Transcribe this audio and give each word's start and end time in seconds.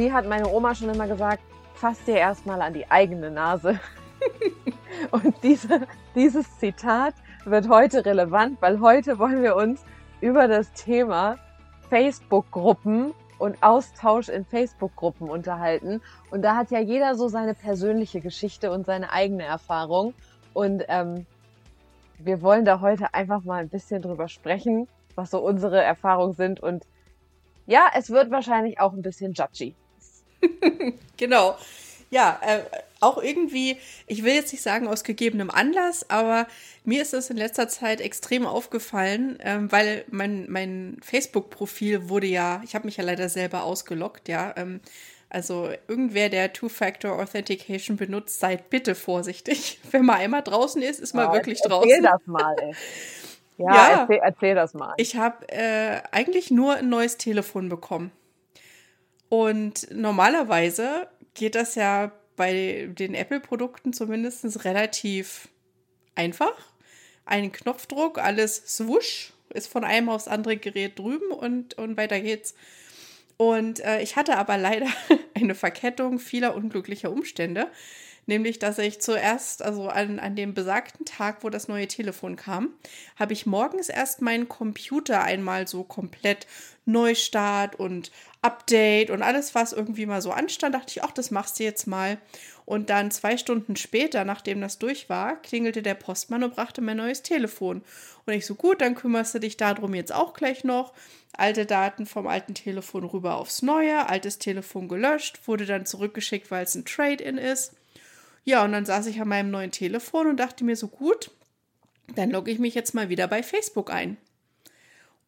Wie 0.00 0.10
hat 0.10 0.26
meine 0.26 0.48
Oma 0.48 0.74
schon 0.74 0.88
immer 0.88 1.06
gesagt, 1.06 1.42
fass 1.74 2.02
dir 2.04 2.16
erstmal 2.16 2.62
an 2.62 2.72
die 2.72 2.90
eigene 2.90 3.30
Nase. 3.30 3.78
und 5.10 5.34
diese, 5.42 5.86
dieses 6.14 6.58
Zitat 6.58 7.12
wird 7.44 7.68
heute 7.68 8.06
relevant, 8.06 8.62
weil 8.62 8.80
heute 8.80 9.18
wollen 9.18 9.42
wir 9.42 9.56
uns 9.56 9.84
über 10.22 10.48
das 10.48 10.72
Thema 10.72 11.36
Facebook-Gruppen 11.90 13.12
und 13.38 13.62
Austausch 13.62 14.30
in 14.30 14.46
Facebook-Gruppen 14.46 15.28
unterhalten. 15.28 16.00
Und 16.30 16.40
da 16.40 16.56
hat 16.56 16.70
ja 16.70 16.80
jeder 16.80 17.14
so 17.14 17.28
seine 17.28 17.52
persönliche 17.52 18.22
Geschichte 18.22 18.72
und 18.72 18.86
seine 18.86 19.12
eigene 19.12 19.42
Erfahrung. 19.44 20.14
Und 20.54 20.82
ähm, 20.88 21.26
wir 22.16 22.40
wollen 22.40 22.64
da 22.64 22.80
heute 22.80 23.12
einfach 23.12 23.44
mal 23.44 23.60
ein 23.60 23.68
bisschen 23.68 24.00
drüber 24.00 24.28
sprechen, 24.28 24.88
was 25.14 25.30
so 25.30 25.40
unsere 25.40 25.82
Erfahrungen 25.82 26.32
sind. 26.32 26.58
Und 26.58 26.86
ja, 27.66 27.90
es 27.94 28.08
wird 28.08 28.30
wahrscheinlich 28.30 28.80
auch 28.80 28.94
ein 28.94 29.02
bisschen 29.02 29.34
judgy. 29.34 29.76
genau. 31.16 31.56
Ja, 32.10 32.40
äh, 32.44 32.62
auch 33.00 33.22
irgendwie, 33.22 33.78
ich 34.06 34.24
will 34.24 34.34
jetzt 34.34 34.52
nicht 34.52 34.62
sagen 34.62 34.88
aus 34.88 35.04
gegebenem 35.04 35.50
Anlass, 35.50 36.10
aber 36.10 36.46
mir 36.84 37.02
ist 37.02 37.14
es 37.14 37.30
in 37.30 37.36
letzter 37.36 37.68
Zeit 37.68 38.00
extrem 38.00 38.46
aufgefallen, 38.46 39.38
ähm, 39.40 39.70
weil 39.70 40.04
mein, 40.10 40.50
mein 40.50 40.98
Facebook-Profil 41.02 42.08
wurde 42.08 42.26
ja, 42.26 42.60
ich 42.64 42.74
habe 42.74 42.86
mich 42.86 42.96
ja 42.96 43.04
leider 43.04 43.28
selber 43.28 43.62
ausgelockt, 43.62 44.28
ja. 44.28 44.52
Ähm, 44.56 44.80
also 45.30 45.68
irgendwer, 45.86 46.28
der 46.28 46.52
Two-Factor 46.52 47.12
Authentication 47.12 47.96
benutzt, 47.96 48.40
seid 48.40 48.68
bitte 48.68 48.96
vorsichtig. 48.96 49.78
Wenn 49.92 50.04
man 50.04 50.16
einmal 50.16 50.42
draußen 50.42 50.82
ist, 50.82 50.98
ist 50.98 51.14
man 51.14 51.26
ja, 51.26 51.32
wirklich 51.32 51.58
erzähl 51.58 51.70
draußen. 51.70 51.90
Erzähl 51.90 52.02
das 52.02 52.26
mal, 52.26 52.56
ey. 52.60 52.74
Ja, 53.56 53.74
ja 53.74 54.00
erzähl, 54.00 54.20
erzähl, 54.22 54.54
das 54.54 54.72
mal. 54.72 54.94
Ich 54.96 55.16
habe 55.16 55.46
äh, 55.50 56.00
eigentlich 56.12 56.50
nur 56.50 56.76
ein 56.76 56.88
neues 56.88 57.18
Telefon 57.18 57.68
bekommen. 57.68 58.10
Und 59.30 59.86
normalerweise 59.92 61.08
geht 61.34 61.54
das 61.54 61.76
ja 61.76 62.12
bei 62.36 62.90
den 62.90 63.14
Apple-Produkten 63.14 63.92
zumindest 63.92 64.64
relativ 64.64 65.48
einfach. 66.14 66.56
Ein 67.24 67.52
Knopfdruck, 67.52 68.18
alles 68.18 68.56
swoosh, 68.66 69.32
ist 69.54 69.68
von 69.68 69.84
einem 69.84 70.08
aufs 70.08 70.28
andere 70.28 70.56
Gerät 70.56 70.98
drüben 70.98 71.30
und, 71.30 71.78
und 71.78 71.96
weiter 71.96 72.20
geht's. 72.20 72.54
Und 73.36 73.80
äh, 73.80 74.02
ich 74.02 74.16
hatte 74.16 74.36
aber 74.36 74.58
leider 74.58 74.88
eine 75.34 75.54
Verkettung 75.54 76.18
vieler 76.18 76.56
unglücklicher 76.56 77.12
Umstände. 77.12 77.70
Nämlich, 78.30 78.60
dass 78.60 78.78
ich 78.78 79.00
zuerst, 79.00 79.60
also 79.60 79.88
an, 79.88 80.20
an 80.20 80.36
dem 80.36 80.54
besagten 80.54 81.04
Tag, 81.04 81.42
wo 81.42 81.50
das 81.50 81.66
neue 81.66 81.88
Telefon 81.88 82.36
kam, 82.36 82.70
habe 83.16 83.32
ich 83.32 83.44
morgens 83.44 83.88
erst 83.88 84.22
meinen 84.22 84.48
Computer 84.48 85.24
einmal 85.24 85.66
so 85.66 85.82
komplett 85.82 86.46
Neustart 86.84 87.74
und 87.74 88.12
Update 88.40 89.10
und 89.10 89.22
alles, 89.22 89.56
was 89.56 89.72
irgendwie 89.72 90.06
mal 90.06 90.22
so 90.22 90.30
anstand, 90.30 90.76
dachte 90.76 90.92
ich, 90.92 91.02
ach, 91.02 91.10
das 91.10 91.32
machst 91.32 91.58
du 91.58 91.64
jetzt 91.64 91.88
mal. 91.88 92.18
Und 92.66 92.88
dann 92.88 93.10
zwei 93.10 93.36
Stunden 93.36 93.74
später, 93.74 94.24
nachdem 94.24 94.60
das 94.60 94.78
durch 94.78 95.08
war, 95.08 95.34
klingelte 95.42 95.82
der 95.82 95.94
Postmann 95.94 96.44
und 96.44 96.54
brachte 96.54 96.82
mein 96.82 96.98
neues 96.98 97.22
Telefon. 97.22 97.82
Und 98.26 98.32
ich 98.32 98.46
so, 98.46 98.54
gut, 98.54 98.80
dann 98.80 98.94
kümmerst 98.94 99.34
du 99.34 99.40
dich 99.40 99.56
darum 99.56 99.92
jetzt 99.92 100.14
auch 100.14 100.34
gleich 100.34 100.62
noch. 100.62 100.92
Alte 101.32 101.66
Daten 101.66 102.06
vom 102.06 102.28
alten 102.28 102.54
Telefon 102.54 103.02
rüber 103.02 103.38
aufs 103.38 103.62
neue, 103.62 104.08
altes 104.08 104.38
Telefon 104.38 104.86
gelöscht, 104.86 105.48
wurde 105.48 105.66
dann 105.66 105.84
zurückgeschickt, 105.84 106.52
weil 106.52 106.62
es 106.62 106.76
ein 106.76 106.84
Trade-in 106.84 107.36
ist. 107.36 107.74
Ja, 108.44 108.64
und 108.64 108.72
dann 108.72 108.84
saß 108.84 109.06
ich 109.06 109.20
an 109.20 109.28
meinem 109.28 109.50
neuen 109.50 109.70
Telefon 109.70 110.26
und 110.26 110.38
dachte 110.38 110.64
mir 110.64 110.76
so, 110.76 110.88
gut, 110.88 111.30
dann 112.14 112.30
logge 112.30 112.50
ich 112.50 112.58
mich 112.58 112.74
jetzt 112.74 112.94
mal 112.94 113.08
wieder 113.08 113.28
bei 113.28 113.42
Facebook 113.42 113.90
ein. 113.90 114.16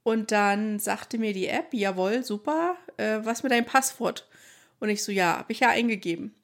Und 0.02 0.32
dann 0.32 0.78
sagte 0.78 1.18
mir 1.18 1.32
die 1.32 1.46
App, 1.46 1.72
jawohl, 1.72 2.24
super, 2.24 2.76
äh, 2.96 3.20
was 3.22 3.42
mit 3.42 3.52
deinem 3.52 3.66
Passwort? 3.66 4.26
Und 4.80 4.88
ich 4.88 5.04
so, 5.04 5.12
ja, 5.12 5.38
habe 5.38 5.52
ich 5.52 5.60
ja 5.60 5.68
eingegeben. 5.68 6.34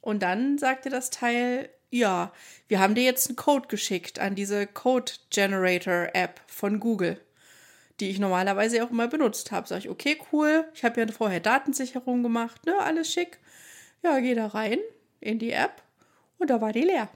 Und 0.00 0.22
dann 0.22 0.58
sagte 0.58 0.90
das 0.90 1.10
Teil, 1.10 1.68
ja, 1.90 2.32
wir 2.66 2.80
haben 2.80 2.96
dir 2.96 3.04
jetzt 3.04 3.28
einen 3.28 3.36
Code 3.36 3.68
geschickt 3.68 4.18
an 4.18 4.34
diese 4.34 4.66
Code 4.66 5.12
Generator 5.30 6.08
App 6.12 6.40
von 6.48 6.80
Google, 6.80 7.20
die 8.00 8.10
ich 8.10 8.18
normalerweise 8.18 8.82
auch 8.82 8.90
immer 8.90 9.06
benutzt 9.06 9.52
habe. 9.52 9.68
Sag 9.68 9.78
ich, 9.78 9.88
okay, 9.88 10.18
cool, 10.32 10.64
ich 10.74 10.82
habe 10.82 11.00
ja 11.00 11.06
vorher 11.06 11.38
Datensicherung 11.38 12.24
gemacht, 12.24 12.66
ne, 12.66 12.76
alles 12.80 13.12
schick. 13.12 13.38
Ja, 14.02 14.18
geh 14.18 14.34
da 14.34 14.48
rein 14.48 14.80
in 15.20 15.38
die 15.38 15.52
App 15.52 15.83
und 16.44 16.50
da 16.50 16.60
war 16.60 16.74
die 16.74 16.82
leer. 16.82 17.08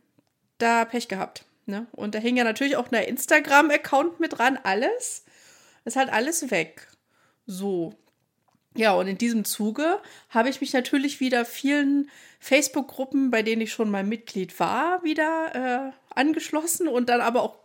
da 0.57 0.86
Pech 0.86 1.07
gehabt. 1.07 1.45
Ne? 1.66 1.88
Und 1.92 2.16
da 2.16 2.19
hing 2.19 2.38
ja 2.38 2.44
natürlich 2.44 2.78
auch 2.78 2.92
ein 2.92 3.04
Instagram-Account 3.04 4.19
mit 4.19 4.38
dran, 4.38 4.57
alles. 4.63 5.25
Ist 5.86 5.95
halt 5.95 6.10
alles 6.10 6.50
weg. 6.51 6.88
So. 7.45 7.94
Ja, 8.75 8.94
und 8.94 9.07
in 9.07 9.18
diesem 9.18 9.44
Zuge 9.44 10.00
habe 10.30 10.50
ich 10.50 10.62
mich 10.62 10.72
natürlich 10.72 11.19
wieder 11.19 11.45
vielen 11.45 12.10
Facebook-Gruppen, 12.40 13.31
bei 13.31 13.42
denen 13.42 13.62
ich 13.62 13.72
schon 13.72 13.90
mal 13.90 14.04
Mitglied 14.04 14.60
war, 14.60 15.04
wieder 15.04 15.92
äh, 15.94 16.16
angeschlossen 16.16 16.88
und 16.88 17.10
dann 17.10 17.22
aber 17.22 17.42
auch, 17.42 17.57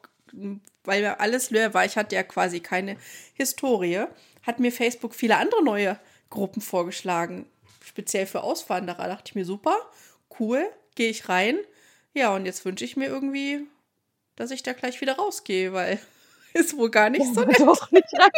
weil 0.84 1.04
alles 1.06 1.50
leer 1.50 1.74
war, 1.74 1.84
ich 1.84 1.96
hatte 1.96 2.14
ja 2.14 2.22
quasi 2.22 2.60
keine 2.60 2.96
Historie, 3.34 4.06
hat 4.42 4.60
mir 4.60 4.72
Facebook 4.72 5.14
viele 5.14 5.36
andere 5.36 5.62
neue 5.62 5.98
Gruppen 6.30 6.62
vorgeschlagen, 6.62 7.46
speziell 7.82 8.26
für 8.26 8.42
Auswanderer. 8.42 9.04
Da 9.04 9.08
dachte 9.08 9.24
ich 9.26 9.34
mir, 9.34 9.44
super, 9.44 9.76
cool, 10.38 10.64
gehe 10.94 11.10
ich 11.10 11.28
rein 11.28 11.58
ja, 12.14 12.34
und 12.34 12.44
jetzt 12.44 12.64
wünsche 12.64 12.84
ich 12.84 12.96
mir 12.96 13.06
irgendwie, 13.06 13.66
dass 14.36 14.50
ich 14.50 14.62
da 14.62 14.72
gleich 14.72 15.00
wieder 15.00 15.16
rausgehe, 15.16 15.72
weil 15.72 15.98
ist 16.54 16.76
wohl 16.76 16.90
gar 16.90 17.10
nicht 17.10 17.24
ja, 17.26 17.32
so 17.32 17.40
nett. 17.44 17.60
Doch 17.60 17.90
nicht 17.90 18.12
rein. 18.18 18.30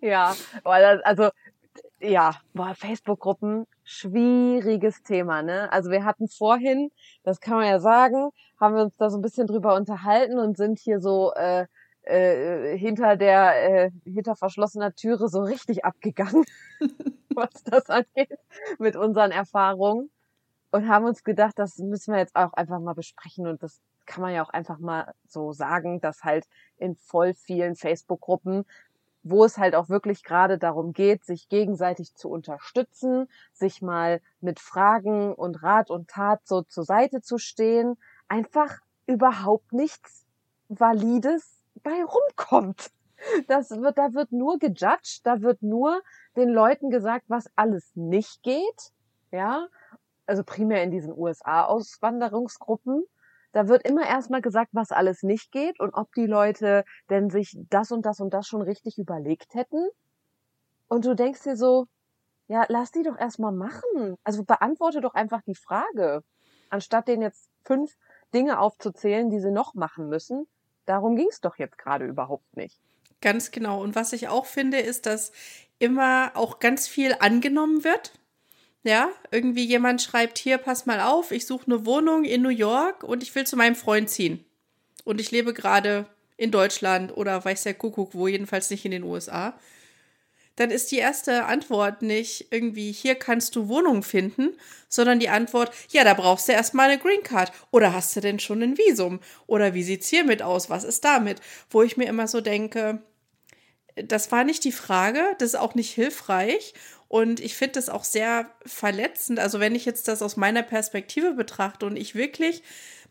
ja, 0.00 0.34
also 0.64 1.30
ja, 2.00 2.40
boah, 2.52 2.74
Facebook-Gruppen, 2.74 3.66
schwieriges 3.84 5.04
Thema, 5.04 5.42
ne? 5.42 5.70
Also 5.70 5.90
wir 5.92 6.04
hatten 6.04 6.26
vorhin, 6.26 6.90
das 7.22 7.40
kann 7.40 7.54
man 7.54 7.66
ja 7.66 7.78
sagen, 7.78 8.30
haben 8.58 8.74
wir 8.74 8.82
uns 8.82 8.96
da 8.96 9.08
so 9.08 9.18
ein 9.18 9.22
bisschen 9.22 9.46
drüber 9.46 9.76
unterhalten 9.76 10.40
und 10.40 10.56
sind 10.56 10.80
hier 10.80 10.98
so 10.98 11.32
äh, 11.34 11.66
äh, 12.02 12.76
hinter 12.76 13.16
der 13.16 13.86
äh, 13.86 13.90
hinter 14.04 14.36
verschlossener 14.36 14.94
Türe 14.94 15.28
so 15.28 15.42
richtig 15.42 15.84
abgegangen, 15.84 16.44
was 17.34 17.64
das 17.64 17.90
angeht, 17.90 18.38
mit 18.78 18.96
unseren 18.96 19.30
Erfahrungen. 19.30 20.10
Und 20.70 20.88
haben 20.88 21.04
uns 21.04 21.22
gedacht, 21.22 21.58
das 21.58 21.76
müssen 21.76 22.14
wir 22.14 22.20
jetzt 22.20 22.34
auch 22.34 22.54
einfach 22.54 22.80
mal 22.80 22.94
besprechen. 22.94 23.46
Und 23.46 23.62
das 23.62 23.82
kann 24.06 24.22
man 24.22 24.32
ja 24.32 24.42
auch 24.42 24.48
einfach 24.48 24.78
mal 24.78 25.12
so 25.28 25.52
sagen, 25.52 26.00
dass 26.00 26.24
halt 26.24 26.46
in 26.78 26.96
voll 26.96 27.34
vielen 27.34 27.76
Facebook-Gruppen 27.76 28.64
wo 29.22 29.44
es 29.44 29.56
halt 29.58 29.74
auch 29.74 29.88
wirklich 29.88 30.24
gerade 30.24 30.58
darum 30.58 30.92
geht, 30.92 31.24
sich 31.24 31.48
gegenseitig 31.48 32.14
zu 32.14 32.28
unterstützen, 32.28 33.28
sich 33.52 33.82
mal 33.82 34.20
mit 34.40 34.58
Fragen 34.58 35.34
und 35.34 35.62
Rat 35.62 35.90
und 35.90 36.08
Tat 36.08 36.40
so 36.44 36.62
zur 36.62 36.84
Seite 36.84 37.20
zu 37.20 37.38
stehen, 37.38 37.96
einfach 38.28 38.78
überhaupt 39.06 39.72
nichts 39.72 40.26
Valides 40.68 41.61
bei 41.82 42.04
rumkommt. 42.04 42.90
Das 43.46 43.70
wird, 43.70 43.98
da 43.98 44.14
wird 44.14 44.32
nur 44.32 44.58
gejudged, 44.58 45.24
da 45.24 45.42
wird 45.42 45.62
nur 45.62 46.02
den 46.36 46.48
Leuten 46.48 46.90
gesagt, 46.90 47.26
was 47.28 47.46
alles 47.54 47.92
nicht 47.94 48.42
geht, 48.42 48.92
ja, 49.30 49.68
also 50.26 50.42
primär 50.42 50.82
in 50.82 50.90
diesen 50.90 51.16
USA-Auswanderungsgruppen 51.16 53.04
da 53.52 53.68
wird 53.68 53.86
immer 53.86 54.06
erstmal 54.06 54.40
gesagt, 54.40 54.70
was 54.72 54.90
alles 54.90 55.22
nicht 55.22 55.52
geht 55.52 55.78
und 55.78 55.92
ob 55.94 56.12
die 56.14 56.26
Leute 56.26 56.84
denn 57.10 57.28
sich 57.28 57.56
das 57.68 57.92
und 57.92 58.06
das 58.06 58.20
und 58.20 58.32
das 58.32 58.46
schon 58.46 58.62
richtig 58.62 58.98
überlegt 58.98 59.54
hätten. 59.54 59.88
Und 60.88 61.04
du 61.04 61.14
denkst 61.14 61.42
dir 61.42 61.56
so, 61.56 61.86
ja, 62.48 62.64
lass 62.68 62.90
die 62.90 63.02
doch 63.02 63.18
erstmal 63.18 63.52
machen. 63.52 64.16
Also 64.24 64.42
beantworte 64.44 65.00
doch 65.00 65.14
einfach 65.14 65.42
die 65.42 65.54
Frage, 65.54 66.24
anstatt 66.70 67.08
denen 67.08 67.22
jetzt 67.22 67.50
fünf 67.64 67.94
Dinge 68.34 68.58
aufzuzählen, 68.58 69.28
die 69.28 69.40
sie 69.40 69.52
noch 69.52 69.74
machen 69.74 70.08
müssen. 70.08 70.46
Darum 70.86 71.16
ging 71.16 71.28
es 71.28 71.40
doch 71.40 71.58
jetzt 71.58 71.78
gerade 71.78 72.06
überhaupt 72.06 72.56
nicht. 72.56 72.78
Ganz 73.20 73.50
genau. 73.50 73.80
Und 73.80 73.94
was 73.94 74.12
ich 74.12 74.28
auch 74.28 74.46
finde, 74.46 74.78
ist, 74.80 75.06
dass 75.06 75.32
immer 75.78 76.32
auch 76.34 76.58
ganz 76.58 76.88
viel 76.88 77.16
angenommen 77.20 77.84
wird. 77.84 78.12
Ja, 78.84 79.10
irgendwie 79.30 79.64
jemand 79.64 80.02
schreibt 80.02 80.38
hier, 80.38 80.58
pass 80.58 80.86
mal 80.86 81.00
auf, 81.00 81.30
ich 81.30 81.46
suche 81.46 81.66
eine 81.66 81.86
Wohnung 81.86 82.24
in 82.24 82.42
New 82.42 82.48
York 82.48 83.04
und 83.04 83.22
ich 83.22 83.32
will 83.34 83.46
zu 83.46 83.56
meinem 83.56 83.76
Freund 83.76 84.10
ziehen. 84.10 84.44
Und 85.04 85.20
ich 85.20 85.30
lebe 85.30 85.54
gerade 85.54 86.06
in 86.36 86.50
Deutschland 86.50 87.16
oder 87.16 87.44
weiß 87.44 87.62
der 87.62 87.74
Kuckuck 87.74 88.14
wo, 88.14 88.26
jedenfalls 88.26 88.70
nicht 88.70 88.84
in 88.84 88.90
den 88.90 89.04
USA. 89.04 89.54
Dann 90.56 90.70
ist 90.70 90.90
die 90.90 90.98
erste 90.98 91.46
Antwort 91.46 92.02
nicht 92.02 92.48
irgendwie, 92.50 92.92
hier 92.92 93.14
kannst 93.14 93.56
du 93.56 93.68
Wohnung 93.68 94.02
finden, 94.02 94.50
sondern 94.88 95.18
die 95.18 95.28
Antwort, 95.30 95.72
ja, 95.90 96.04
da 96.04 96.14
brauchst 96.14 96.48
du 96.48 96.52
erstmal 96.52 96.90
eine 96.90 96.98
Green 97.00 97.22
Card. 97.22 97.52
Oder 97.70 97.92
hast 97.92 98.14
du 98.14 98.20
denn 98.20 98.38
schon 98.38 98.62
ein 98.62 98.76
Visum? 98.76 99.20
Oder 99.46 99.74
wie 99.74 99.82
sieht's 99.82 100.08
hiermit 100.08 100.42
aus? 100.42 100.68
Was 100.68 100.84
ist 100.84 101.04
damit? 101.04 101.40
Wo 101.70 101.82
ich 101.82 101.96
mir 101.96 102.06
immer 102.06 102.28
so 102.28 102.40
denke, 102.40 103.02
das 103.96 104.32
war 104.32 104.44
nicht 104.44 104.64
die 104.64 104.72
Frage, 104.72 105.20
das 105.38 105.50
ist 105.50 105.58
auch 105.58 105.74
nicht 105.74 105.92
hilfreich. 105.92 106.74
Und 107.08 107.40
ich 107.40 107.54
finde 107.56 107.74
das 107.74 107.88
auch 107.88 108.04
sehr 108.04 108.50
verletzend. 108.64 109.38
Also 109.38 109.60
wenn 109.60 109.74
ich 109.74 109.84
jetzt 109.84 110.08
das 110.08 110.22
aus 110.22 110.36
meiner 110.36 110.62
Perspektive 110.62 111.34
betrachte 111.34 111.86
und 111.86 111.96
ich 111.96 112.14
wirklich, 112.14 112.62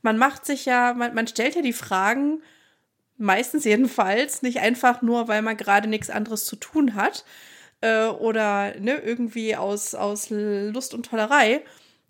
man 0.01 0.17
macht 0.17 0.45
sich 0.45 0.65
ja, 0.65 0.93
man, 0.93 1.13
man 1.13 1.27
stellt 1.27 1.55
ja 1.55 1.61
die 1.61 1.73
Fragen, 1.73 2.41
meistens 3.21 3.63
jedenfalls, 3.63 4.41
nicht 4.41 4.59
einfach 4.59 5.01
nur, 5.01 5.27
weil 5.27 5.41
man 5.41 5.56
gerade 5.56 5.88
nichts 5.88 6.09
anderes 6.09 6.45
zu 6.45 6.56
tun 6.56 6.95
hat 6.95 7.23
äh, 7.81 8.07
oder 8.07 8.77
ne, 8.79 8.97
irgendwie 8.97 9.56
aus, 9.56 9.95
aus 9.95 10.29
Lust 10.29 10.94
und 10.94 11.06
Tollerei, 11.06 11.63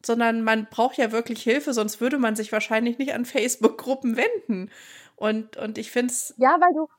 sondern 0.03 0.43
man 0.43 0.65
braucht 0.65 0.97
ja 0.97 1.11
wirklich 1.11 1.43
Hilfe, 1.43 1.73
sonst 1.73 2.01
würde 2.01 2.17
man 2.17 2.35
sich 2.35 2.51
wahrscheinlich 2.51 2.97
nicht 2.97 3.13
an 3.13 3.25
Facebook-Gruppen 3.25 4.17
wenden. 4.17 4.71
Und, 5.15 5.57
und 5.57 5.77
ich 5.77 5.91
finde 5.91 6.11
es. 6.11 6.33
Ja, 6.37 6.57
weil 6.59 6.73
du. 6.73 6.89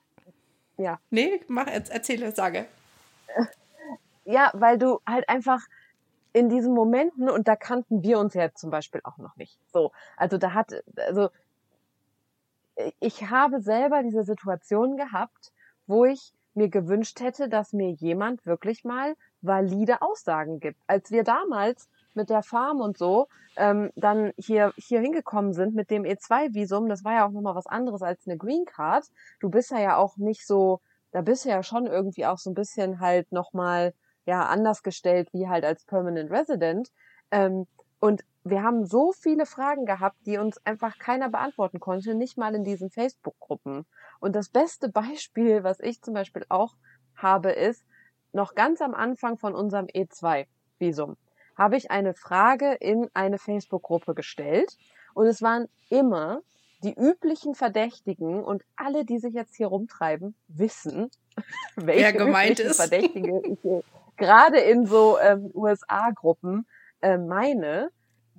Ja. 0.76 1.00
Nee, 1.10 1.40
mach, 1.48 1.66
erzähle, 1.66 2.32
sage. 2.32 2.66
Ja, 4.24 4.52
weil 4.54 4.78
du 4.78 5.00
halt 5.04 5.28
einfach 5.28 5.62
in 6.32 6.48
diesen 6.48 6.74
Momenten, 6.74 7.28
und 7.28 7.48
da 7.48 7.56
kannten 7.56 8.04
wir 8.04 8.20
uns 8.20 8.34
ja 8.34 8.54
zum 8.54 8.70
Beispiel 8.70 9.00
auch 9.02 9.18
noch 9.18 9.34
nicht. 9.34 9.58
So, 9.72 9.90
also 10.16 10.38
da 10.38 10.54
hat, 10.54 10.72
also 10.96 11.30
ich 13.00 13.30
habe 13.30 13.60
selber 13.60 14.02
diese 14.02 14.24
Situation 14.24 14.96
gehabt, 14.96 15.52
wo 15.86 16.04
ich 16.04 16.32
mir 16.54 16.68
gewünscht 16.68 17.20
hätte, 17.20 17.48
dass 17.48 17.72
mir 17.72 17.90
jemand 17.90 18.44
wirklich 18.46 18.84
mal 18.84 19.14
valide 19.40 20.02
Aussagen 20.02 20.60
gibt. 20.60 20.80
Als 20.86 21.10
wir 21.10 21.24
damals 21.24 21.88
mit 22.14 22.28
der 22.28 22.42
Farm 22.42 22.80
und 22.80 22.98
so 22.98 23.28
ähm, 23.56 23.90
dann 23.96 24.32
hier 24.36 24.72
hier 24.76 25.00
hingekommen 25.00 25.52
sind 25.54 25.74
mit 25.74 25.90
dem 25.90 26.04
E2-Visum, 26.04 26.88
das 26.88 27.04
war 27.04 27.14
ja 27.14 27.26
auch 27.26 27.30
nochmal 27.30 27.54
was 27.54 27.66
anderes 27.66 28.02
als 28.02 28.26
eine 28.26 28.36
Green 28.36 28.64
Card. 28.64 29.06
Du 29.40 29.50
bist 29.50 29.70
ja 29.70 29.80
ja 29.80 29.96
auch 29.96 30.16
nicht 30.16 30.46
so, 30.46 30.80
da 31.12 31.22
bist 31.22 31.44
du 31.44 31.48
ja 31.48 31.62
schon 31.62 31.86
irgendwie 31.86 32.26
auch 32.26 32.38
so 32.38 32.50
ein 32.50 32.54
bisschen 32.54 33.00
halt 33.00 33.32
nochmal 33.32 33.94
ja 34.26 34.46
anders 34.46 34.82
gestellt 34.82 35.28
wie 35.32 35.48
halt 35.48 35.64
als 35.64 35.84
Permanent 35.84 36.30
Resident. 36.30 36.90
Ähm, 37.30 37.66
und 37.98 38.24
wir 38.44 38.62
haben 38.62 38.86
so 38.86 39.12
viele 39.12 39.46
Fragen 39.46 39.86
gehabt, 39.86 40.16
die 40.26 40.38
uns 40.38 40.58
einfach 40.66 40.98
keiner 40.98 41.28
beantworten 41.28 41.80
konnte, 41.80 42.14
nicht 42.14 42.36
mal 42.36 42.54
in 42.54 42.64
diesen 42.64 42.90
Facebook-Gruppen. 42.90 43.86
Und 44.20 44.34
das 44.34 44.48
beste 44.48 44.88
Beispiel, 44.88 45.62
was 45.62 45.80
ich 45.80 46.02
zum 46.02 46.14
Beispiel 46.14 46.44
auch 46.48 46.74
habe, 47.14 47.50
ist, 47.50 47.84
noch 48.32 48.54
ganz 48.54 48.80
am 48.80 48.94
Anfang 48.94 49.38
von 49.38 49.54
unserem 49.54 49.86
E2-Visum 49.86 51.16
habe 51.56 51.76
ich 51.76 51.90
eine 51.90 52.14
Frage 52.14 52.72
in 52.72 53.08
eine 53.14 53.38
Facebook-Gruppe 53.38 54.14
gestellt. 54.14 54.76
Und 55.14 55.26
es 55.26 55.42
waren 55.42 55.68
immer 55.90 56.40
die 56.82 56.94
üblichen 56.94 57.54
Verdächtigen 57.54 58.42
und 58.42 58.64
alle, 58.76 59.04
die 59.04 59.18
sich 59.18 59.34
jetzt 59.34 59.54
hier 59.54 59.68
rumtreiben, 59.68 60.34
wissen, 60.48 61.10
welche 61.76 62.02
Wer 62.02 62.12
gemeint 62.12 62.58
ist. 62.58 62.76
Verdächtige 62.76 63.42
ich 63.44 63.58
hier 63.60 63.82
gerade 64.16 64.58
in 64.58 64.86
so 64.86 65.18
ähm, 65.18 65.50
USA-Gruppen 65.54 66.66
äh, 67.00 67.18
meine, 67.18 67.90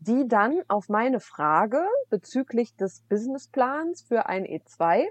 die 0.06 0.28
dann 0.28 0.62
auf 0.68 0.90
meine 0.90 1.22
Frage 1.22 1.86
bezüglich 2.10 2.76
des 2.76 3.02
Businessplans 3.08 4.02
für 4.02 4.26
ein 4.26 4.46
E2 4.46 5.06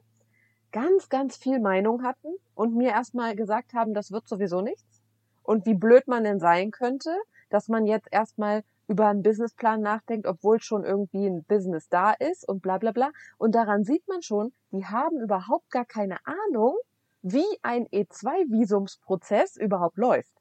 ganz, 0.71 1.09
ganz 1.09 1.37
viel 1.37 1.61
Meinung 1.61 2.03
hatten 2.03 2.29
und 2.55 2.75
mir 2.75 2.91
erstmal 2.91 3.35
gesagt 3.35 3.73
haben, 3.73 3.95
das 3.95 4.13
wird 4.13 4.29
sowieso 4.29 4.61
nichts. 4.61 5.03
Und 5.43 5.65
wie 5.67 5.75
blöd 5.75 6.09
man 6.09 6.25
denn 6.25 6.41
sein 6.41 6.71
könnte, 6.71 7.11
dass 7.49 7.69
man 7.69 7.87
jetzt 7.87 8.09
erstmal 8.11 8.65
über 8.87 9.09
einen 9.09 9.23
Businessplan 9.23 9.81
nachdenkt, 9.81 10.27
obwohl 10.27 10.61
schon 10.61 10.85
irgendwie 10.85 11.27
ein 11.27 11.45
Business 11.45 11.89
da 11.89 12.13
ist 12.13 12.47
und 12.47 12.61
bla 12.61 12.77
bla 12.77 12.93
bla. 12.93 13.11
Und 13.39 13.55
daran 13.55 13.85
sieht 13.85 14.07
man 14.09 14.21
schon, 14.23 14.53
die 14.73 14.85
haben 14.85 15.21
überhaupt 15.21 15.71
gar 15.71 15.87
keine 15.87 16.19
Ahnung, 16.27 16.77
wie 17.23 17.47
ein 17.63 17.87
E2-Visumsprozess 17.87 19.59
überhaupt 19.59 19.97
läuft. 19.97 20.33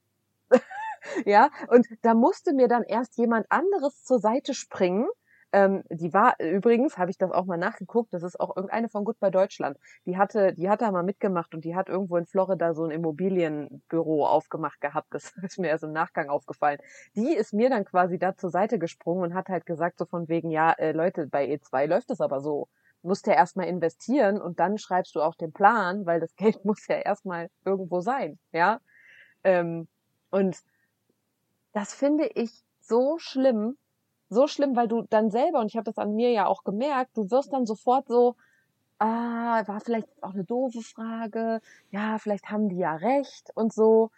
ja, 1.25 1.49
und 1.67 1.87
da 2.01 2.13
musste 2.13 2.53
mir 2.53 2.67
dann 2.67 2.83
erst 2.83 3.17
jemand 3.17 3.45
anderes 3.49 4.03
zur 4.03 4.19
Seite 4.19 4.53
springen. 4.53 5.07
Ähm, 5.53 5.83
die 5.89 6.13
war 6.13 6.39
übrigens, 6.39 6.97
habe 6.97 7.11
ich 7.11 7.17
das 7.17 7.31
auch 7.31 7.45
mal 7.45 7.57
nachgeguckt, 7.57 8.13
das 8.13 8.23
ist 8.23 8.39
auch 8.39 8.55
irgendeine 8.55 8.87
von 8.87 9.03
Goodbye 9.03 9.31
Deutschland. 9.31 9.77
Die 10.05 10.17
hatte, 10.17 10.53
die 10.53 10.69
hat 10.69 10.81
da 10.81 10.91
mal 10.91 11.03
mitgemacht 11.03 11.53
und 11.53 11.65
die 11.65 11.75
hat 11.75 11.89
irgendwo 11.89 12.15
in 12.15 12.25
Florida 12.25 12.73
so 12.73 12.85
ein 12.85 12.91
Immobilienbüro 12.91 14.25
aufgemacht 14.25 14.79
gehabt. 14.79 15.07
Das 15.13 15.33
ist 15.43 15.59
mir 15.59 15.67
erst 15.67 15.83
im 15.83 15.91
Nachgang 15.91 16.29
aufgefallen. 16.29 16.79
Die 17.15 17.33
ist 17.33 17.53
mir 17.53 17.69
dann 17.69 17.83
quasi 17.83 18.17
da 18.17 18.35
zur 18.37 18.49
Seite 18.49 18.79
gesprungen 18.79 19.23
und 19.23 19.33
hat 19.33 19.49
halt 19.49 19.65
gesagt, 19.65 19.97
so 19.99 20.05
von 20.05 20.29
wegen, 20.29 20.51
ja, 20.51 20.71
äh, 20.71 20.93
Leute, 20.93 21.27
bei 21.27 21.45
E2 21.45 21.85
läuft 21.87 22.09
das 22.09 22.21
aber 22.21 22.39
so. 22.39 22.69
Musst 23.03 23.27
ja 23.27 23.33
erstmal 23.33 23.67
investieren 23.67 24.39
und 24.39 24.59
dann 24.59 24.77
schreibst 24.77 25.15
du 25.15 25.21
auch 25.21 25.35
den 25.35 25.51
Plan, 25.51 26.05
weil 26.05 26.21
das 26.21 26.35
Geld 26.37 26.63
muss 26.63 26.87
ja 26.87 26.95
erstmal 26.95 27.49
irgendwo 27.65 27.99
sein, 27.99 28.39
ja. 28.53 28.79
Ähm, 29.43 29.87
und 30.29 30.55
das 31.73 31.93
finde 31.93 32.27
ich 32.27 32.51
so 32.79 33.17
schlimm, 33.19 33.77
so 34.29 34.47
schlimm, 34.47 34.75
weil 34.75 34.87
du 34.87 35.03
dann 35.09 35.31
selber, 35.31 35.59
und 35.59 35.67
ich 35.67 35.75
habe 35.75 35.85
das 35.85 35.97
an 35.97 36.15
mir 36.15 36.31
ja 36.31 36.47
auch 36.47 36.63
gemerkt, 36.63 37.17
du 37.17 37.29
wirst 37.31 37.53
dann 37.53 37.65
sofort 37.65 38.07
so, 38.07 38.35
ah, 38.99 39.67
war 39.67 39.81
vielleicht 39.81 40.07
auch 40.21 40.33
eine 40.33 40.43
doofe 40.43 40.81
Frage, 40.81 41.61
ja, 41.91 42.17
vielleicht 42.19 42.49
haben 42.49 42.69
die 42.69 42.77
ja 42.77 42.95
recht 42.95 43.51
und 43.55 43.73
so. 43.73 44.11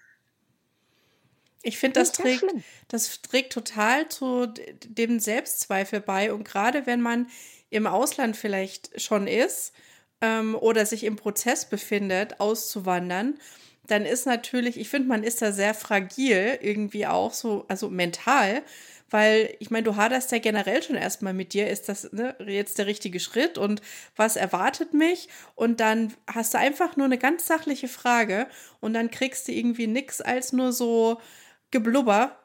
Ich 1.62 1.78
finde, 1.78 2.02
das, 2.02 2.12
trägt, 2.12 2.44
das 2.90 3.22
trägt 3.22 3.54
total 3.54 4.10
zu 4.10 4.48
dem 4.48 5.22
Selbstzweifel 5.22 6.02
bei. 6.02 6.34
Und 6.34 6.44
gerade 6.44 6.86
wenn 6.86 7.02
man 7.02 7.28
im 7.70 7.88
Ausland 7.88 8.36
vielleicht 8.36 9.00
schon 9.02 9.28
ist 9.28 9.74
ähm, 10.20 10.56
oder 10.56 10.86
sich 10.86 11.06
im 11.06 11.16
Prozess 11.16 11.70
befindet, 11.70 12.42
auszuwandern 12.42 13.40
dann 13.88 14.06
ist 14.06 14.26
natürlich, 14.26 14.80
ich 14.80 14.90
finde, 14.90 15.10
man 15.10 15.24
ist 15.24 15.42
da 15.42 15.52
sehr 15.52 15.74
fragil 15.74 16.58
irgendwie 16.62 17.06
auch 17.06 17.34
so, 17.34 17.66
also 17.68 17.90
mental, 17.90 18.64
weil 19.10 19.56
ich 19.60 19.70
meine, 19.70 19.84
du 19.84 19.96
haderst 19.96 20.32
ja 20.32 20.40
generell 20.40 20.82
schon 20.82 20.96
erstmal 20.96 21.34
mit 21.34 21.54
dir, 21.54 21.70
ist 21.70 21.88
das 21.90 22.12
ne, 22.14 22.36
jetzt 22.48 22.80
der 22.80 22.88
richtige 22.88 23.20
Schritt 23.20 23.58
und 23.58 23.82
was 24.16 24.38
erwartet 24.38 24.94
mich? 24.94 25.30
Und 25.56 25.82
dann 25.82 26.14
hast 26.28 26.54
du 26.54 26.58
einfach 26.58 26.96
nur 26.98 27.06
eine 27.06 27.20
ganz 27.20 27.46
sachliche 27.46 27.88
Frage 27.88 28.48
und 28.80 28.94
dann 28.94 29.12
kriegst 29.12 29.48
du 29.48 29.52
irgendwie 29.52 29.88
nichts 29.88 30.20
als 30.22 30.54
nur 30.54 30.72
so 30.74 31.22
Geblubber, 31.70 32.40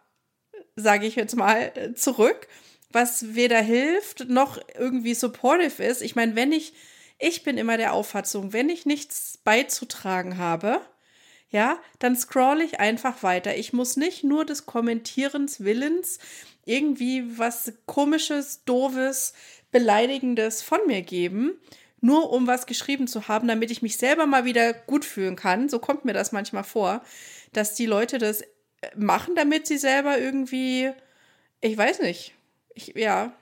sage 0.77 1.07
ich 1.07 1.17
jetzt 1.17 1.37
mal, 1.37 1.95
zurück, 1.95 2.49
was 2.91 3.35
weder 3.35 3.61
hilft 3.61 4.29
noch 4.29 4.59
irgendwie 4.79 5.15
supportive 5.15 5.83
ist. 5.85 6.03
Ich 6.03 6.17
meine, 6.17 6.35
wenn 6.37 6.53
ich, 6.53 6.75
ich 7.19 7.45
bin 7.45 7.59
immer 7.59 7.77
der 7.77 7.93
Auffassung, 7.93 8.53
wenn 8.53 8.69
ich 8.69 8.87
nichts 8.87 9.39
beizutragen 9.43 10.37
habe, 10.39 10.81
ja, 11.51 11.79
dann 11.99 12.17
scroll 12.17 12.61
ich 12.61 12.79
einfach 12.81 13.23
weiter. 13.23 13.57
Ich 13.57 13.73
muss 13.73 13.97
nicht 13.97 14.25
nur 14.25 14.45
des 14.45 14.67
Kommentierens 14.67 15.61
Willens 15.61 16.19
irgendwie 16.65 17.39
was 17.39 17.73
komisches, 17.87 18.65
doofes, 18.65 19.33
beleidigendes 19.71 20.63
von 20.63 20.81
mir 20.87 21.03
geben, 21.03 21.59
nur 22.01 22.31
um 22.31 22.47
was 22.47 22.67
geschrieben 22.67 23.07
zu 23.09 23.29
haben, 23.29 23.49
damit 23.49 23.71
ich 23.71 23.83
mich 23.83 23.97
selber 23.97 24.27
mal 24.27 24.45
wieder 24.45 24.73
gut 24.73 25.05
fühlen 25.05 25.37
kann. 25.37 25.69
So 25.69 25.79
kommt 25.79 26.05
mir 26.05 26.13
das 26.13 26.33
manchmal 26.33 26.65
vor, 26.65 27.03
dass 27.53 27.75
die 27.75 27.87
Leute 27.87 28.19
das 28.19 28.43
äh, 28.43 28.47
machen, 28.97 29.35
damit 29.35 29.67
sie 29.67 29.79
selber 29.79 30.19
irgendwie, 30.19 30.91
ich 31.61 31.77
weiß 31.77 32.01
nicht, 32.01 32.35
ich, 32.75 32.89
ja, 32.95 33.33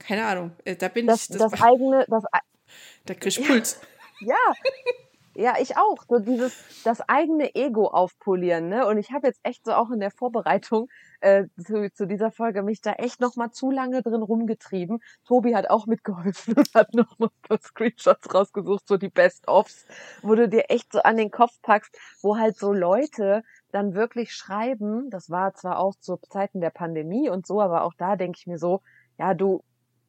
keine 0.00 0.26
Ahnung, 0.26 0.52
äh, 0.64 0.74
da 0.74 0.88
bin 0.88 1.06
das, 1.06 1.22
ich. 1.22 1.38
Das, 1.38 1.52
das 1.52 1.62
eigene, 1.62 2.04
das, 2.08 2.24
da 3.06 3.14
kriegst 3.14 3.42
Puls. 3.44 3.80
Ja, 4.20 4.36
ja, 5.34 5.54
ich 5.60 5.76
auch. 5.76 6.04
So 6.08 6.18
dieses, 6.18 6.82
das 6.84 7.00
eigene 7.08 7.54
Ego 7.54 7.86
aufpolieren, 7.86 8.68
ne? 8.68 8.86
Und 8.86 8.98
ich 8.98 9.12
habe 9.12 9.28
jetzt 9.28 9.40
echt 9.42 9.64
so 9.64 9.72
auch 9.72 9.90
in 9.90 10.00
der 10.00 10.10
Vorbereitung 10.10 10.88
äh, 11.20 11.44
zu, 11.64 11.90
zu 11.92 12.06
dieser 12.06 12.30
Folge 12.30 12.62
mich 12.62 12.80
da 12.80 12.92
echt 12.94 13.20
noch 13.20 13.36
mal 13.36 13.50
zu 13.50 13.70
lange 13.70 14.02
drin 14.02 14.22
rumgetrieben. 14.22 15.00
Tobi 15.24 15.54
hat 15.54 15.70
auch 15.70 15.86
mitgeholfen 15.86 16.54
und 16.56 16.74
hat 16.74 16.94
noch 16.94 17.18
mal 17.18 17.28
ein 17.28 17.48
paar 17.48 17.60
Screenshots 17.60 18.34
rausgesucht, 18.34 18.88
so 18.88 18.96
die 18.96 19.08
Best-ofs, 19.08 19.86
wo 20.22 20.34
du 20.34 20.48
dir 20.48 20.64
echt 20.68 20.92
so 20.92 21.00
an 21.02 21.16
den 21.16 21.30
Kopf 21.30 21.60
packst, 21.62 21.96
wo 22.22 22.36
halt 22.36 22.56
so 22.56 22.72
Leute 22.72 23.42
dann 23.70 23.94
wirklich 23.94 24.32
schreiben, 24.32 25.10
das 25.10 25.30
war 25.30 25.54
zwar 25.54 25.78
auch 25.78 25.94
zu 25.94 26.16
Zeiten 26.28 26.60
der 26.60 26.70
Pandemie 26.70 27.28
und 27.28 27.46
so, 27.46 27.60
aber 27.60 27.84
auch 27.84 27.94
da 27.94 28.16
denke 28.16 28.38
ich 28.38 28.46
mir 28.46 28.58
so, 28.58 28.82
ja, 29.16 29.34
du 29.34 29.62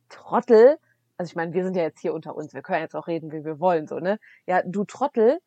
Trottel, 0.10 0.78
also 1.18 1.30
ich 1.30 1.36
meine, 1.36 1.53
wir 1.53 1.63
sind 1.63 1.75
ja 1.75 1.84
jetzt 1.84 2.00
hier 2.00 2.13
unter 2.13 2.36
uns, 2.36 2.53
wir 2.53 2.62
können 2.62 2.82
jetzt 2.82 2.96
auch 2.96 3.08
reden, 3.08 3.32
wie 3.32 3.44
wir 3.44 3.60
wollen, 3.60 3.88
so, 3.88 4.00
ne? 4.00 4.20
Ja, 4.46 4.62
du 4.63 4.84
Trottel, 4.86 5.39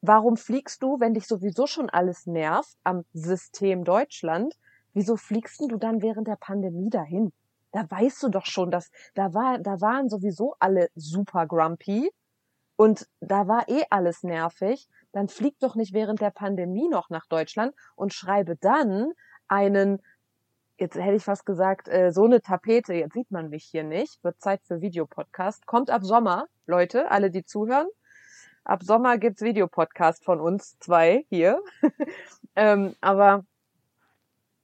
warum 0.00 0.36
fliegst 0.36 0.82
du, 0.82 1.00
wenn 1.00 1.14
dich 1.14 1.26
sowieso 1.26 1.66
schon 1.66 1.90
alles 1.90 2.26
nervt 2.26 2.76
am 2.84 3.04
System 3.12 3.84
Deutschland, 3.84 4.54
wieso 4.92 5.16
fliegst 5.16 5.60
du 5.60 5.76
dann 5.76 6.02
während 6.02 6.28
der 6.28 6.36
Pandemie 6.36 6.90
dahin? 6.90 7.32
Da 7.72 7.90
weißt 7.90 8.22
du 8.22 8.28
doch 8.28 8.46
schon, 8.46 8.70
dass 8.70 8.90
da 9.14 9.34
war, 9.34 9.58
da 9.58 9.80
waren 9.80 10.08
sowieso 10.08 10.54
alle 10.60 10.88
super 10.94 11.46
grumpy 11.46 12.10
und 12.76 13.08
da 13.20 13.48
war 13.48 13.68
eh 13.68 13.82
alles 13.90 14.22
nervig. 14.22 14.88
Dann 15.12 15.28
flieg 15.28 15.58
doch 15.58 15.74
nicht 15.74 15.92
während 15.92 16.20
der 16.20 16.30
Pandemie 16.30 16.88
noch 16.88 17.10
nach 17.10 17.26
Deutschland 17.26 17.74
und 17.96 18.12
schreibe 18.12 18.56
dann 18.56 19.12
einen 19.48 20.00
jetzt 20.78 20.96
hätte 20.96 21.16
ich 21.16 21.24
fast 21.24 21.46
gesagt, 21.46 21.88
äh, 21.88 22.10
so 22.10 22.24
eine 22.24 22.40
Tapete, 22.40 22.94
jetzt 22.94 23.14
sieht 23.14 23.30
man 23.30 23.50
mich 23.50 23.64
hier 23.64 23.84
nicht, 23.84 24.22
wird 24.24 24.40
Zeit 24.40 24.62
für 24.64 24.80
Videopodcast. 24.80 25.66
Kommt 25.66 25.90
ab 25.90 26.04
Sommer, 26.04 26.46
Leute, 26.66 27.10
alle, 27.10 27.30
die 27.30 27.44
zuhören. 27.44 27.88
Ab 28.64 28.82
Sommer 28.82 29.18
gibt's 29.18 29.42
Videopodcast 29.42 30.24
von 30.24 30.40
uns 30.40 30.78
zwei 30.78 31.26
hier. 31.28 31.62
ähm, 32.56 32.96
aber, 33.00 33.44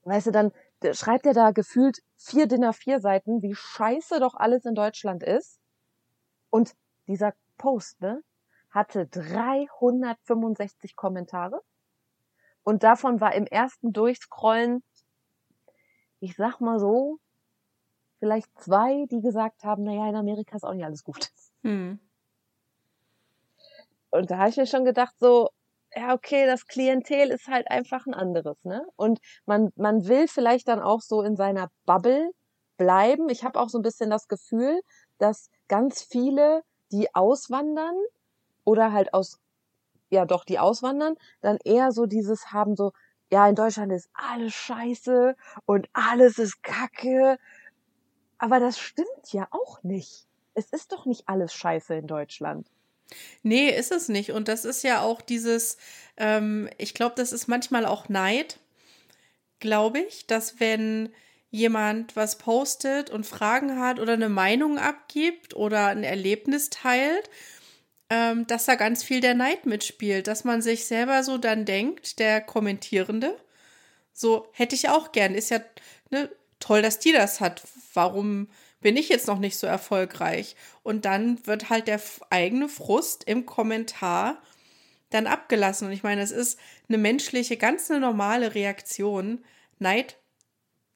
weißt 0.05 0.29
du, 0.29 0.31
dann 0.31 0.52
schreibt 0.93 1.26
er 1.26 1.35
da 1.35 1.50
gefühlt 1.50 1.99
vier 2.17 2.47
Dinner 2.47 2.73
vier 2.73 3.00
Seiten, 3.00 3.43
wie 3.43 3.55
scheiße 3.55 4.19
doch 4.21 4.35
alles 4.35 4.64
in 4.64 4.75
Deutschland 4.75 5.23
ist. 5.23 5.61
Und 6.49 6.75
dieser 7.07 7.35
Post, 7.59 8.00
ne, 8.00 8.23
hatte 8.71 9.07
365 9.07 10.97
Kommentare. 10.97 11.61
Und 12.62 12.83
davon 12.83 13.21
war 13.21 13.35
im 13.35 13.47
ersten 13.47 13.93
Durchscrollen 13.93 14.83
ich 16.21 16.37
sag 16.37 16.61
mal 16.61 16.79
so, 16.79 17.19
vielleicht 18.19 18.49
zwei, 18.61 19.07
die 19.11 19.21
gesagt 19.21 19.65
haben, 19.65 19.83
naja, 19.85 20.09
in 20.09 20.17
Amerika 20.17 20.57
ist 20.57 20.65
auch 20.65 20.75
nicht 20.75 20.85
alles 20.85 21.05
gut. 21.05 21.31
Hm. 21.62 21.99
Und 24.11 24.31
da 24.31 24.39
habe 24.39 24.50
ich 24.50 24.57
mir 24.57 24.67
schon 24.67 24.85
gedacht, 24.85 25.15
so, 25.19 25.50
ja, 25.95 26.15
okay, 26.15 26.47
das 26.47 26.67
Klientel 26.67 27.31
ist 27.31 27.49
halt 27.49 27.71
einfach 27.71 28.07
ein 28.07 28.15
anderes, 28.15 28.57
ne? 28.65 28.87
Und 28.97 29.21
man, 29.47 29.73
man 29.77 30.07
will 30.07 30.29
vielleicht 30.29 30.69
dann 30.69 30.81
auch 30.81 31.00
so 31.00 31.23
in 31.23 31.37
seiner 31.37 31.71
Bubble 31.85 32.31
bleiben. 32.77 33.29
Ich 33.29 33.45
habe 33.45 33.59
auch 33.59 33.69
so 33.69 33.79
ein 33.79 33.83
bisschen 33.83 34.11
das 34.11 34.29
Gefühl, 34.29 34.81
dass 35.19 35.50
ganz 35.69 36.03
viele, 36.03 36.62
die 36.93 37.15
auswandern 37.15 37.95
oder 38.65 38.93
halt 38.93 39.15
aus, 39.15 39.41
ja 40.11 40.25
doch, 40.25 40.45
die 40.45 40.59
auswandern, 40.59 41.17
dann 41.41 41.59
eher 41.65 41.93
so 41.93 42.07
dieses 42.07 42.53
haben, 42.53 42.77
so, 42.77 42.93
ja, 43.31 43.49
in 43.49 43.55
Deutschland 43.55 43.93
ist 43.93 44.09
alles 44.13 44.53
scheiße 44.55 45.37
und 45.65 45.89
alles 45.93 46.39
ist 46.39 46.63
kacke. 46.63 47.39
Aber 48.39 48.59
das 48.59 48.79
stimmt 48.79 49.33
ja 49.33 49.47
auch 49.51 49.83
nicht. 49.83 50.27
Es 50.55 50.71
ist 50.71 50.93
doch 50.93 51.07
nicht 51.07 51.29
alles 51.29 51.55
scheiße 51.55 51.95
in 51.95 52.07
Deutschland. 52.07 52.67
Nee, 53.43 53.71
ist 53.71 53.93
es 53.93 54.09
nicht. 54.09 54.33
Und 54.33 54.49
das 54.49 54.65
ist 54.65 54.83
ja 54.83 55.03
auch 55.03 55.21
dieses, 55.21 55.77
ähm, 56.17 56.69
ich 56.79 56.95
glaube, 56.95 57.15
das 57.17 57.33
ist 57.33 57.49
manchmal 57.49 57.87
auch 57.87 58.09
Neid, 58.09 58.59
glaube 59.59 60.01
ich, 60.01 60.27
dass 60.27 60.59
wenn 60.61 61.13
jemand 61.51 62.17
was 62.17 62.39
postet 62.39 63.11
und 63.11 63.27
Fragen 63.27 63.81
hat 63.81 63.99
oder 63.99 64.13
eine 64.13 64.29
Meinung 64.29 64.79
abgibt 64.79 65.55
oder 65.55 65.89
ein 65.89 66.05
Erlebnis 66.05 66.71
teilt 66.71 67.29
ähm, 68.11 68.47
dass 68.49 68.67
da 68.67 68.75
ganz 68.75 69.02
viel 69.02 69.21
der 69.21 69.35
Neid 69.35 69.67
mitspielt, 69.67 70.26
dass 70.26 70.45
man 70.45 70.61
sich 70.61 70.85
selber 70.85 71.23
so 71.23 71.38
dann 71.38 71.64
denkt, 71.64 72.19
der 72.19 72.40
Kommentierende, 72.40 73.38
so 74.12 74.49
hätte 74.52 74.75
ich 74.75 74.88
auch 74.88 75.12
gern, 75.12 75.35
ist 75.35 75.50
ja 75.50 75.61
ne, 76.11 76.29
toll, 76.59 76.83
dass 76.83 76.99
die 76.99 77.12
das 77.12 77.40
hat. 77.40 77.62
Warum 77.95 78.49
bin 78.81 78.97
ich 78.97 79.09
jetzt 79.09 79.29
noch 79.29 79.38
nicht 79.38 79.57
so 79.57 79.67
erfolgreich? 79.67 80.57
Und 80.83 81.05
dann 81.05 81.47
wird 81.47 81.71
halt 81.71 81.87
der 81.87 82.00
eigene 82.31 82.69
Frust 82.69 83.25
im 83.25 83.47
Kommentar 83.47 84.43
dann 85.11 85.26
abgelassen. 85.26 85.87
Und 85.87 85.93
ich 85.93 86.02
meine, 86.02 86.23
es 86.23 86.31
ist 86.33 86.59
eine 86.88 86.99
menschliche, 86.99 87.57
ganz 87.57 87.90
eine 87.90 88.00
normale 88.00 88.55
Reaktion, 88.55 89.45
Neid 89.79 90.20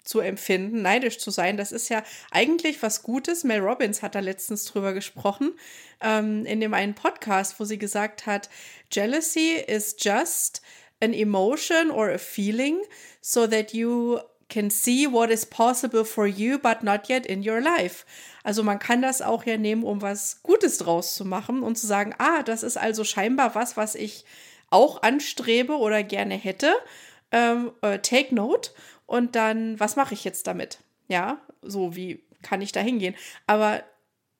zu 0.05 0.21
empfinden, 0.21 0.83
neidisch 0.83 1.19
zu 1.19 1.31
sein. 1.31 1.57
Das 1.57 1.73
ist 1.73 1.89
ja 1.89 2.03
eigentlich 2.31 2.83
was 2.83 3.03
Gutes. 3.03 3.43
Mel 3.43 3.61
Robbins 3.61 4.03
hat 4.03 4.15
da 4.15 4.21
letztens 4.21 4.65
drüber 4.67 4.93
gesprochen, 4.93 5.53
ähm, 6.01 6.45
in 6.47 6.61
dem 6.61 6.75
einen 6.75 6.95
Podcast, 6.95 7.59
wo 7.59 7.65
sie 7.65 7.79
gesagt 7.79 8.27
hat, 8.27 8.51
Jealousy 8.93 9.57
is 9.67 9.97
just 9.99 10.63
an 11.01 11.13
emotion 11.13 11.91
or 11.91 12.11
a 12.11 12.19
feeling 12.19 12.79
so 13.21 13.47
that 13.47 13.73
you 13.73 14.21
can 14.49 14.71
see 14.71 15.11
what 15.11 15.31
is 15.31 15.47
possible 15.47 16.05
for 16.05 16.27
you, 16.27 16.59
but 16.59 16.83
not 16.83 17.09
yet 17.09 17.27
in 17.27 17.47
your 17.47 17.61
life. 17.61 18.05
Also 18.43 18.63
man 18.63 18.79
kann 18.79 19.03
das 19.03 19.23
auch 19.23 19.45
ja 19.45 19.57
nehmen, 19.57 19.85
um 19.85 20.03
was 20.03 20.43
Gutes 20.43 20.79
draus 20.79 21.15
zu 21.15 21.25
machen 21.25 21.63
und 21.63 21.77
zu 21.77 21.87
sagen, 21.87 22.15
ah, 22.19 22.43
das 22.43 22.63
ist 22.63 22.77
also 22.77 23.05
scheinbar 23.05 23.55
was, 23.55 23.77
was 23.77 23.95
ich 23.95 24.25
auch 24.71 25.03
anstrebe 25.03 25.77
oder 25.77 26.03
gerne 26.03 26.35
hätte. 26.35 26.73
Ähm, 27.33 27.73
äh, 27.81 27.99
take 27.99 28.35
note 28.35 28.71
und 29.07 29.37
dann, 29.37 29.79
was 29.79 29.97
mache 29.97 30.15
ich 30.15 30.25
jetzt 30.25 30.47
damit? 30.47 30.79
Ja, 31.09 31.41
so 31.63 31.95
wie 31.97 32.25
kann 32.43 32.61
ich 32.61 32.73
da 32.73 32.81
hingehen? 32.81 33.15
Aber 33.47 33.83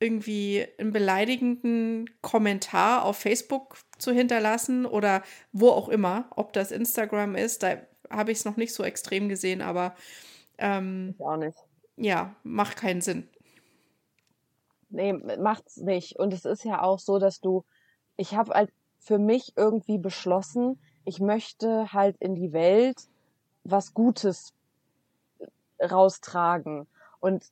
irgendwie 0.01 0.67
einen 0.79 0.93
beleidigenden 0.93 2.11
Kommentar 2.21 3.05
auf 3.05 3.17
Facebook 3.17 3.79
zu 3.99 4.13
hinterlassen 4.13 4.87
oder 4.87 5.23
wo 5.53 5.71
auch 5.71 5.89
immer, 5.89 6.27
ob 6.37 6.53
das 6.53 6.73
Instagram 6.73 7.37
ist, 7.37 7.63
da 7.63 7.77
habe 8.11 8.33
ich 8.33 8.39
es 8.39 8.45
noch 8.45 8.57
nicht 8.57 8.75
so 8.75 8.83
extrem 8.83 9.29
gesehen, 9.29 9.63
aber 9.63 9.95
ähm, 10.59 11.15
auch 11.19 11.37
nicht. 11.37 11.57
Ja, 11.97 12.35
macht 12.43 12.77
keinen 12.77 13.01
Sinn. 13.01 13.29
Nee, 14.91 15.13
macht's 15.13 15.79
nicht. 15.79 16.19
Und 16.19 16.33
es 16.33 16.45
ist 16.45 16.65
ja 16.65 16.83
auch 16.83 16.99
so, 16.99 17.19
dass 17.19 17.41
du, 17.41 17.65
ich 18.17 18.35
habe 18.35 18.53
halt 18.53 18.71
für 18.99 19.19
mich 19.19 19.55
irgendwie 19.57 19.99
beschlossen, 19.99 20.79
ich 21.05 21.21
möchte 21.21 21.93
halt 21.93 22.17
in 22.19 22.35
die 22.35 22.53
Welt 22.53 23.09
was 23.65 23.95
Gutes 23.95 24.53
raustragen. 25.81 26.87
Und 27.21 27.45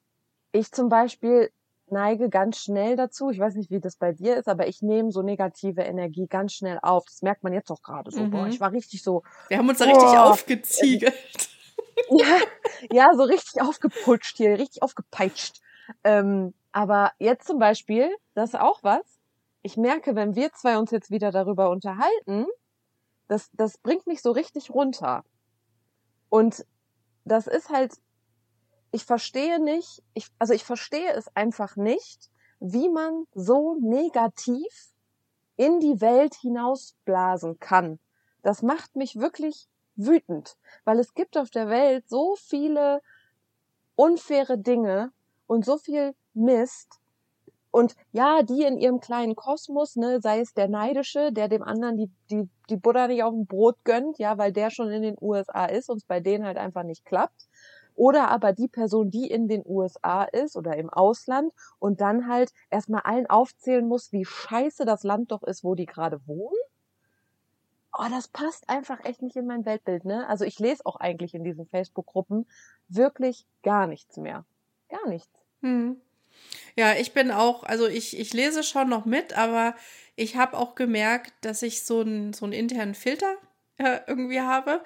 ich 0.52 0.70
zum 0.72 0.88
Beispiel 0.88 1.50
neige 1.92 2.30
ganz 2.30 2.58
schnell 2.58 2.96
dazu, 2.96 3.30
ich 3.30 3.38
weiß 3.38 3.54
nicht, 3.54 3.70
wie 3.70 3.80
das 3.80 3.96
bei 3.96 4.12
dir 4.12 4.36
ist, 4.36 4.48
aber 4.48 4.66
ich 4.66 4.82
nehme 4.82 5.12
so 5.12 5.22
negative 5.22 5.82
Energie 5.82 6.26
ganz 6.26 6.54
schnell 6.54 6.78
auf. 6.82 7.04
Das 7.06 7.22
merkt 7.22 7.42
man 7.42 7.52
jetzt 7.52 7.70
auch 7.70 7.82
gerade 7.82 8.10
so. 8.10 8.22
Mhm. 8.22 8.30
Boah, 8.30 8.46
ich 8.46 8.60
war 8.60 8.72
richtig 8.72 9.02
so. 9.02 9.22
Wir 9.48 9.58
haben 9.58 9.68
uns 9.68 9.78
da 9.78 9.84
richtig 9.84 10.18
aufgeziegelt. 10.18 11.14
ja, 12.10 12.38
ja, 12.90 13.14
so 13.14 13.22
richtig 13.22 13.60
aufgeputscht 13.62 14.36
hier, 14.36 14.58
richtig 14.58 14.82
aufgepeitscht. 14.82 15.60
Ähm, 16.04 16.54
aber 16.72 17.12
jetzt 17.18 17.46
zum 17.46 17.58
Beispiel, 17.58 18.10
das 18.34 18.50
ist 18.50 18.60
auch 18.60 18.82
was. 18.82 19.04
Ich 19.62 19.76
merke, 19.76 20.16
wenn 20.16 20.34
wir 20.34 20.52
zwei 20.52 20.78
uns 20.78 20.90
jetzt 20.90 21.10
wieder 21.10 21.30
darüber 21.30 21.70
unterhalten, 21.70 22.46
das, 23.28 23.50
das 23.52 23.78
bringt 23.78 24.06
mich 24.06 24.22
so 24.22 24.32
richtig 24.32 24.70
runter. 24.70 25.24
Und 26.32 26.64
das 27.26 27.46
ist 27.46 27.68
halt 27.68 28.00
ich 28.90 29.04
verstehe 29.04 29.58
nicht, 29.58 30.02
ich, 30.14 30.28
also 30.38 30.54
ich 30.54 30.64
verstehe 30.64 31.12
es 31.12 31.34
einfach 31.34 31.76
nicht, 31.76 32.30
wie 32.60 32.88
man 32.88 33.26
so 33.34 33.76
negativ 33.80 34.92
in 35.56 35.80
die 35.80 36.00
Welt 36.00 36.34
hinausblasen 36.34 37.58
kann. 37.58 37.98
Das 38.42 38.62
macht 38.62 38.96
mich 38.96 39.16
wirklich 39.16 39.68
wütend, 39.96 40.56
weil 40.84 40.98
es 40.98 41.14
gibt 41.14 41.36
auf 41.36 41.50
der 41.50 41.68
Welt 41.68 42.08
so 42.08 42.36
viele 42.36 43.02
unfaire 43.94 44.58
Dinge 44.58 45.12
und 45.46 45.64
so 45.64 45.76
viel 45.76 46.14
Mist. 46.32 47.00
Und 47.72 47.96
ja, 48.12 48.42
die 48.42 48.62
in 48.62 48.76
ihrem 48.76 49.00
kleinen 49.00 49.34
Kosmos, 49.34 49.96
ne, 49.96 50.20
sei 50.20 50.40
es 50.40 50.52
der 50.52 50.68
Neidische, 50.68 51.32
der 51.32 51.48
dem 51.48 51.62
anderen 51.62 51.96
die, 51.96 52.10
die, 52.30 52.48
die 52.68 52.76
Butter 52.76 53.08
nicht 53.08 53.24
auf 53.24 53.32
dem 53.32 53.46
Brot 53.46 53.76
gönnt, 53.82 54.18
ja, 54.18 54.36
weil 54.36 54.52
der 54.52 54.70
schon 54.70 54.90
in 54.90 55.00
den 55.00 55.16
USA 55.20 55.64
ist 55.64 55.88
und 55.88 55.96
es 55.96 56.04
bei 56.04 56.20
denen 56.20 56.44
halt 56.44 56.58
einfach 56.58 56.82
nicht 56.82 57.06
klappt. 57.06 57.48
Oder 57.94 58.28
aber 58.30 58.52
die 58.52 58.68
Person, 58.68 59.10
die 59.10 59.26
in 59.26 59.48
den 59.48 59.62
USA 59.66 60.24
ist 60.24 60.54
oder 60.54 60.76
im 60.76 60.90
Ausland 60.90 61.50
und 61.78 62.02
dann 62.02 62.28
halt 62.28 62.52
erstmal 62.70 63.02
allen 63.02 63.26
aufzählen 63.28 63.88
muss, 63.88 64.12
wie 64.12 64.26
scheiße 64.26 64.84
das 64.84 65.02
Land 65.02 65.32
doch 65.32 65.42
ist, 65.42 65.64
wo 65.64 65.74
die 65.74 65.86
gerade 65.86 66.20
wohnen. 66.26 66.56
Oh, 67.94 68.06
das 68.10 68.28
passt 68.28 68.68
einfach 68.68 69.02
echt 69.04 69.22
nicht 69.22 69.36
in 69.36 69.46
mein 69.46 69.64
Weltbild, 69.64 70.04
ne? 70.04 70.26
Also 70.28 70.44
ich 70.44 70.58
lese 70.58 70.84
auch 70.84 70.96
eigentlich 70.96 71.34
in 71.34 71.44
diesen 71.44 71.66
Facebook-Gruppen 71.66 72.46
wirklich 72.88 73.46
gar 73.62 73.86
nichts 73.86 74.18
mehr. 74.18 74.44
Gar 74.90 75.08
nichts. 75.08 75.30
Hm. 75.60 76.00
Ja, 76.76 76.94
ich 76.94 77.12
bin 77.12 77.30
auch, 77.30 77.64
also 77.64 77.86
ich, 77.86 78.18
ich 78.18 78.32
lese 78.32 78.62
schon 78.62 78.88
noch 78.88 79.04
mit, 79.04 79.36
aber 79.36 79.74
ich 80.16 80.36
habe 80.36 80.56
auch 80.56 80.74
gemerkt, 80.74 81.32
dass 81.42 81.62
ich 81.62 81.84
so 81.84 82.00
einen 82.00 82.32
so 82.32 82.44
einen 82.44 82.52
internen 82.54 82.94
Filter 82.94 83.36
äh, 83.78 84.00
irgendwie 84.06 84.40
habe, 84.40 84.82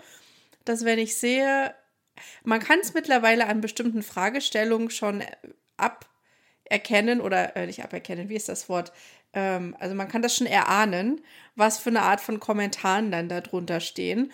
dass 0.64 0.84
wenn 0.84 0.98
ich 0.98 1.16
sehe, 1.16 1.74
man 2.44 2.60
kann 2.60 2.80
es 2.80 2.94
mittlerweile 2.94 3.46
an 3.46 3.60
bestimmten 3.60 4.02
Fragestellungen 4.02 4.90
schon 4.90 5.20
äh, 5.20 5.36
aberkennen 5.76 7.20
oder 7.20 7.56
äh, 7.56 7.66
nicht 7.66 7.84
aberkennen, 7.84 8.28
wie 8.28 8.36
ist 8.36 8.48
das 8.48 8.68
Wort? 8.68 8.92
Ähm, 9.32 9.76
also 9.78 9.94
man 9.94 10.08
kann 10.08 10.22
das 10.22 10.36
schon 10.36 10.46
erahnen, 10.46 11.20
was 11.54 11.78
für 11.78 11.90
eine 11.90 12.02
Art 12.02 12.20
von 12.20 12.40
Kommentaren 12.40 13.10
dann 13.12 13.28
darunter 13.28 13.80
stehen. 13.80 14.32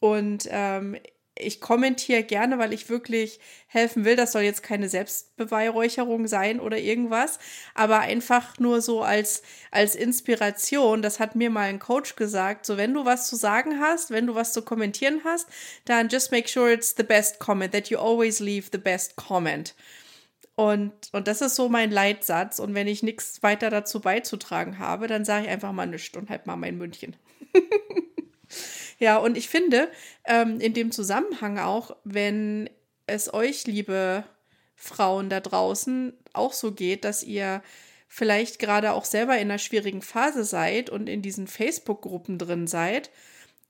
Und 0.00 0.48
ähm, 0.50 0.96
ich 1.40 1.60
kommentiere 1.60 2.22
gerne, 2.22 2.58
weil 2.58 2.72
ich 2.72 2.88
wirklich 2.88 3.40
helfen 3.66 4.04
will. 4.04 4.16
Das 4.16 4.32
soll 4.32 4.42
jetzt 4.42 4.62
keine 4.62 4.88
Selbstbeweihräucherung 4.88 6.26
sein 6.26 6.60
oder 6.60 6.78
irgendwas, 6.78 7.38
aber 7.74 8.00
einfach 8.00 8.58
nur 8.58 8.80
so 8.80 9.02
als, 9.02 9.42
als 9.70 9.94
Inspiration. 9.94 11.02
Das 11.02 11.20
hat 11.20 11.36
mir 11.36 11.50
mal 11.50 11.68
ein 11.68 11.78
Coach 11.78 12.16
gesagt. 12.16 12.66
So, 12.66 12.76
wenn 12.76 12.94
du 12.94 13.04
was 13.04 13.28
zu 13.28 13.36
sagen 13.36 13.80
hast, 13.80 14.10
wenn 14.10 14.26
du 14.26 14.34
was 14.34 14.52
zu 14.52 14.62
kommentieren 14.62 15.20
hast, 15.24 15.48
dann 15.84 16.08
just 16.08 16.32
make 16.32 16.48
sure 16.48 16.72
it's 16.72 16.94
the 16.96 17.02
best 17.02 17.38
comment, 17.38 17.72
that 17.72 17.88
you 17.88 17.98
always 17.98 18.40
leave 18.40 18.68
the 18.72 18.78
best 18.78 19.16
comment. 19.16 19.74
Und, 20.60 20.92
und 21.12 21.26
das 21.26 21.40
ist 21.40 21.56
so 21.56 21.70
mein 21.70 21.90
Leitsatz. 21.90 22.58
Und 22.58 22.74
wenn 22.74 22.86
ich 22.86 23.02
nichts 23.02 23.42
weiter 23.42 23.70
dazu 23.70 24.00
beizutragen 24.00 24.78
habe, 24.78 25.06
dann 25.06 25.24
sage 25.24 25.46
ich 25.46 25.50
einfach 25.50 25.72
mal 25.72 25.86
nichts 25.86 26.14
und 26.16 26.28
halt 26.28 26.46
mal 26.46 26.56
mein 26.56 26.76
München. 26.76 27.16
Ja, 29.00 29.16
und 29.16 29.36
ich 29.36 29.48
finde 29.48 29.90
ähm, 30.26 30.60
in 30.60 30.74
dem 30.74 30.92
Zusammenhang 30.92 31.58
auch, 31.58 31.96
wenn 32.04 32.68
es 33.06 33.32
euch, 33.32 33.66
liebe 33.66 34.24
Frauen 34.76 35.30
da 35.30 35.40
draußen, 35.40 36.12
auch 36.34 36.52
so 36.52 36.72
geht, 36.72 37.04
dass 37.04 37.22
ihr 37.22 37.62
vielleicht 38.08 38.58
gerade 38.58 38.92
auch 38.92 39.06
selber 39.06 39.34
in 39.36 39.50
einer 39.50 39.58
schwierigen 39.58 40.02
Phase 40.02 40.44
seid 40.44 40.90
und 40.90 41.08
in 41.08 41.22
diesen 41.22 41.46
Facebook-Gruppen 41.46 42.38
drin 42.38 42.66
seid, 42.66 43.10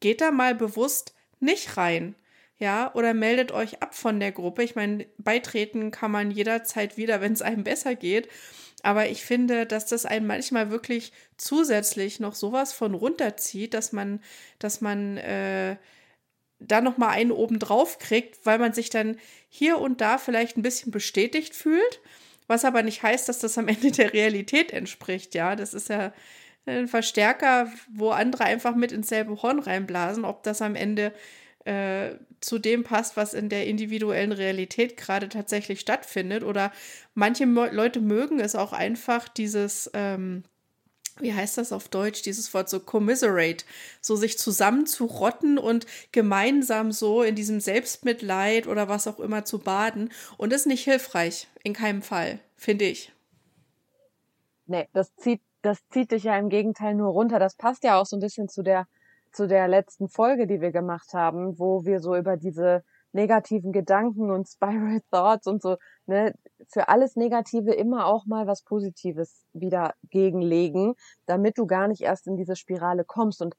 geht 0.00 0.20
da 0.20 0.32
mal 0.32 0.54
bewusst 0.54 1.14
nicht 1.38 1.76
rein. 1.76 2.16
Ja, 2.58 2.92
oder 2.94 3.14
meldet 3.14 3.52
euch 3.52 3.82
ab 3.82 3.94
von 3.94 4.20
der 4.20 4.32
Gruppe. 4.32 4.62
Ich 4.62 4.74
meine, 4.74 5.06
beitreten 5.16 5.90
kann 5.90 6.10
man 6.10 6.30
jederzeit 6.30 6.96
wieder, 6.96 7.20
wenn 7.20 7.32
es 7.32 7.42
einem 7.42 7.62
besser 7.62 7.94
geht. 7.94 8.28
Aber 8.82 9.08
ich 9.08 9.24
finde, 9.24 9.66
dass 9.66 9.86
das 9.86 10.06
einen 10.06 10.26
manchmal 10.26 10.70
wirklich 10.70 11.12
zusätzlich 11.36 12.20
noch 12.20 12.34
sowas 12.34 12.72
von 12.72 12.94
runterzieht, 12.94 13.74
dass 13.74 13.92
man, 13.92 14.20
dass 14.58 14.80
man 14.80 15.16
äh, 15.18 15.76
da 16.58 16.80
noch 16.80 16.98
mal 16.98 17.08
einen 17.08 17.32
oben 17.32 17.58
drauf 17.58 17.98
kriegt, 17.98 18.44
weil 18.44 18.58
man 18.58 18.72
sich 18.72 18.90
dann 18.90 19.16
hier 19.48 19.78
und 19.78 20.00
da 20.00 20.18
vielleicht 20.18 20.56
ein 20.56 20.62
bisschen 20.62 20.92
bestätigt 20.92 21.54
fühlt, 21.54 22.00
was 22.46 22.64
aber 22.64 22.82
nicht 22.82 23.02
heißt, 23.02 23.28
dass 23.28 23.38
das 23.38 23.58
am 23.58 23.68
Ende 23.68 23.90
der 23.90 24.12
Realität 24.12 24.72
entspricht. 24.72 25.34
Ja, 25.34 25.56
das 25.56 25.74
ist 25.74 25.88
ja 25.88 26.12
ein 26.66 26.88
Verstärker, 26.88 27.72
wo 27.90 28.10
andere 28.10 28.44
einfach 28.44 28.74
mit 28.74 28.92
ins 28.92 29.08
selbe 29.08 29.42
Horn 29.42 29.58
reinblasen, 29.58 30.24
ob 30.24 30.42
das 30.42 30.62
am 30.62 30.74
Ende 30.74 31.12
äh, 31.64 32.12
zu 32.40 32.58
dem 32.58 32.84
passt, 32.84 33.16
was 33.16 33.34
in 33.34 33.48
der 33.48 33.66
individuellen 33.66 34.32
Realität 34.32 34.96
gerade 34.96 35.28
tatsächlich 35.28 35.80
stattfindet. 35.80 36.42
Oder 36.42 36.72
manche 37.14 37.44
Leute 37.44 38.00
mögen 38.00 38.40
es 38.40 38.54
auch 38.54 38.72
einfach, 38.72 39.28
dieses, 39.28 39.90
ähm, 39.92 40.44
wie 41.18 41.34
heißt 41.34 41.58
das 41.58 41.72
auf 41.72 41.88
Deutsch, 41.88 42.22
dieses 42.22 42.54
Wort 42.54 42.70
so 42.70 42.80
commiserate, 42.80 43.64
so 44.00 44.16
sich 44.16 44.38
zusammenzurotten 44.38 45.58
und 45.58 45.86
gemeinsam 46.12 46.92
so 46.92 47.22
in 47.22 47.34
diesem 47.34 47.60
Selbstmitleid 47.60 48.66
oder 48.66 48.88
was 48.88 49.06
auch 49.06 49.20
immer 49.20 49.44
zu 49.44 49.58
baden. 49.58 50.10
Und 50.38 50.52
ist 50.52 50.66
nicht 50.66 50.84
hilfreich, 50.84 51.46
in 51.62 51.74
keinem 51.74 52.00
Fall, 52.00 52.40
finde 52.56 52.86
ich. 52.86 53.12
Nee, 54.66 54.88
das 54.94 55.14
zieht, 55.16 55.42
das 55.62 55.78
zieht 55.90 56.12
dich 56.12 56.24
ja 56.24 56.38
im 56.38 56.48
Gegenteil 56.48 56.94
nur 56.94 57.10
runter. 57.10 57.38
Das 57.38 57.56
passt 57.56 57.84
ja 57.84 58.00
auch 58.00 58.06
so 58.06 58.16
ein 58.16 58.20
bisschen 58.20 58.48
zu 58.48 58.62
der 58.62 58.86
zu 59.32 59.46
der 59.46 59.68
letzten 59.68 60.08
Folge, 60.08 60.46
die 60.46 60.60
wir 60.60 60.72
gemacht 60.72 61.14
haben, 61.14 61.58
wo 61.58 61.84
wir 61.84 62.00
so 62.00 62.16
über 62.16 62.36
diese 62.36 62.82
negativen 63.12 63.72
Gedanken 63.72 64.30
und 64.30 64.48
Spiral 64.52 65.00
Thoughts 65.10 65.46
und 65.46 65.62
so, 65.62 65.76
ne, 66.06 66.34
für 66.68 66.88
alles 66.88 67.16
Negative 67.16 67.72
immer 67.72 68.06
auch 68.06 68.26
mal 68.26 68.46
was 68.46 68.62
Positives 68.62 69.44
wieder 69.52 69.94
gegenlegen, 70.10 70.94
damit 71.26 71.58
du 71.58 71.66
gar 71.66 71.88
nicht 71.88 72.02
erst 72.02 72.26
in 72.26 72.36
diese 72.36 72.56
Spirale 72.56 73.04
kommst. 73.04 73.42
Und 73.42 73.56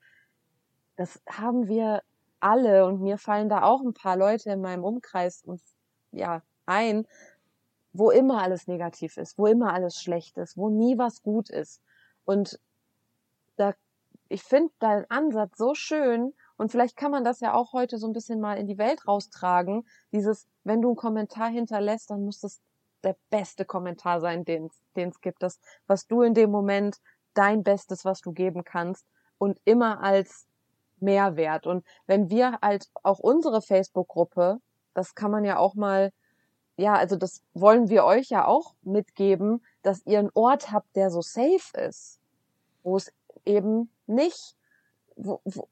das 0.95 1.21
haben 1.29 1.67
wir 1.67 2.01
alle 2.39 2.85
und 2.85 3.01
mir 3.01 3.17
fallen 3.17 3.49
da 3.49 3.63
auch 3.63 3.81
ein 3.81 3.93
paar 3.93 4.17
Leute 4.17 4.51
in 4.51 4.61
meinem 4.61 4.83
Umkreis 4.83 5.43
und 5.45 5.61
ja, 6.11 6.41
ein, 6.65 7.05
wo 7.93 8.09
immer 8.09 8.41
alles 8.41 8.67
negativ 8.67 9.17
ist, 9.17 9.37
wo 9.37 9.47
immer 9.47 9.73
alles 9.73 10.01
schlecht 10.01 10.37
ist, 10.37 10.57
wo 10.57 10.69
nie 10.69 10.97
was 10.97 11.21
gut 11.21 11.49
ist. 11.49 11.81
Und 12.25 12.59
da 13.57 13.73
ich 14.31 14.43
finde 14.43 14.71
deinen 14.79 15.05
Ansatz 15.09 15.57
so 15.57 15.75
schön 15.75 16.33
und 16.57 16.71
vielleicht 16.71 16.95
kann 16.95 17.11
man 17.11 17.23
das 17.23 17.41
ja 17.41 17.53
auch 17.53 17.73
heute 17.73 17.97
so 17.97 18.07
ein 18.07 18.13
bisschen 18.13 18.39
mal 18.39 18.57
in 18.57 18.67
die 18.67 18.77
Welt 18.77 19.07
raustragen. 19.07 19.85
Dieses, 20.11 20.47
wenn 20.63 20.81
du 20.81 20.89
einen 20.89 20.95
Kommentar 20.95 21.49
hinterlässt, 21.49 22.09
dann 22.09 22.23
muss 22.23 22.39
das 22.39 22.61
der 23.03 23.15
beste 23.29 23.65
Kommentar 23.65 24.21
sein, 24.21 24.45
den 24.45 24.69
es 24.95 25.21
gibt. 25.21 25.43
Das, 25.43 25.59
was 25.87 26.07
du 26.07 26.21
in 26.21 26.33
dem 26.33 26.51
Moment 26.51 26.97
dein 27.33 27.63
Bestes, 27.63 28.05
was 28.05 28.21
du 28.21 28.31
geben 28.31 28.63
kannst 28.63 29.05
und 29.37 29.59
immer 29.65 30.01
als 30.01 30.45
Mehrwert. 30.99 31.67
Und 31.67 31.85
wenn 32.05 32.29
wir 32.29 32.59
halt 32.61 32.89
auch 33.03 33.19
unsere 33.19 33.61
Facebook-Gruppe, 33.61 34.59
das 34.93 35.15
kann 35.15 35.31
man 35.31 35.43
ja 35.43 35.57
auch 35.57 35.73
mal, 35.73 36.11
ja, 36.77 36.93
also 36.93 37.15
das 37.15 37.41
wollen 37.53 37.89
wir 37.89 38.05
euch 38.05 38.29
ja 38.29 38.45
auch 38.45 38.75
mitgeben, 38.83 39.65
dass 39.81 40.05
ihr 40.05 40.19
einen 40.19 40.31
Ort 40.35 40.71
habt, 40.71 40.95
der 40.95 41.09
so 41.09 41.21
safe 41.21 41.77
ist, 41.77 42.19
wo 42.83 42.97
es 42.97 43.11
eben 43.45 43.91
nicht, 44.07 44.55
wo, 45.15 45.41
wo, 45.43 45.67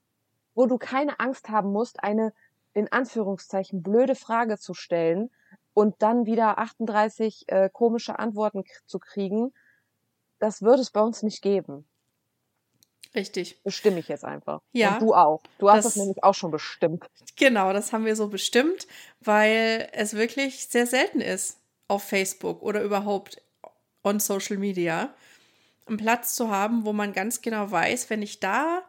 wo 0.54 0.66
du 0.66 0.78
keine 0.78 1.20
Angst 1.20 1.48
haben 1.48 1.72
musst, 1.72 2.02
eine 2.02 2.32
in 2.72 2.90
Anführungszeichen 2.90 3.82
blöde 3.82 4.14
Frage 4.14 4.58
zu 4.58 4.74
stellen 4.74 5.30
und 5.74 6.02
dann 6.02 6.26
wieder 6.26 6.58
38 6.58 7.44
äh, 7.48 7.70
komische 7.72 8.18
Antworten 8.18 8.64
zu 8.86 8.98
kriegen, 8.98 9.52
das 10.38 10.62
würde 10.62 10.82
es 10.82 10.90
bei 10.90 11.00
uns 11.00 11.22
nicht 11.22 11.42
geben. 11.42 11.86
Richtig. 13.14 13.62
Bestimme 13.64 13.98
ich 13.98 14.08
jetzt 14.08 14.24
einfach. 14.24 14.60
Ja. 14.72 14.94
Und 14.94 15.02
du 15.02 15.14
auch. 15.14 15.42
Du 15.58 15.68
hast 15.68 15.84
es 15.84 15.96
nämlich 15.96 16.22
auch 16.22 16.34
schon 16.34 16.52
bestimmt. 16.52 17.04
Genau, 17.36 17.72
das 17.72 17.92
haben 17.92 18.04
wir 18.04 18.14
so 18.14 18.28
bestimmt, 18.28 18.86
weil 19.20 19.88
es 19.92 20.14
wirklich 20.14 20.68
sehr 20.68 20.86
selten 20.86 21.20
ist 21.20 21.58
auf 21.88 22.04
Facebook 22.04 22.62
oder 22.62 22.82
überhaupt 22.82 23.42
on 24.04 24.20
Social 24.20 24.58
Media, 24.58 25.12
einen 25.90 25.98
Platz 25.98 26.34
zu 26.34 26.50
haben, 26.50 26.84
wo 26.84 26.92
man 26.92 27.12
ganz 27.12 27.42
genau 27.42 27.70
weiß, 27.70 28.10
wenn 28.10 28.22
ich 28.22 28.40
da 28.40 28.82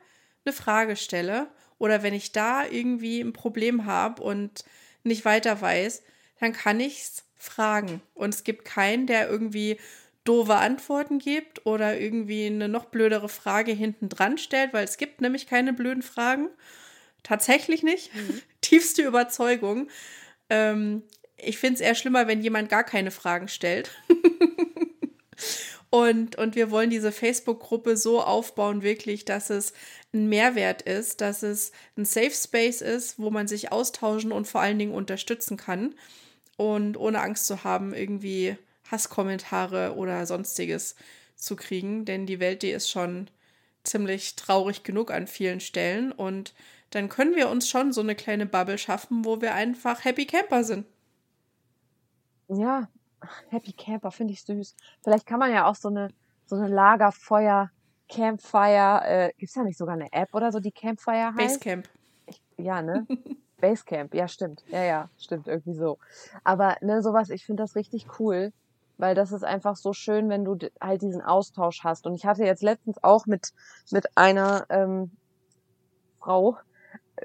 eine 0.45 0.53
Frage 0.53 0.95
stelle 0.95 1.47
oder 1.77 2.03
wenn 2.03 2.13
ich 2.13 2.31
da 2.31 2.65
irgendwie 2.65 3.19
ein 3.19 3.33
Problem 3.33 3.85
habe 3.85 4.23
und 4.23 4.63
nicht 5.03 5.25
weiter 5.25 5.59
weiß, 5.59 6.03
dann 6.39 6.53
kann 6.53 6.79
ich 6.79 7.01
es 7.01 7.23
fragen. 7.37 8.01
Und 8.13 8.33
es 8.33 8.43
gibt 8.43 8.65
keinen, 8.65 9.07
der 9.07 9.29
irgendwie 9.29 9.77
doofe 10.23 10.55
Antworten 10.55 11.17
gibt 11.19 11.65
oder 11.65 11.99
irgendwie 11.99 12.45
eine 12.45 12.69
noch 12.69 12.85
blödere 12.85 13.29
Frage 13.29 13.71
hinten 13.71 14.09
dran 14.09 14.37
stellt, 14.37 14.73
weil 14.73 14.83
es 14.83 14.97
gibt 14.97 15.21
nämlich 15.21 15.47
keine 15.47 15.73
blöden 15.73 16.03
Fragen. 16.03 16.49
Tatsächlich 17.23 17.83
nicht. 17.83 18.13
Mhm. 18.13 18.41
Tiefste 18.61 19.03
Überzeugung. 19.03 19.89
Ähm, 20.49 21.03
ich 21.37 21.57
finde 21.57 21.75
es 21.75 21.81
eher 21.81 21.95
schlimmer, 21.95 22.27
wenn 22.27 22.41
jemand 22.41 22.69
gar 22.69 22.83
keine 22.83 23.11
Fragen 23.11 23.47
stellt. 23.47 23.91
Und, 25.91 26.38
und 26.38 26.56
wir 26.56 26.71
wollen 26.71 26.89
diese 26.89 27.12
Facebook-Gruppe 27.12 27.97
so 27.97 28.21
aufbauen, 28.23 28.82
wirklich, 28.82 29.25
dass 29.25 29.49
es 29.49 29.73
ein 30.13 30.30
Mehrwert 30.30 30.82
ist, 30.84 31.21
dass 31.21 31.43
es 31.43 31.71
ein 31.97 32.06
Safe 32.06 32.32
Space 32.32 32.82
ist, 32.82 33.19
wo 33.19 33.30
man 33.30 33.47
sich 33.47 33.71
austauschen 33.73 34.32
und 34.32 34.47
vor 34.47 34.62
allen 34.62 34.80
Dingen 34.80 34.93
unterstützen 34.93 35.58
kann. 35.58 35.95
und 36.58 36.97
ohne 36.97 37.21
Angst 37.21 37.47
zu 37.47 37.63
haben, 37.65 37.93
irgendwie 37.93 38.58
Hasskommentare 38.91 39.95
oder 39.97 40.25
sonstiges 40.27 40.95
zu 41.36 41.56
kriegen, 41.58 42.06
denn 42.06 42.27
die 42.27 42.39
Welt, 42.39 42.63
die 42.63 42.71
ist 42.71 42.89
schon 42.91 43.30
ziemlich 43.84 44.36
traurig 44.38 44.84
genug 44.84 45.12
an 45.12 45.27
vielen 45.27 45.60
Stellen 45.62 46.12
und 46.13 46.54
dann 46.91 47.10
können 47.10 47.36
wir 47.36 47.49
uns 47.49 47.69
schon 47.69 47.93
so 47.93 48.01
eine 48.01 48.15
kleine 48.15 48.45
Bubble 48.47 48.77
schaffen, 48.80 49.25
wo 49.25 49.41
wir 49.41 49.56
einfach 49.56 50.06
Happy 50.06 50.25
Camper 50.27 50.63
sind. 50.63 50.86
Ja, 52.49 52.91
Happy 53.49 53.73
Camper 53.73 54.12
finde 54.12 54.34
ich 54.34 54.43
süß. 54.43 54.75
Vielleicht 55.03 55.25
kann 55.25 55.39
man 55.39 55.51
ja 55.51 55.67
auch 55.67 55.75
so 55.75 55.89
eine 55.89 56.10
so 56.51 56.57
eine 56.57 56.67
Lagerfeuer 56.67 57.71
Campfire, 58.10 59.01
äh, 59.05 59.31
gibt's 59.38 59.53
da 59.53 59.63
nicht 59.63 59.77
sogar 59.77 59.95
eine 59.95 60.12
App 60.12 60.36
oder 60.36 60.51
so, 60.51 60.60
die 60.60 60.71
Campfire 60.71 61.34
heißt? 61.34 61.63
Basecamp. 61.63 61.89
Ich, 62.25 62.41
ja, 62.57 62.81
ne? 62.81 63.07
Basecamp, 63.62 64.13
ja, 64.13 64.27
stimmt. 64.27 64.63
Ja, 64.67 64.84
ja, 64.84 65.10
stimmt, 65.17 65.47
irgendwie 65.47 65.75
so. 65.75 65.97
Aber 66.43 66.75
ne, 66.81 67.01
sowas, 67.01 67.29
ich 67.29 67.45
finde 67.45 67.63
das 67.63 67.75
richtig 67.75 68.19
cool, 68.19 68.51
weil 68.97 69.15
das 69.15 69.31
ist 69.31 69.45
einfach 69.45 69.77
so 69.77 69.93
schön, 69.93 70.27
wenn 70.27 70.43
du 70.43 70.57
halt 70.81 71.01
diesen 71.01 71.21
Austausch 71.21 71.86
hast. 71.86 72.05
Und 72.05 72.15
ich 72.15 72.25
hatte 72.25 72.43
jetzt 72.43 72.63
letztens 72.63 73.01
auch 73.01 73.27
mit, 73.27 73.53
mit 73.91 74.17
einer 74.17 74.65
ähm, 74.69 75.12
Frau 76.19 76.57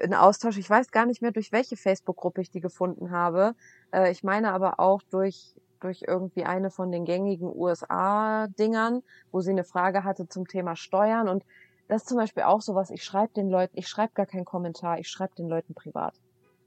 einen 0.01 0.13
Austausch. 0.13 0.57
Ich 0.57 0.69
weiß 0.69 0.91
gar 0.91 1.05
nicht 1.05 1.21
mehr, 1.21 1.31
durch 1.31 1.51
welche 1.51 1.75
Facebook-Gruppe 1.75 2.41
ich 2.41 2.51
die 2.51 2.61
gefunden 2.61 3.11
habe. 3.11 3.55
Äh, 3.91 4.11
ich 4.11 4.23
meine 4.23 4.53
aber 4.53 4.79
auch 4.79 5.01
durch 5.09 5.55
durch 5.79 6.03
irgendwie 6.07 6.45
eine 6.45 6.69
von 6.69 6.91
den 6.91 7.05
gängigen 7.05 7.51
USA-Dingern, 7.53 9.03
wo 9.31 9.41
sie 9.41 9.51
eine 9.51 9.63
Frage 9.63 10.03
hatte 10.03 10.27
zum 10.27 10.47
Thema 10.47 10.75
Steuern. 10.75 11.27
Und 11.29 11.45
das 11.87 12.03
ist 12.03 12.09
zum 12.09 12.17
Beispiel 12.17 12.43
auch 12.43 12.61
sowas, 12.61 12.89
ich 12.89 13.03
schreibe 13.03 13.33
den 13.33 13.49
Leuten, 13.49 13.77
ich 13.77 13.87
schreibe 13.87 14.13
gar 14.13 14.25
keinen 14.25 14.45
Kommentar, 14.45 14.99
ich 14.99 15.09
schreibe 15.09 15.35
den 15.35 15.47
Leuten 15.47 15.73
privat. 15.73 16.15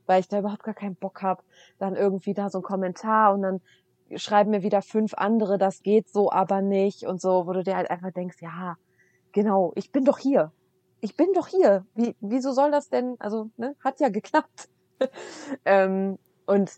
Weil 0.07 0.21
ich 0.21 0.29
da 0.29 0.39
überhaupt 0.39 0.63
gar 0.63 0.75
keinen 0.75 0.97
Bock 0.97 1.23
hab, 1.23 1.45
dann 1.79 1.95
irgendwie 1.95 2.35
da 2.35 2.51
so 2.51 2.59
ein 2.59 2.65
Kommentar 2.65 3.35
und 3.35 3.43
dann 3.43 3.61
schreiben 4.17 4.51
mir 4.51 4.63
wieder 4.63 4.83
fünf 4.83 5.15
andere, 5.15 5.59
das 5.59 5.83
geht 5.83 6.09
so 6.09 6.33
aber 6.33 6.63
nicht 6.63 7.05
und 7.05 7.21
so, 7.21 7.47
wo 7.47 7.53
du 7.53 7.63
dir 7.63 7.77
halt 7.77 7.91
einfach 7.91 8.11
denkst, 8.11 8.39
ja, 8.41 8.77
genau, 9.33 9.73
ich 9.77 9.93
bin 9.93 10.05
doch 10.05 10.19
hier. 10.19 10.53
Ich 11.01 11.17
bin 11.17 11.33
doch 11.33 11.47
hier. 11.47 11.87
Wie, 11.95 12.17
wieso 12.21 12.53
soll 12.53 12.71
das 12.71 12.89
denn? 12.89 13.17
Also, 13.21 13.51
ne, 13.57 13.75
hat 13.83 14.01
ja 14.01 14.09
geklappt. 14.09 14.69
ähm, 15.65 16.19
und 16.47 16.73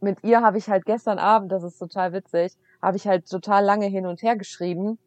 mit 0.00 0.22
ihr 0.22 0.42
habe 0.42 0.58
ich 0.58 0.68
halt 0.68 0.84
gestern 0.84 1.18
Abend, 1.18 1.52
das 1.52 1.62
ist 1.62 1.78
total 1.78 2.12
witzig, 2.12 2.56
habe 2.80 2.96
ich 2.96 3.06
halt 3.06 3.28
total 3.28 3.64
lange 3.64 3.86
hin 3.86 4.06
und 4.06 4.22
her 4.22 4.36
geschrieben, 4.36 4.98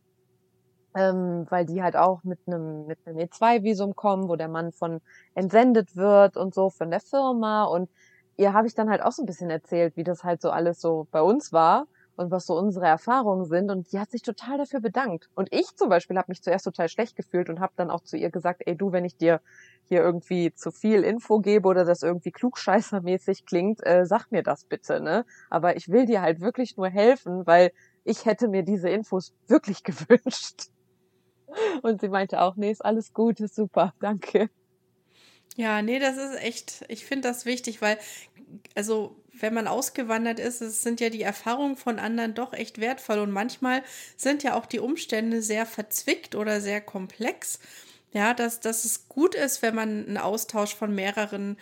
ähm, 0.95 1.45
weil 1.49 1.65
die 1.65 1.81
halt 1.81 1.95
auch 1.95 2.23
mit 2.23 2.39
einem 2.47 2.85
mit 2.87 2.99
einem 3.05 3.17
E2-Visum 3.17 3.95
kommen, 3.95 4.27
wo 4.27 4.35
der 4.35 4.49
Mann 4.49 4.71
von 4.71 5.01
entsendet 5.35 5.95
wird 5.95 6.37
und 6.37 6.53
so 6.53 6.69
von 6.69 6.91
der 6.91 6.99
Firma. 6.99 7.63
Und 7.63 7.89
ihr 8.37 8.53
habe 8.53 8.67
ich 8.67 8.75
dann 8.75 8.89
halt 8.89 9.01
auch 9.01 9.11
so 9.11 9.23
ein 9.23 9.25
bisschen 9.25 9.49
erzählt, 9.49 9.95
wie 9.95 10.03
das 10.03 10.23
halt 10.23 10.41
so 10.41 10.49
alles 10.49 10.81
so 10.81 11.07
bei 11.11 11.21
uns 11.21 11.53
war 11.53 11.87
und 12.21 12.31
was 12.31 12.45
so 12.45 12.55
unsere 12.57 12.85
Erfahrungen 12.85 13.45
sind 13.45 13.69
und 13.69 13.91
die 13.91 13.99
hat 13.99 14.11
sich 14.11 14.21
total 14.21 14.57
dafür 14.57 14.79
bedankt 14.79 15.29
und 15.35 15.49
ich 15.51 15.75
zum 15.75 15.89
Beispiel 15.89 16.17
habe 16.17 16.29
mich 16.29 16.41
zuerst 16.41 16.65
total 16.65 16.87
schlecht 16.87 17.15
gefühlt 17.15 17.49
und 17.49 17.59
habe 17.59 17.73
dann 17.75 17.91
auch 17.91 18.01
zu 18.03 18.17
ihr 18.17 18.29
gesagt, 18.29 18.61
ey 18.65 18.75
du, 18.75 18.91
wenn 18.91 19.05
ich 19.05 19.17
dir 19.17 19.41
hier 19.83 20.01
irgendwie 20.01 20.53
zu 20.53 20.71
viel 20.71 21.03
Info 21.03 21.39
gebe 21.39 21.67
oder 21.67 21.83
das 21.83 22.01
irgendwie 22.01 22.31
klugscheißermäßig 22.31 23.45
klingt, 23.45 23.85
äh, 23.85 24.05
sag 24.05 24.31
mir 24.31 24.43
das 24.43 24.63
bitte, 24.63 25.01
ne? 25.01 25.25
Aber 25.49 25.75
ich 25.75 25.89
will 25.89 26.05
dir 26.05 26.21
halt 26.21 26.39
wirklich 26.39 26.77
nur 26.77 26.87
helfen, 26.87 27.45
weil 27.45 27.71
ich 28.05 28.25
hätte 28.25 28.47
mir 28.47 28.63
diese 28.63 28.89
Infos 28.89 29.33
wirklich 29.47 29.83
gewünscht. 29.83 30.69
Und 31.81 31.99
sie 31.99 32.07
meinte 32.07 32.41
auch, 32.41 32.55
nee, 32.55 32.71
ist 32.71 32.85
alles 32.85 33.11
gut, 33.11 33.41
ist 33.41 33.55
super, 33.55 33.93
danke. 33.99 34.49
Ja, 35.57 35.81
nee, 35.81 35.99
das 35.99 36.15
ist 36.15 36.41
echt, 36.41 36.85
ich 36.87 37.05
finde 37.05 37.27
das 37.27 37.45
wichtig, 37.45 37.81
weil, 37.81 37.97
also, 38.75 39.20
wenn 39.41 39.53
man 39.53 39.67
ausgewandert 39.67 40.39
ist, 40.39 40.59
sind 40.59 40.99
ja 40.99 41.09
die 41.09 41.21
Erfahrungen 41.21 41.75
von 41.75 41.99
anderen 41.99 42.33
doch 42.33 42.53
echt 42.53 42.79
wertvoll 42.79 43.19
und 43.19 43.31
manchmal 43.31 43.83
sind 44.17 44.43
ja 44.43 44.55
auch 44.55 44.65
die 44.65 44.79
Umstände 44.79 45.41
sehr 45.41 45.65
verzwickt 45.65 46.35
oder 46.35 46.61
sehr 46.61 46.81
komplex. 46.81 47.59
Ja, 48.13 48.33
dass, 48.33 48.59
dass 48.59 48.83
es 48.83 49.07
gut 49.07 49.35
ist, 49.35 49.61
wenn 49.61 49.73
man 49.73 50.05
einen 50.05 50.17
Austausch 50.17 50.75
von 50.75 50.93
mehreren 50.93 51.57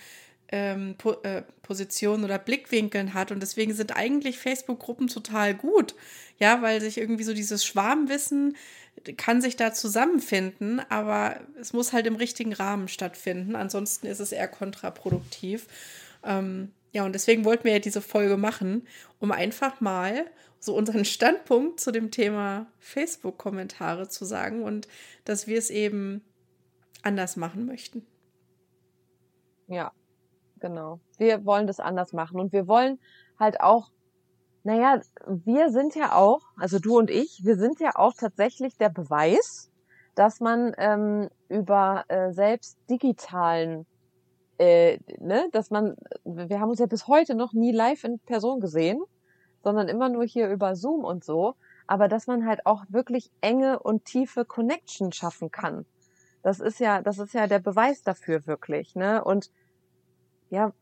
ähm, 0.52 0.96
po 0.98 1.12
äh, 1.24 1.44
Positionen 1.62 2.24
oder 2.24 2.40
Blickwinkeln 2.40 3.14
hat. 3.14 3.32
Und 3.32 3.42
deswegen 3.42 3.74
sind 3.74 3.96
eigentlich 3.96 4.40
Facebook-Gruppen 4.40 5.08
total 5.08 5.54
gut. 5.54 5.96
Ja, 6.40 6.62
weil 6.62 6.82
sich 6.82 6.98
irgendwie 6.98 7.24
so 7.24 7.34
dieses 7.34 7.66
Schwarmwissen 7.66 8.56
kann 9.18 9.42
sich 9.42 9.56
da 9.56 9.74
zusammenfinden, 9.74 10.82
aber 10.90 11.40
es 11.60 11.74
muss 11.74 11.94
halt 11.94 12.08
im 12.08 12.16
richtigen 12.16 12.54
Rahmen 12.54 12.88
stattfinden. 12.88 13.56
Ansonsten 13.56 14.08
ist 14.08 14.20
es 14.20 14.32
eher 14.32 14.48
kontraproduktiv. 14.48 15.68
Ähm, 16.24 16.72
ja, 16.92 17.06
und 17.06 17.14
deswegen 17.14 17.46
wollten 17.46 17.66
wir 17.66 17.74
ja 17.74 17.80
diese 17.80 18.02
Folge 18.02 18.38
machen, 18.38 18.88
um 19.20 19.32
einfach 19.32 19.80
mal 19.80 20.26
so 20.60 20.76
unseren 20.76 21.06
Standpunkt 21.06 21.80
zu 21.80 21.92
dem 21.92 22.12
Thema 22.12 22.68
Facebook-Kommentare 22.80 24.10
zu 24.10 24.26
sagen 24.26 24.64
und 24.64 24.88
dass 25.26 25.48
wir 25.48 25.58
es 25.58 25.70
eben 25.70 26.24
anders 27.04 27.38
machen 27.38 27.66
möchten. 27.66 28.06
Ja, 29.68 29.92
genau. 30.60 31.00
Wir 31.18 31.46
wollen 31.46 31.68
das 31.68 31.80
anders 31.80 32.12
machen 32.12 32.40
und 32.40 32.52
wir 32.52 32.68
wollen 32.68 33.00
halt 33.40 33.62
auch, 33.62 33.92
naja, 34.64 35.00
wir 35.28 35.70
sind 35.70 35.96
ja 35.96 36.16
auch, 36.16 36.42
also 36.58 36.80
du 36.80 36.98
und 36.98 37.10
ich, 37.10 37.42
wir 37.44 37.56
sind 37.56 37.80
ja 37.80 37.92
auch 37.96 38.14
tatsächlich 38.14 38.78
der 38.78 38.90
Beweis, 38.90 39.72
dass 40.16 40.40
man 40.40 40.74
ähm, 40.78 41.30
über 41.48 42.04
äh, 42.10 42.34
selbst 42.34 42.78
digitalen, 42.90 43.86
äh, 44.60 45.00
ne, 45.20 45.48
dass 45.52 45.72
man, 45.72 45.96
wir 46.26 46.60
haben 46.60 46.70
uns 46.70 46.80
ja 46.80 46.86
bis 46.86 47.08
heute 47.08 47.34
noch 47.34 47.54
nie 47.54 47.72
live 47.72 48.04
in 48.04 48.20
Person 48.20 48.60
gesehen, 48.60 49.02
sondern 49.64 49.88
immer 49.88 50.10
nur 50.10 50.26
hier 50.26 50.50
über 50.50 50.76
Zoom 50.76 51.04
und 51.04 51.24
so, 51.24 51.56
aber 51.88 52.08
dass 52.08 52.28
man 52.28 52.46
halt 52.46 52.66
auch 52.66 52.84
wirklich 52.90 53.32
enge 53.42 53.80
und 53.80 54.06
tiefe 54.06 54.46
Connection 54.46 55.12
schaffen 55.12 55.50
kann. 55.50 55.86
Das 56.44 56.60
ist 56.60 56.80
ja, 56.80 57.02
das 57.02 57.20
ist 57.20 57.34
ja 57.34 57.48
der 57.48 57.60
Beweis 57.60 58.04
dafür 58.04 58.46
wirklich, 58.48 58.96
ne? 58.96 59.24
Und 59.24 59.50
ja, 60.50 60.74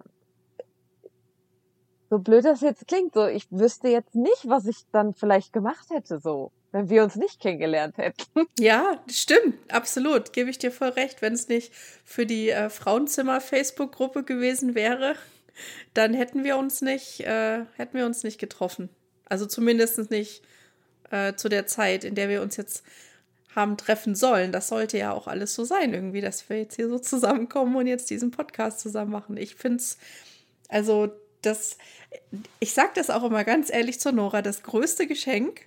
so 2.09 2.19
blöd 2.19 2.45
das 2.45 2.61
jetzt 2.61 2.87
klingt, 2.87 3.13
so 3.13 3.27
ich 3.27 3.51
wüsste 3.51 3.89
jetzt 3.89 4.15
nicht, 4.15 4.47
was 4.47 4.65
ich 4.65 4.85
dann 4.91 5.13
vielleicht 5.13 5.53
gemacht 5.53 5.89
hätte, 5.89 6.19
so, 6.19 6.51
wenn 6.71 6.89
wir 6.89 7.03
uns 7.03 7.15
nicht 7.15 7.39
kennengelernt 7.39 7.97
hätten. 7.97 8.23
Ja, 8.59 9.03
stimmt, 9.09 9.55
absolut, 9.71 10.33
gebe 10.33 10.49
ich 10.49 10.57
dir 10.57 10.71
voll 10.71 10.89
recht. 10.89 11.21
Wenn 11.21 11.33
es 11.33 11.47
nicht 11.47 11.71
für 12.03 12.25
die 12.25 12.49
äh, 12.49 12.69
Frauenzimmer-Facebook-Gruppe 12.69 14.23
gewesen 14.23 14.75
wäre, 14.75 15.15
dann 15.93 16.13
hätten 16.13 16.43
wir 16.43 16.57
uns 16.57 16.81
nicht, 16.81 17.21
äh, 17.21 17.65
hätten 17.75 17.97
wir 17.97 18.05
uns 18.05 18.23
nicht 18.23 18.39
getroffen. 18.39 18.89
Also 19.25 19.45
zumindest 19.45 20.09
nicht 20.09 20.43
äh, 21.11 21.33
zu 21.35 21.49
der 21.49 21.67
Zeit, 21.67 22.03
in 22.03 22.15
der 22.15 22.29
wir 22.29 22.41
uns 22.41 22.57
jetzt 22.57 22.83
haben 23.55 23.77
treffen 23.77 24.15
sollen. 24.15 24.51
Das 24.51 24.67
sollte 24.67 24.97
ja 24.97 25.11
auch 25.11 25.27
alles 25.27 25.55
so 25.55 25.63
sein, 25.63 25.93
irgendwie, 25.93 26.21
dass 26.21 26.47
wir 26.49 26.59
jetzt 26.59 26.75
hier 26.75 26.89
so 26.89 26.99
zusammenkommen 26.99 27.75
und 27.75 27.87
jetzt 27.87 28.09
diesen 28.09 28.31
Podcast 28.31 28.79
zusammen 28.79 29.11
machen. 29.11 29.35
Ich 29.37 29.55
finde 29.55 29.77
es, 29.77 29.97
also 30.69 31.09
das, 31.41 31.77
ich 32.59 32.73
sage 32.73 32.91
das 32.95 33.09
auch 33.09 33.23
immer 33.23 33.43
ganz 33.43 33.71
ehrlich 33.71 33.99
zur 33.99 34.11
Nora, 34.11 34.41
das 34.41 34.63
größte 34.63 35.07
Geschenk 35.07 35.61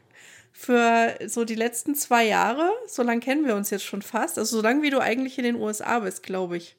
für 0.52 1.16
so 1.26 1.44
die 1.44 1.54
letzten 1.54 1.94
zwei 1.94 2.26
Jahre, 2.26 2.70
so 2.86 3.02
lange 3.02 3.20
kennen 3.20 3.46
wir 3.46 3.56
uns 3.56 3.70
jetzt 3.70 3.84
schon 3.84 4.02
fast, 4.02 4.38
also 4.38 4.56
so 4.56 4.62
lange 4.62 4.82
wie 4.82 4.90
du 4.90 5.00
eigentlich 5.00 5.38
in 5.38 5.44
den 5.44 5.56
USA 5.56 6.00
bist, 6.00 6.22
glaube 6.22 6.56
ich. 6.56 6.76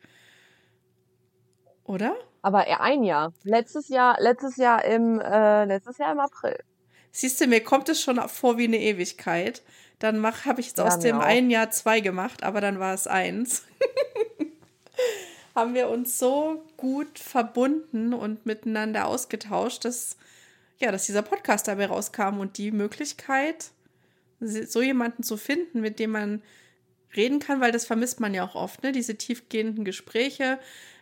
Oder? 1.83 2.15
Aber 2.41 2.67
eher 2.67 2.81
ein 2.81 3.03
Jahr. 3.03 3.33
Letztes 3.43 3.89
Jahr, 3.89 4.17
letztes 4.19 4.57
Jahr 4.57 4.83
im, 4.85 5.19
äh, 5.19 5.65
letztes 5.65 5.97
Jahr 5.97 6.11
im 6.11 6.19
April. 6.19 6.57
Siehst 7.11 7.41
du, 7.41 7.47
mir 7.47 7.63
kommt 7.63 7.89
es 7.89 8.01
schon 8.01 8.17
vor 8.29 8.57
wie 8.57 8.65
eine 8.65 8.79
Ewigkeit. 8.79 9.61
Dann 9.99 10.25
habe 10.45 10.61
ich 10.61 10.67
jetzt 10.67 10.79
ja, 10.79 10.85
aus 10.85 10.99
dem 10.99 11.17
auch. 11.17 11.23
einen 11.23 11.49
Jahr 11.49 11.69
zwei 11.69 11.99
gemacht, 11.99 12.43
aber 12.43 12.61
dann 12.61 12.79
war 12.79 12.93
es 12.93 13.05
eins. 13.07 13.63
haben 15.55 15.73
wir 15.73 15.89
uns 15.89 16.17
so 16.17 16.63
gut 16.77 17.19
verbunden 17.19 18.13
und 18.13 18.45
miteinander 18.45 19.07
ausgetauscht, 19.07 19.85
dass, 19.85 20.17
ja, 20.81 20.91
dass 20.91 21.05
dieser 21.05 21.21
Podcast 21.21 21.67
dabei 21.67 21.85
rauskam 21.87 22.39
und 22.39 22.57
die 22.57 22.71
Möglichkeit, 22.71 23.71
so 24.39 24.81
jemanden 24.81 25.23
zu 25.23 25.37
finden, 25.37 25.81
mit 25.81 25.99
dem 25.99 26.11
man 26.11 26.41
reden 27.15 27.39
kann, 27.39 27.61
weil 27.61 27.71
das 27.71 27.85
vermisst 27.85 28.19
man 28.19 28.33
ja 28.33 28.43
auch 28.43 28.55
oft, 28.55 28.83
ne? 28.83 28.91
Diese 28.91 29.15
tiefgehenden 29.15 29.85
Gespräche 29.85 30.59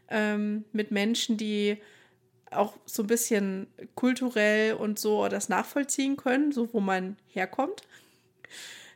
ähm, 0.09 0.65
mit 0.73 0.91
Menschen, 0.91 1.37
die 1.37 1.77
auch 2.51 2.73
so 2.85 3.03
ein 3.03 3.07
bisschen 3.07 3.67
kulturell 3.95 4.73
und 4.73 4.99
so 4.99 5.27
das 5.27 5.49
nachvollziehen 5.49 6.17
können, 6.17 6.51
so 6.51 6.73
wo 6.73 6.79
man 6.79 7.15
herkommt. 7.27 7.83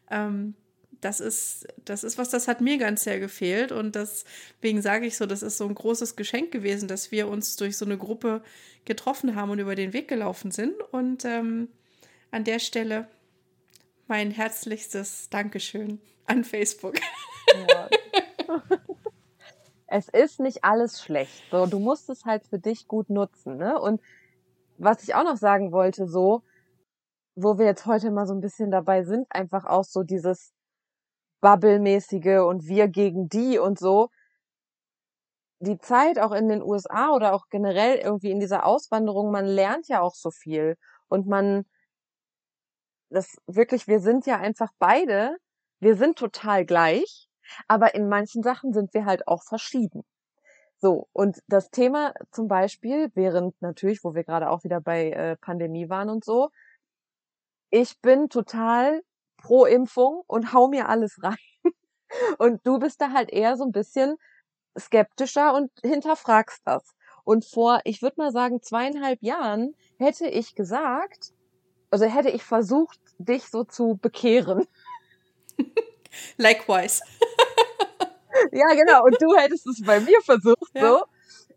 Ähm, 0.09 0.55
das 1.03 1.19
ist, 1.19 1.67
das 1.85 2.03
ist 2.03 2.17
was, 2.17 2.29
das 2.29 2.47
hat 2.47 2.61
mir 2.61 2.77
ganz 2.77 3.03
sehr 3.03 3.19
gefehlt. 3.19 3.71
Und 3.71 3.95
deswegen 3.95 4.81
sage 4.81 5.05
ich 5.05 5.17
so, 5.17 5.25
das 5.25 5.43
ist 5.43 5.57
so 5.57 5.65
ein 5.67 5.75
großes 5.75 6.15
Geschenk 6.15 6.51
gewesen, 6.51 6.87
dass 6.87 7.11
wir 7.11 7.27
uns 7.27 7.55
durch 7.55 7.77
so 7.77 7.85
eine 7.85 7.97
Gruppe 7.97 8.41
getroffen 8.85 9.35
haben 9.35 9.51
und 9.51 9.59
über 9.59 9.75
den 9.75 9.93
Weg 9.93 10.07
gelaufen 10.07 10.51
sind. 10.51 10.73
Und 10.91 11.25
ähm, 11.25 11.69
an 12.31 12.43
der 12.43 12.59
Stelle 12.59 13.07
mein 14.07 14.31
herzlichstes 14.31 15.29
Dankeschön 15.29 15.99
an 16.25 16.43
Facebook. 16.43 16.95
Ja. 17.69 17.89
es 19.87 20.09
ist 20.09 20.39
nicht 20.39 20.63
alles 20.63 21.01
schlecht. 21.01 21.43
So, 21.51 21.65
du 21.65 21.79
musst 21.79 22.09
es 22.09 22.25
halt 22.25 22.45
für 22.45 22.59
dich 22.59 22.87
gut 22.87 23.09
nutzen, 23.09 23.57
ne? 23.57 23.79
Und 23.79 24.01
was 24.77 25.03
ich 25.03 25.15
auch 25.15 25.23
noch 25.23 25.37
sagen 25.37 25.71
wollte, 25.71 26.07
so, 26.07 26.43
wo 27.35 27.57
wir 27.57 27.65
jetzt 27.65 27.85
heute 27.85 28.11
mal 28.11 28.25
so 28.25 28.33
ein 28.33 28.41
bisschen 28.41 28.71
dabei 28.71 29.03
sind, 29.03 29.27
einfach 29.29 29.65
auch 29.65 29.83
so 29.83 30.03
dieses 30.03 30.53
Bubble-mäßige 31.43 32.39
und 32.47 32.67
wir 32.67 32.87
gegen 32.87 33.27
die 33.27 33.59
und 33.59 33.77
so. 33.77 34.09
Die 35.59 35.77
Zeit 35.77 36.17
auch 36.17 36.31
in 36.31 36.47
den 36.47 36.63
USA 36.63 37.11
oder 37.11 37.33
auch 37.33 37.47
generell 37.49 37.97
irgendwie 37.97 38.31
in 38.31 38.39
dieser 38.39 38.65
Auswanderung, 38.65 39.29
man 39.29 39.45
lernt 39.45 39.89
ja 39.89 40.01
auch 40.01 40.15
so 40.15 40.31
viel 40.31 40.77
und 41.09 41.27
man, 41.27 41.65
das 43.09 43.35
wirklich, 43.45 43.87
wir 43.87 43.99
sind 43.99 44.25
ja 44.25 44.37
einfach 44.39 44.71
beide, 44.79 45.35
wir 45.79 45.97
sind 45.97 46.17
total 46.17 46.65
gleich, 46.65 47.27
aber 47.67 47.93
in 47.93 48.07
manchen 48.07 48.41
Sachen 48.41 48.73
sind 48.73 48.93
wir 48.93 49.05
halt 49.05 49.27
auch 49.27 49.43
verschieden. 49.43 50.03
So, 50.77 51.07
und 51.13 51.41
das 51.47 51.69
Thema 51.71 52.13
zum 52.31 52.47
Beispiel, 52.47 53.11
während 53.15 53.61
natürlich, 53.61 54.03
wo 54.03 54.15
wir 54.15 54.23
gerade 54.23 54.49
auch 54.49 54.63
wieder 54.63 54.81
bei 54.81 55.11
äh, 55.11 55.35
Pandemie 55.37 55.89
waren 55.89 56.09
und 56.09 56.23
so, 56.23 56.49
ich 57.69 57.99
bin 58.01 58.29
total 58.29 59.01
pro 59.43 59.65
Impfung 59.65 60.23
und 60.25 60.53
hau 60.53 60.67
mir 60.67 60.89
alles 60.89 61.21
rein. 61.21 61.35
Und 62.37 62.65
du 62.65 62.77
bist 62.77 63.01
da 63.01 63.11
halt 63.11 63.31
eher 63.31 63.57
so 63.57 63.63
ein 63.63 63.71
bisschen 63.71 64.17
skeptischer 64.77 65.55
und 65.55 65.71
hinterfragst 65.83 66.61
das. 66.63 66.83
Und 67.23 67.43
vor, 67.43 67.81
ich 67.85 68.03
würde 68.03 68.15
mal 68.17 68.31
sagen, 68.31 68.61
zweieinhalb 68.61 69.23
Jahren 69.23 69.75
hätte 69.97 70.27
ich 70.27 70.53
gesagt, 70.53 71.33
also 71.89 72.05
hätte 72.05 72.29
ich 72.29 72.43
versucht, 72.43 72.99
dich 73.17 73.47
so 73.49 73.63
zu 73.63 73.97
bekehren. 73.99 74.67
Likewise. 76.37 77.01
ja, 78.51 78.67
genau. 78.75 79.05
Und 79.05 79.19
du 79.19 79.35
hättest 79.35 79.65
es 79.65 79.81
bei 79.83 79.99
mir 79.99 80.21
versucht, 80.21 80.71
ja. 80.75 80.87
so. 80.87 81.05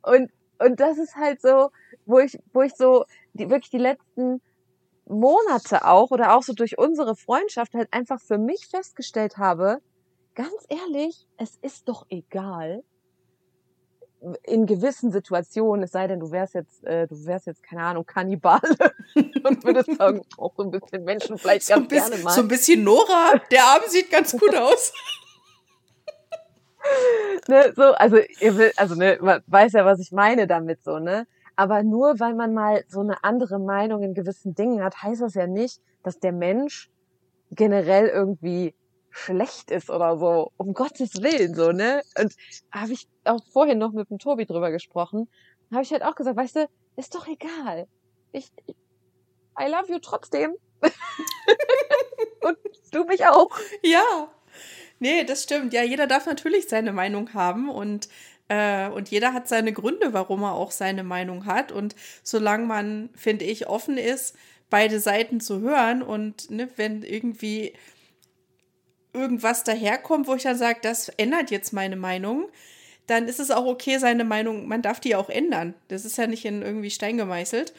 Und, 0.02 0.30
und 0.58 0.80
das 0.80 0.96
ist 0.96 1.16
halt 1.16 1.42
so, 1.42 1.70
wo 2.06 2.18
ich, 2.18 2.38
wo 2.52 2.62
ich 2.62 2.74
so, 2.74 3.04
die, 3.34 3.50
wirklich 3.50 3.70
die 3.70 3.78
letzten 3.78 4.40
Monate 5.06 5.84
auch 5.84 6.10
oder 6.10 6.36
auch 6.36 6.42
so 6.42 6.52
durch 6.52 6.78
unsere 6.78 7.16
Freundschaft 7.16 7.74
halt 7.74 7.92
einfach 7.92 8.20
für 8.20 8.38
mich 8.38 8.66
festgestellt 8.66 9.38
habe, 9.38 9.78
ganz 10.34 10.54
ehrlich, 10.68 11.26
es 11.36 11.56
ist 11.62 11.88
doch 11.88 12.06
egal. 12.08 12.82
In 14.42 14.66
gewissen 14.66 15.12
Situationen, 15.12 15.84
es 15.84 15.92
sei 15.92 16.08
denn, 16.08 16.18
du 16.18 16.30
wärst 16.32 16.54
jetzt, 16.54 16.82
äh, 16.84 17.06
du 17.06 17.14
wärst 17.26 17.46
jetzt, 17.46 17.62
keine 17.62 17.82
Ahnung, 17.82 18.04
Kannibale 18.06 18.60
und 19.14 19.62
würdest 19.62 19.94
sagen, 19.96 20.22
auch 20.38 20.52
so 20.56 20.64
ein 20.64 20.70
bisschen 20.70 21.04
Menschen 21.04 21.38
vielleicht 21.38 21.66
so 21.66 21.74
ganz 21.74 21.88
bisschen, 21.88 22.10
gerne 22.10 22.24
mal. 22.24 22.32
So 22.32 22.40
ein 22.40 22.48
bisschen 22.48 22.82
Nora, 22.82 23.40
der 23.50 23.64
Arm 23.64 23.82
sieht 23.86 24.10
ganz 24.10 24.32
gut 24.32 24.56
aus. 24.56 24.92
ne, 27.48 27.72
so, 27.76 27.82
also, 27.82 28.16
ihr 28.40 28.56
will, 28.56 28.72
also, 28.76 28.94
ne, 28.94 29.18
man 29.20 29.42
weiß 29.46 29.72
ja, 29.74 29.84
was 29.84 30.00
ich 30.00 30.12
meine 30.12 30.46
damit 30.46 30.82
so, 30.82 30.98
ne? 30.98 31.26
Aber 31.56 31.82
nur 31.82 32.20
weil 32.20 32.34
man 32.34 32.52
mal 32.52 32.84
so 32.88 33.00
eine 33.00 33.24
andere 33.24 33.58
Meinung 33.58 34.02
in 34.02 34.14
gewissen 34.14 34.54
Dingen 34.54 34.84
hat, 34.84 35.02
heißt 35.02 35.22
das 35.22 35.34
ja 35.34 35.46
nicht, 35.46 35.80
dass 36.02 36.18
der 36.18 36.32
Mensch 36.32 36.90
generell 37.50 38.08
irgendwie 38.08 38.74
schlecht 39.10 39.70
ist 39.70 39.88
oder 39.88 40.18
so. 40.18 40.52
Um 40.58 40.74
Gottes 40.74 41.22
Willen, 41.22 41.54
so, 41.54 41.72
ne? 41.72 42.02
Und 42.20 42.34
habe 42.70 42.92
ich 42.92 43.08
auch 43.24 43.40
vorhin 43.52 43.78
noch 43.78 43.92
mit 43.92 44.10
dem 44.10 44.18
Tobi 44.18 44.44
drüber 44.44 44.70
gesprochen. 44.70 45.28
Habe 45.72 45.82
ich 45.82 45.90
halt 45.90 46.04
auch 46.04 46.14
gesagt, 46.14 46.36
weißt 46.36 46.56
du, 46.56 46.68
ist 46.96 47.14
doch 47.14 47.26
egal. 47.26 47.88
Ich, 48.32 48.52
I 49.58 49.70
love 49.70 49.90
you 49.90 49.98
trotzdem. 49.98 50.54
Und 52.42 52.58
du 52.92 53.04
mich 53.04 53.26
auch. 53.26 53.50
Ja. 53.82 54.28
Nee, 54.98 55.24
das 55.24 55.42
stimmt. 55.42 55.72
Ja, 55.72 55.82
jeder 55.82 56.06
darf 56.06 56.26
natürlich 56.26 56.68
seine 56.68 56.92
Meinung 56.92 57.34
haben 57.34 57.68
und 57.68 58.08
äh, 58.48 58.88
und 58.88 59.10
jeder 59.10 59.32
hat 59.32 59.48
seine 59.48 59.72
Gründe, 59.72 60.12
warum 60.12 60.42
er 60.42 60.54
auch 60.54 60.70
seine 60.70 61.04
Meinung 61.04 61.46
hat. 61.46 61.72
Und 61.72 61.96
solange 62.22 62.66
man, 62.66 63.10
finde 63.14 63.44
ich, 63.44 63.68
offen 63.68 63.98
ist, 63.98 64.36
beide 64.70 65.00
Seiten 65.00 65.40
zu 65.40 65.60
hören 65.60 66.02
und 66.02 66.50
ne, 66.50 66.68
wenn 66.76 67.02
irgendwie 67.02 67.74
irgendwas 69.12 69.64
daherkommt, 69.64 70.26
wo 70.26 70.34
ich 70.34 70.42
dann 70.42 70.58
sage, 70.58 70.80
das 70.82 71.08
ändert 71.08 71.50
jetzt 71.50 71.72
meine 71.72 71.96
Meinung, 71.96 72.48
dann 73.06 73.28
ist 73.28 73.40
es 73.40 73.50
auch 73.50 73.64
okay, 73.66 73.98
seine 73.98 74.24
Meinung, 74.24 74.68
man 74.68 74.82
darf 74.82 75.00
die 75.00 75.14
auch 75.16 75.28
ändern. 75.30 75.74
Das 75.88 76.04
ist 76.04 76.18
ja 76.18 76.26
nicht 76.26 76.44
in 76.44 76.62
irgendwie 76.62 76.90
Stein 76.90 77.16
gemeißelt. 77.16 77.72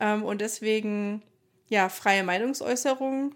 Ähm, 0.00 0.24
und 0.24 0.40
deswegen, 0.40 1.22
ja, 1.68 1.88
freie 1.88 2.22
Meinungsäußerung, 2.24 3.34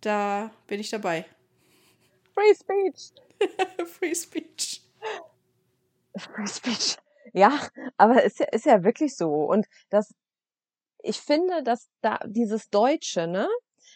da 0.00 0.50
bin 0.66 0.80
ich 0.80 0.90
dabei. 0.90 1.24
Free 2.34 2.54
Speech. 2.54 3.12
Free 3.98 4.14
Speech. 4.14 4.85
Free 6.18 6.46
Speech. 6.46 6.98
Ja, 7.32 7.52
aber 7.96 8.24
es 8.24 8.32
ist 8.34 8.40
ja, 8.40 8.46
ist 8.46 8.66
ja 8.66 8.84
wirklich 8.84 9.16
so. 9.16 9.30
Und 9.30 9.66
das, 9.90 10.14
ich 11.02 11.20
finde, 11.20 11.62
dass 11.62 11.88
da 12.00 12.18
dieses 12.24 12.70
Deutsche, 12.70 13.26
ne? 13.26 13.48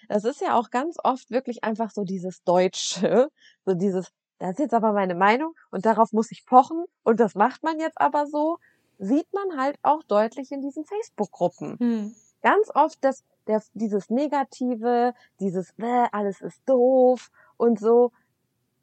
Das 0.08 0.24
ist 0.24 0.40
ja 0.40 0.54
auch 0.54 0.70
ganz 0.70 0.96
oft 1.02 1.30
wirklich 1.30 1.64
einfach 1.64 1.90
so 1.90 2.04
dieses 2.04 2.42
Deutsche, 2.44 3.30
so 3.64 3.74
dieses, 3.74 4.12
das 4.38 4.52
ist 4.52 4.58
jetzt 4.58 4.74
aber 4.74 4.92
meine 4.92 5.14
Meinung 5.14 5.54
und 5.70 5.86
darauf 5.86 6.12
muss 6.12 6.32
ich 6.32 6.46
pochen 6.46 6.84
und 7.02 7.20
das 7.20 7.34
macht 7.34 7.62
man 7.62 7.78
jetzt 7.78 8.00
aber 8.00 8.26
so, 8.26 8.58
sieht 8.98 9.32
man 9.32 9.58
halt 9.58 9.78
auch 9.82 10.02
deutlich 10.02 10.52
in 10.52 10.60
diesen 10.60 10.84
Facebook-Gruppen. 10.84 11.78
Hm. 11.78 12.14
Ganz 12.42 12.70
oft 12.74 13.02
das, 13.02 13.24
der, 13.46 13.62
dieses 13.74 14.10
Negative, 14.10 15.14
dieses, 15.40 15.74
äh, 15.78 16.06
alles 16.12 16.40
ist 16.40 16.62
doof 16.66 17.30
und 17.56 17.78
so. 17.78 18.12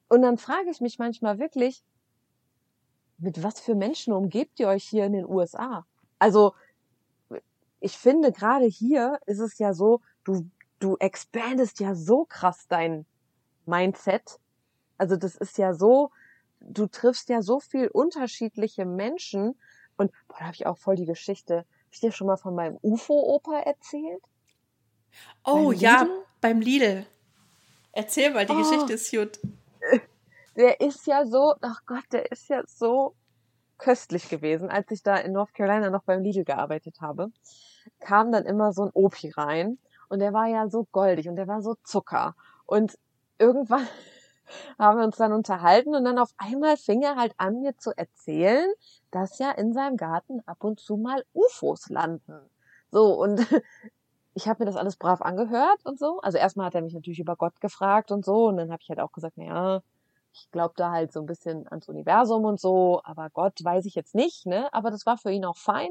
Und 0.10 0.22
dann 0.22 0.38
frage 0.38 0.70
ich 0.70 0.82
mich 0.82 1.00
manchmal 1.00 1.40
wirklich, 1.40 1.84
mit 3.18 3.42
was 3.44 3.60
für 3.60 3.76
Menschen 3.76 4.14
umgebt 4.14 4.60
ihr 4.60 4.68
euch 4.68 4.84
hier 4.84 5.06
in 5.06 5.14
den 5.14 5.26
USA? 5.28 5.86
Also, 6.20 6.54
ich 7.80 7.98
finde, 7.98 8.32
gerade 8.32 8.66
hier 8.66 9.20
ist 9.26 9.40
es 9.40 9.58
ja 9.60 9.74
so, 9.74 10.02
du, 10.24 10.50
du 10.80 10.98
expandest 10.98 11.80
ja 11.80 11.96
so 11.96 12.26
krass 12.26 12.68
dein 12.68 13.06
Mindset. 13.66 14.40
Also, 14.98 15.16
das 15.16 15.36
ist 15.36 15.58
ja 15.58 15.74
so, 15.74 16.12
du 16.60 16.88
triffst 16.88 17.30
ja 17.30 17.42
so 17.42 17.60
viel 17.60 17.88
unterschiedliche 17.88 18.86
Menschen. 18.86 19.60
Und, 19.98 20.12
boah, 20.28 20.38
da 20.40 20.46
habe 20.46 20.56
ich 20.56 20.66
auch 20.66 20.78
voll 20.78 20.96
die 20.96 21.06
Geschichte. 21.06 21.58
Habe 21.58 21.68
ich 21.92 22.00
dir 22.00 22.12
schon 22.12 22.28
mal 22.28 22.38
von 22.38 22.56
meinem 22.56 22.78
UFO-Opa 22.82 23.60
erzählt? 23.60 24.24
Oh 25.44 25.70
beim 25.70 25.80
ja, 25.80 26.08
beim 26.42 26.62
Lidl. 26.62 27.06
Erzähl 27.92 28.32
mal, 28.32 28.46
die 28.46 28.54
oh. 28.54 28.58
Geschichte 28.58 28.94
ist 28.94 29.12
gut 29.12 29.40
der 30.58 30.82
ist 30.82 31.06
ja 31.08 31.26
so, 31.26 31.54
ach 31.62 31.82
Gott, 31.86 32.06
der 32.12 32.32
ist 32.32 32.50
ja 32.50 32.64
so 32.66 33.16
köstlich 33.78 34.28
gewesen. 34.28 34.70
Als 34.70 34.90
ich 34.92 35.04
da 35.04 35.16
in 35.18 35.34
North 35.34 35.54
Carolina 35.54 35.90
noch 35.90 36.04
beim 36.04 36.24
Lidl 36.24 36.44
gearbeitet 36.44 37.00
habe, 37.00 37.32
kam 38.00 38.32
dann 38.32 38.46
immer 38.46 38.74
so 38.74 38.84
ein 38.84 38.92
Opi 38.94 39.30
rein 39.30 39.78
und 40.10 40.20
der 40.20 40.34
war 40.34 40.48
ja 40.48 40.68
so 40.68 40.86
goldig 40.92 41.30
und 41.30 41.36
der 41.36 41.48
war 41.48 41.62
so 41.62 41.76
Zucker. 41.84 42.36
Und 42.66 42.98
irgendwann 43.38 43.88
haben 44.80 44.98
wir 44.98 45.06
uns 45.06 45.18
dann 45.18 45.32
unterhalten 45.32 45.96
und 45.96 46.04
dann 46.04 46.18
auf 46.18 46.34
einmal 46.38 46.76
fing 46.76 47.04
er 47.04 47.16
halt 47.16 47.34
an, 47.38 47.62
mir 47.62 47.78
zu 47.78 47.96
erzählen, 47.96 48.68
dass 49.12 49.38
ja 49.38 49.52
in 49.52 49.74
seinem 49.74 49.96
Garten 49.96 50.42
ab 50.48 50.64
und 50.64 50.80
zu 50.80 50.98
mal 50.98 51.24
UFOs 51.34 51.90
landen. 51.90 52.50
So, 52.90 53.14
und 53.14 53.40
ich 54.34 54.48
habe 54.48 54.64
mir 54.64 54.66
das 54.66 54.76
alles 54.76 54.96
brav 54.96 55.22
angehört 55.22 55.86
und 55.86 56.00
so. 56.00 56.20
Also 56.22 56.40
erstmal 56.40 56.68
hat 56.68 56.76
er 56.76 56.82
mich 56.82 56.96
natürlich 56.96 57.20
über 57.20 57.36
Gott 57.36 57.62
gefragt 57.62 58.12
und 58.12 58.26
so. 58.26 58.48
Und 58.48 58.58
dann 58.58 58.72
habe 58.72 58.82
ich 58.82 58.90
halt 58.90 59.00
auch 59.00 59.12
gesagt, 59.12 59.38
naja, 59.38 59.82
ich 60.40 60.52
glaube 60.52 60.74
da 60.78 60.92
halt 60.92 61.12
so 61.12 61.20
ein 61.22 61.26
bisschen 61.26 61.68
ans 61.68 61.88
Universum 61.88 62.46
und 62.46 62.60
so, 62.60 63.02
aber 63.04 63.30
Gott 63.30 63.60
weiß 63.64 63.86
ich 63.86 63.96
jetzt 63.96 64.16
nicht, 64.16 64.46
ne? 64.46 64.72
Aber 64.74 64.92
das 64.92 65.06
war 65.06 65.18
für 65.18 65.32
ihn 65.32 65.46
auch 65.46 65.58
fein. 65.58 65.90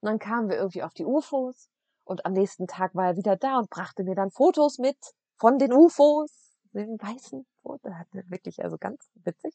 Und 0.00 0.10
dann 0.10 0.18
kamen 0.18 0.48
wir 0.48 0.56
irgendwie 0.56 0.82
auf 0.82 0.94
die 0.94 1.04
UFOs 1.04 1.68
und 2.04 2.26
am 2.26 2.32
nächsten 2.32 2.66
Tag 2.66 2.94
war 2.94 3.06
er 3.06 3.16
wieder 3.16 3.36
da 3.36 3.58
und 3.58 3.70
brachte 3.70 4.04
mir 4.04 4.14
dann 4.14 4.30
Fotos 4.30 4.78
mit 4.78 4.96
von 5.36 5.58
den 5.58 5.72
UFOs, 5.72 6.56
den 6.72 6.98
weißen 7.00 7.46
Fotos. 7.62 7.92
Wirklich, 8.12 8.62
also 8.62 8.76
ganz 8.78 9.10
witzig. 9.14 9.54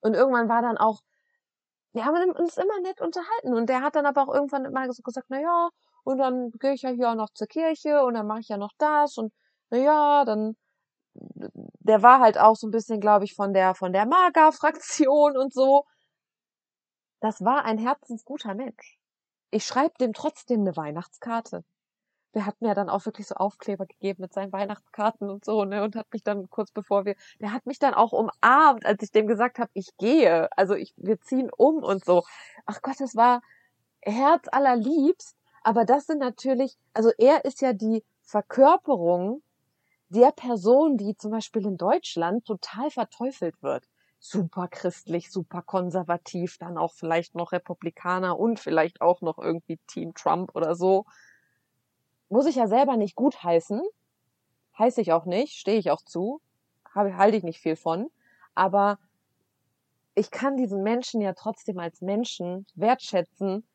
Und 0.00 0.14
irgendwann 0.14 0.48
war 0.48 0.62
dann 0.62 0.78
auch, 0.78 1.00
wir 1.92 2.04
haben 2.04 2.30
uns 2.30 2.56
immer 2.56 2.80
nett 2.82 3.00
unterhalten 3.00 3.54
und 3.54 3.68
der 3.68 3.82
hat 3.82 3.96
dann 3.96 4.06
aber 4.06 4.22
auch 4.22 4.34
irgendwann 4.34 4.70
mal 4.72 4.90
so 4.92 5.02
gesagt, 5.02 5.26
na 5.30 5.40
ja, 5.40 5.68
und 6.04 6.18
dann 6.18 6.50
gehe 6.52 6.72
ich 6.72 6.82
ja 6.82 6.90
hier 6.90 7.10
auch 7.10 7.14
noch 7.16 7.30
zur 7.34 7.46
Kirche 7.46 8.04
und 8.04 8.14
dann 8.14 8.26
mache 8.26 8.40
ich 8.40 8.48
ja 8.48 8.56
noch 8.56 8.72
das 8.78 9.18
und 9.18 9.32
na 9.70 9.78
ja, 9.78 10.24
dann 10.24 10.56
der 11.14 12.02
war 12.02 12.20
halt 12.20 12.38
auch 12.38 12.56
so 12.56 12.66
ein 12.66 12.70
bisschen, 12.70 13.00
glaube 13.00 13.24
ich, 13.24 13.34
von 13.34 13.52
der, 13.52 13.74
von 13.74 13.92
der 13.92 14.06
Maga-Fraktion 14.06 15.36
und 15.36 15.52
so. 15.52 15.84
Das 17.20 17.44
war 17.44 17.64
ein 17.64 17.78
herzensguter 17.78 18.54
Mensch. 18.54 18.98
Ich 19.50 19.64
schreibe 19.66 19.94
dem 19.98 20.12
trotzdem 20.12 20.60
eine 20.60 20.76
Weihnachtskarte. 20.76 21.64
Der 22.34 22.46
hat 22.46 22.60
mir 22.60 22.74
dann 22.74 22.88
auch 22.88 23.04
wirklich 23.06 23.26
so 23.26 23.34
Aufkleber 23.34 23.86
gegeben 23.86 24.22
mit 24.22 24.32
seinen 24.32 24.52
Weihnachtskarten 24.52 25.28
und 25.28 25.44
so, 25.44 25.64
ne, 25.64 25.82
und 25.82 25.96
hat 25.96 26.06
mich 26.12 26.22
dann 26.22 26.48
kurz 26.48 26.70
bevor 26.70 27.04
wir, 27.04 27.16
der 27.40 27.52
hat 27.52 27.66
mich 27.66 27.80
dann 27.80 27.92
auch 27.92 28.12
umarmt, 28.12 28.86
als 28.86 29.02
ich 29.02 29.10
dem 29.10 29.26
gesagt 29.26 29.58
habe, 29.58 29.70
ich 29.74 29.96
gehe. 29.98 30.48
Also 30.56 30.74
ich, 30.74 30.94
wir 30.96 31.20
ziehen 31.20 31.50
um 31.56 31.82
und 31.82 32.04
so. 32.04 32.22
Ach 32.66 32.80
Gott, 32.82 33.00
es 33.00 33.16
war 33.16 33.42
Herz 34.00 34.46
allerliebst. 34.50 35.36
Aber 35.62 35.84
das 35.84 36.06
sind 36.06 36.18
natürlich, 36.18 36.78
also 36.94 37.10
er 37.18 37.44
ist 37.44 37.60
ja 37.60 37.72
die 37.72 38.04
Verkörperung 38.22 39.42
der 40.10 40.32
Person, 40.32 40.96
die 40.98 41.16
zum 41.16 41.30
Beispiel 41.32 41.66
in 41.66 41.76
Deutschland 41.78 42.44
total 42.46 42.90
verteufelt 42.90 43.62
wird. 43.62 43.86
super 44.22 44.68
christlich, 44.68 45.30
super 45.30 45.62
konservativ, 45.62 46.58
dann 46.58 46.76
auch 46.78 46.92
vielleicht 46.92 47.34
noch 47.34 47.52
Republikaner 47.52 48.38
und 48.38 48.60
vielleicht 48.60 49.00
auch 49.00 49.22
noch 49.22 49.38
irgendwie 49.38 49.78
Team 49.86 50.12
Trump 50.14 50.54
oder 50.54 50.74
so. 50.74 51.06
Muss 52.30 52.46
ich 52.46 52.56
ja 52.56 52.66
selber 52.66 52.96
nicht 52.96 53.14
gutheißen. 53.14 53.82
Heiße 54.78 55.00
ich 55.00 55.12
auch 55.12 55.26
nicht, 55.26 55.54
stehe 55.58 55.78
ich 55.78 55.90
auch 55.90 56.02
zu. 56.02 56.40
Halte 56.94 57.36
ich 57.36 57.44
nicht 57.44 57.60
viel 57.60 57.76
von. 57.76 58.10
Aber 58.54 58.98
ich 60.14 60.30
kann 60.30 60.56
diesen 60.56 60.84
Menschen 60.84 61.20
ja 61.20 61.32
trotzdem 61.32 61.80
als 61.80 62.00
Menschen 62.00 62.64
wertschätzen 62.74 63.66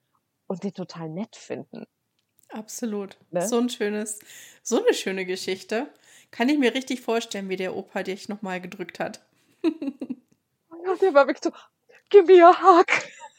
und 0.48 0.64
den 0.64 0.74
total 0.74 1.10
nett 1.10 1.36
finden. 1.36 1.88
Absolut. 2.50 3.18
Ne? 3.32 3.42
So 3.48 3.58
ein 3.60 3.70
schönes, 3.70 4.20
so 4.64 4.82
eine 4.82 4.94
schöne 4.94 5.26
Geschichte. 5.26 5.90
Kann 6.36 6.50
ich 6.50 6.60
mir 6.60 6.74
richtig 6.74 7.00
vorstellen, 7.00 7.48
wie 7.48 7.56
der 7.56 7.78
Opa 7.78 8.04
dich 8.04 8.28
nochmal 8.28 8.60
gedrückt 8.60 9.00
hat. 9.00 9.22
ja, 9.64 10.96
der 11.02 11.14
war 11.14 11.28
wirklich 11.28 11.42
so, 11.42 11.52
gib 12.10 12.28
mir 12.28 12.50
a 12.50 12.62
hug. 12.62 12.88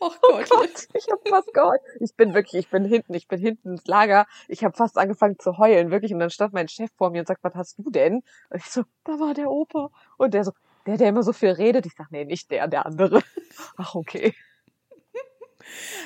Oh 0.01 0.11
Gott. 0.21 0.49
oh 0.51 0.57
Gott, 0.57 0.89
ich 0.95 1.07
hab 1.11 1.29
fast 1.29 1.53
geheult. 1.53 1.81
Ich 2.01 2.15
bin 2.15 2.33
wirklich, 2.33 2.65
ich 2.65 2.71
bin 2.71 2.85
hinten, 2.85 3.13
ich 3.15 3.29
bin 3.29 3.39
hinten 3.39 3.73
ins 3.73 3.87
Lager. 3.87 4.27
Ich 4.49 4.65
habe 4.65 4.77
fast 4.77 4.97
angefangen 4.97 5.39
zu 5.39 5.59
heulen, 5.59 5.91
wirklich. 5.91 6.13
Und 6.13 6.21
dann 6.21 6.31
stand 6.31 6.55
mein 6.55 6.69
Chef 6.69 6.91
vor 6.97 7.11
mir 7.11 7.21
und 7.21 7.29
sagt, 7.29 7.45
was 7.45 7.55
hast 7.55 7.79
du 7.79 7.91
denn? 7.91 8.23
Und 8.51 8.57
ich 8.57 8.67
so, 8.67 8.85
da 9.05 9.13
war 9.13 9.35
der 9.35 9.51
Opa. 9.51 9.91
Und 10.17 10.33
der 10.33 10.45
so, 10.45 10.53
der, 10.87 10.97
der 10.97 11.09
immer 11.11 11.23
so 11.23 11.33
viel 11.33 11.51
redet. 11.51 11.85
Ich 11.85 11.95
sag, 11.97 12.11
nee, 12.11 12.25
nicht 12.25 12.51
der, 12.51 12.67
der 12.69 12.87
andere. 12.87 13.23
Ach, 13.77 13.95
okay. 13.95 14.35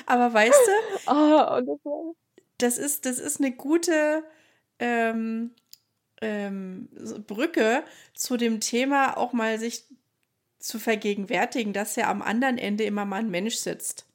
Aber 0.06 0.32
weißt 0.32 0.68
du, 0.68 1.10
ah, 1.10 1.60
das, 1.60 1.78
das, 2.58 2.78
ist, 2.78 3.06
das 3.06 3.18
ist 3.18 3.40
eine 3.40 3.52
gute 3.52 4.24
ähm, 4.78 5.54
ähm, 6.20 6.88
Brücke 7.26 7.82
zu 8.14 8.36
dem 8.36 8.60
Thema, 8.60 9.16
auch 9.16 9.32
mal 9.32 9.58
sich 9.58 9.84
zu 10.58 10.78
vergegenwärtigen, 10.78 11.72
dass 11.72 11.96
ja 11.96 12.10
am 12.10 12.22
anderen 12.22 12.58
Ende 12.58 12.84
immer 12.84 13.04
mal 13.04 13.20
ein 13.20 13.30
Mensch 13.30 13.56
sitzt. 13.56 14.06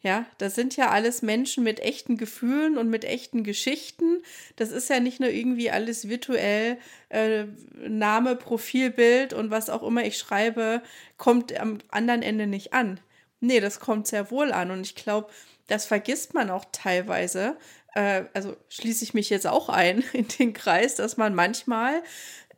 Ja, 0.00 0.26
das 0.36 0.54
sind 0.54 0.76
ja 0.76 0.90
alles 0.90 1.22
Menschen 1.22 1.64
mit 1.64 1.80
echten 1.80 2.18
Gefühlen 2.18 2.76
und 2.76 2.90
mit 2.90 3.06
echten 3.06 3.42
Geschichten. 3.42 4.22
Das 4.54 4.70
ist 4.70 4.90
ja 4.90 5.00
nicht 5.00 5.18
nur 5.18 5.30
irgendwie 5.30 5.70
alles 5.70 6.08
virtuell, 6.08 6.76
äh, 7.08 7.46
Name, 7.88 8.36
Profilbild 8.36 9.32
und 9.32 9.50
was 9.50 9.70
auch 9.70 9.82
immer 9.82 10.04
ich 10.04 10.18
schreibe, 10.18 10.82
kommt 11.16 11.58
am 11.58 11.78
anderen 11.88 12.20
Ende 12.20 12.46
nicht 12.46 12.74
an. 12.74 13.00
Nee, 13.40 13.60
das 13.60 13.80
kommt 13.80 14.06
sehr 14.06 14.30
wohl 14.30 14.52
an. 14.52 14.70
Und 14.70 14.82
ich 14.82 14.94
glaube, 14.94 15.30
das 15.68 15.86
vergisst 15.86 16.34
man 16.34 16.50
auch 16.50 16.66
teilweise. 16.70 17.56
Äh, 17.94 18.24
also 18.34 18.56
schließe 18.68 19.04
ich 19.04 19.14
mich 19.14 19.30
jetzt 19.30 19.46
auch 19.46 19.68
ein 19.68 20.04
in 20.12 20.28
den 20.28 20.52
Kreis, 20.52 20.96
dass 20.96 21.16
man 21.16 21.34
manchmal 21.34 22.02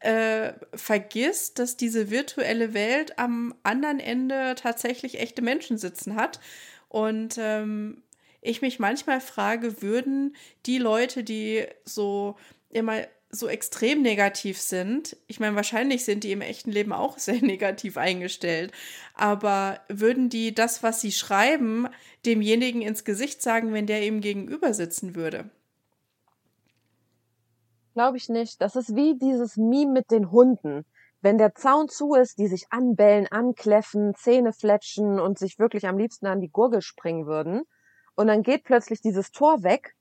äh, 0.00 0.52
vergisst, 0.74 1.58
dass 1.58 1.76
diese 1.76 2.10
virtuelle 2.10 2.74
Welt 2.74 3.18
am 3.18 3.54
anderen 3.62 4.00
Ende 4.00 4.54
tatsächlich 4.56 5.20
echte 5.20 5.42
Menschen 5.42 5.78
sitzen 5.78 6.16
hat. 6.16 6.40
Und 6.88 7.36
ähm, 7.38 8.02
ich 8.40 8.62
mich 8.62 8.78
manchmal 8.78 9.20
frage, 9.20 9.82
würden 9.82 10.36
die 10.66 10.78
Leute, 10.78 11.24
die 11.24 11.66
so 11.84 12.36
immer 12.70 13.02
so 13.30 13.48
extrem 13.48 14.02
negativ 14.02 14.60
sind, 14.60 15.16
ich 15.26 15.40
meine, 15.40 15.56
wahrscheinlich 15.56 16.04
sind 16.04 16.24
die 16.24 16.32
im 16.32 16.40
echten 16.40 16.70
Leben 16.70 16.92
auch 16.92 17.18
sehr 17.18 17.40
negativ 17.42 17.96
eingestellt, 17.96 18.72
aber 19.14 19.80
würden 19.88 20.28
die 20.28 20.54
das, 20.54 20.82
was 20.82 21.00
sie 21.00 21.12
schreiben, 21.12 21.88
demjenigen 22.24 22.82
ins 22.82 23.04
Gesicht 23.04 23.42
sagen, 23.42 23.72
wenn 23.72 23.86
der 23.86 24.02
ihm 24.02 24.20
gegenüber 24.20 24.74
sitzen 24.74 25.14
würde? 25.14 25.50
Glaube 27.94 28.18
ich 28.18 28.28
nicht. 28.28 28.60
Das 28.60 28.76
ist 28.76 28.94
wie 28.94 29.18
dieses 29.18 29.56
Meme 29.56 29.92
mit 29.92 30.10
den 30.10 30.30
Hunden 30.30 30.84
wenn 31.26 31.38
der 31.38 31.56
Zaun 31.56 31.88
zu 31.88 32.14
ist, 32.14 32.38
die 32.38 32.46
sich 32.46 32.66
anbellen, 32.70 33.26
ankläffen, 33.26 34.14
Zähne 34.14 34.52
fletschen 34.52 35.18
und 35.18 35.40
sich 35.40 35.58
wirklich 35.58 35.88
am 35.88 35.98
liebsten 35.98 36.26
an 36.26 36.40
die 36.40 36.50
Gurgel 36.50 36.82
springen 36.82 37.26
würden. 37.26 37.62
Und 38.14 38.28
dann 38.28 38.44
geht 38.44 38.62
plötzlich 38.62 39.00
dieses 39.00 39.32
Tor 39.32 39.64
weg 39.64 39.95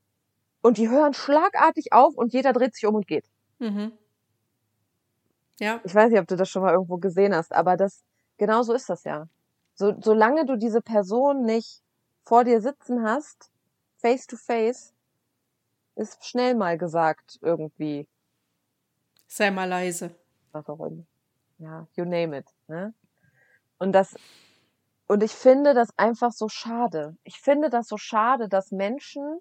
und 0.65 0.77
die 0.77 0.89
hören 0.89 1.13
schlagartig 1.13 1.93
auf 1.93 2.15
und 2.15 2.33
jeder 2.33 2.51
dreht 2.51 2.73
sich 2.73 2.85
um 2.85 2.95
und 2.95 3.07
geht. 3.07 3.29
Mhm. 3.59 3.91
Ja. 5.59 5.79
Ich 5.83 5.93
weiß 5.93 6.09
nicht, 6.09 6.19
ob 6.19 6.27
du 6.27 6.35
das 6.35 6.49
schon 6.49 6.63
mal 6.63 6.73
irgendwo 6.73 6.97
gesehen 6.97 7.35
hast, 7.35 7.53
aber 7.53 7.77
das, 7.77 8.03
genau 8.37 8.63
so 8.63 8.73
ist 8.73 8.89
das 8.89 9.03
ja. 9.03 9.27
So, 9.75 9.93
solange 10.01 10.45
du 10.45 10.55
diese 10.57 10.81
Person 10.81 11.43
nicht 11.43 11.83
vor 12.23 12.43
dir 12.43 12.61
sitzen 12.61 13.03
hast, 13.03 13.51
face 13.97 14.25
to 14.25 14.37
face, 14.37 14.93
ist 15.95 16.25
schnell 16.25 16.55
mal 16.55 16.77
gesagt 16.77 17.37
irgendwie. 17.41 18.07
Sei 19.27 19.51
mal 19.51 19.69
leise. 19.69 20.15
Was 20.51 20.67
auch 20.67 20.79
immer 20.79 21.05
ja, 21.57 21.87
you 21.95 22.05
name 22.05 22.37
it. 22.37 22.45
Ne? 22.67 22.93
Und 23.77 23.91
das, 23.93 24.15
und 25.07 25.23
ich 25.23 25.31
finde 25.31 25.73
das 25.73 25.89
einfach 25.97 26.31
so 26.31 26.49
schade. 26.49 27.15
Ich 27.23 27.39
finde 27.39 27.69
das 27.69 27.87
so 27.87 27.97
schade, 27.97 28.49
dass 28.49 28.71
Menschen 28.71 29.39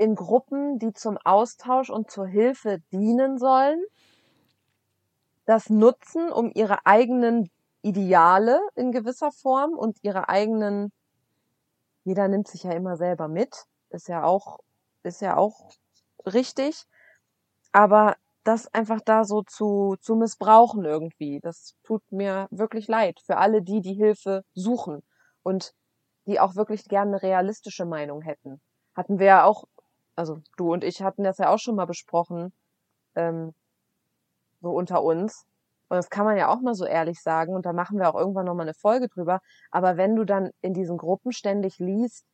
in 0.00 0.14
Gruppen, 0.14 0.78
die 0.78 0.94
zum 0.94 1.18
Austausch 1.18 1.90
und 1.90 2.10
zur 2.10 2.26
Hilfe 2.26 2.78
dienen 2.90 3.36
sollen, 3.36 3.84
das 5.44 5.68
nutzen, 5.68 6.32
um 6.32 6.50
ihre 6.54 6.86
eigenen 6.86 7.50
Ideale 7.82 8.60
in 8.76 8.92
gewisser 8.92 9.30
Form 9.30 9.74
und 9.74 9.98
ihre 10.00 10.30
eigenen, 10.30 10.90
jeder 12.04 12.28
nimmt 12.28 12.48
sich 12.48 12.62
ja 12.62 12.72
immer 12.72 12.96
selber 12.96 13.28
mit, 13.28 13.66
ist 13.90 14.08
ja 14.08 14.24
auch, 14.24 14.60
ist 15.02 15.20
ja 15.20 15.36
auch 15.36 15.70
richtig, 16.24 16.86
aber 17.70 18.16
das 18.42 18.72
einfach 18.72 19.02
da 19.04 19.24
so 19.24 19.42
zu, 19.42 19.96
zu 20.00 20.16
missbrauchen 20.16 20.86
irgendwie. 20.86 21.40
Das 21.40 21.74
tut 21.84 22.02
mir 22.10 22.48
wirklich 22.50 22.88
leid 22.88 23.20
für 23.20 23.36
alle 23.36 23.60
die, 23.60 23.82
die 23.82 23.92
Hilfe 23.92 24.44
suchen 24.54 25.02
und 25.42 25.74
die 26.26 26.40
auch 26.40 26.56
wirklich 26.56 26.88
gerne 26.88 27.10
eine 27.10 27.22
realistische 27.22 27.84
Meinung 27.84 28.22
hätten. 28.22 28.62
Hatten 28.94 29.18
wir 29.18 29.26
ja 29.26 29.44
auch, 29.44 29.64
also 30.20 30.42
du 30.58 30.72
und 30.72 30.84
ich 30.84 31.02
hatten 31.02 31.24
das 31.24 31.38
ja 31.38 31.48
auch 31.48 31.58
schon 31.58 31.76
mal 31.76 31.86
besprochen, 31.86 32.52
ähm, 33.14 33.54
so 34.60 34.70
unter 34.70 35.02
uns. 35.02 35.46
Und 35.88 35.96
das 35.96 36.10
kann 36.10 36.26
man 36.26 36.36
ja 36.36 36.48
auch 36.48 36.60
mal 36.60 36.74
so 36.74 36.84
ehrlich 36.84 37.20
sagen. 37.22 37.54
Und 37.54 37.66
da 37.66 37.72
machen 37.72 37.98
wir 37.98 38.08
auch 38.08 38.18
irgendwann 38.18 38.44
nochmal 38.44 38.66
eine 38.66 38.74
Folge 38.74 39.08
drüber. 39.08 39.40
Aber 39.70 39.96
wenn 39.96 40.14
du 40.14 40.24
dann 40.24 40.50
in 40.60 40.74
diesen 40.74 40.98
Gruppen 40.98 41.32
ständig 41.32 41.78
liest, 41.78 42.26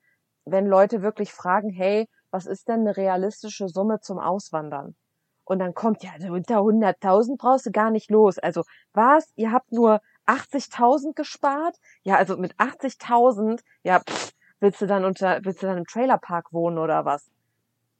wenn 0.44 0.66
Leute 0.66 1.00
wirklich 1.00 1.32
fragen, 1.32 1.70
hey, 1.70 2.08
was 2.30 2.46
ist 2.46 2.68
denn 2.68 2.80
eine 2.80 2.96
realistische 2.96 3.68
Summe 3.68 4.00
zum 4.00 4.18
Auswandern? 4.18 4.96
Und 5.44 5.60
dann 5.60 5.74
kommt 5.74 6.02
ja, 6.02 6.10
unter 6.28 6.58
100.000 6.58 7.38
brauchst 7.38 7.66
du 7.66 7.70
gar 7.70 7.90
nicht 7.90 8.10
los. 8.10 8.38
Also 8.38 8.64
was? 8.92 9.32
Ihr 9.36 9.52
habt 9.52 9.70
nur 9.70 10.00
80.000 10.26 11.14
gespart? 11.14 11.76
Ja, 12.02 12.16
also 12.16 12.36
mit 12.36 12.56
80.000, 12.56 13.60
ja, 13.84 14.00
pff, 14.00 14.32
willst 14.58 14.80
du 14.80 14.86
dann 14.86 15.04
unter, 15.04 15.38
willst 15.44 15.62
du 15.62 15.66
dann 15.66 15.78
im 15.78 15.86
Trailerpark 15.86 16.52
wohnen 16.52 16.78
oder 16.78 17.04
was? 17.04 17.30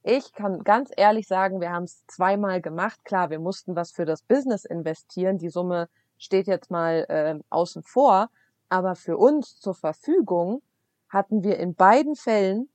Ich 0.09 0.33
kann 0.35 0.63
ganz 0.63 0.93
ehrlich 0.97 1.27
sagen, 1.27 1.61
wir 1.61 1.73
haben 1.73 1.83
es 1.83 2.07
zweimal 2.07 2.61
gemacht. 2.63 3.05
Klar, 3.05 3.29
wir 3.31 3.41
mussten 3.41 3.75
was 3.75 3.91
für 3.91 4.05
das 4.05 4.23
Business 4.23 4.65
investieren. 4.65 5.37
Die 5.37 5.49
Summe 5.49 5.89
steht 6.17 6.47
jetzt 6.47 6.71
mal 6.71 7.05
äh, 7.09 7.43
außen 7.51 7.83
vor. 7.83 8.31
Aber 8.69 8.95
für 8.95 9.17
uns 9.17 9.59
zur 9.59 9.75
Verfügung 9.75 10.63
hatten 11.09 11.43
wir 11.43 11.59
in 11.59 11.75
beiden 11.75 12.15
Fällen 12.15 12.69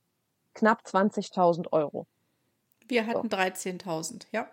knapp 0.52 0.82
20.000 0.84 1.72
Euro. 1.72 2.06
Wir 2.86 3.06
hatten 3.06 3.30
so. 3.30 3.36
13.000, 3.38 4.26
ja. 4.30 4.50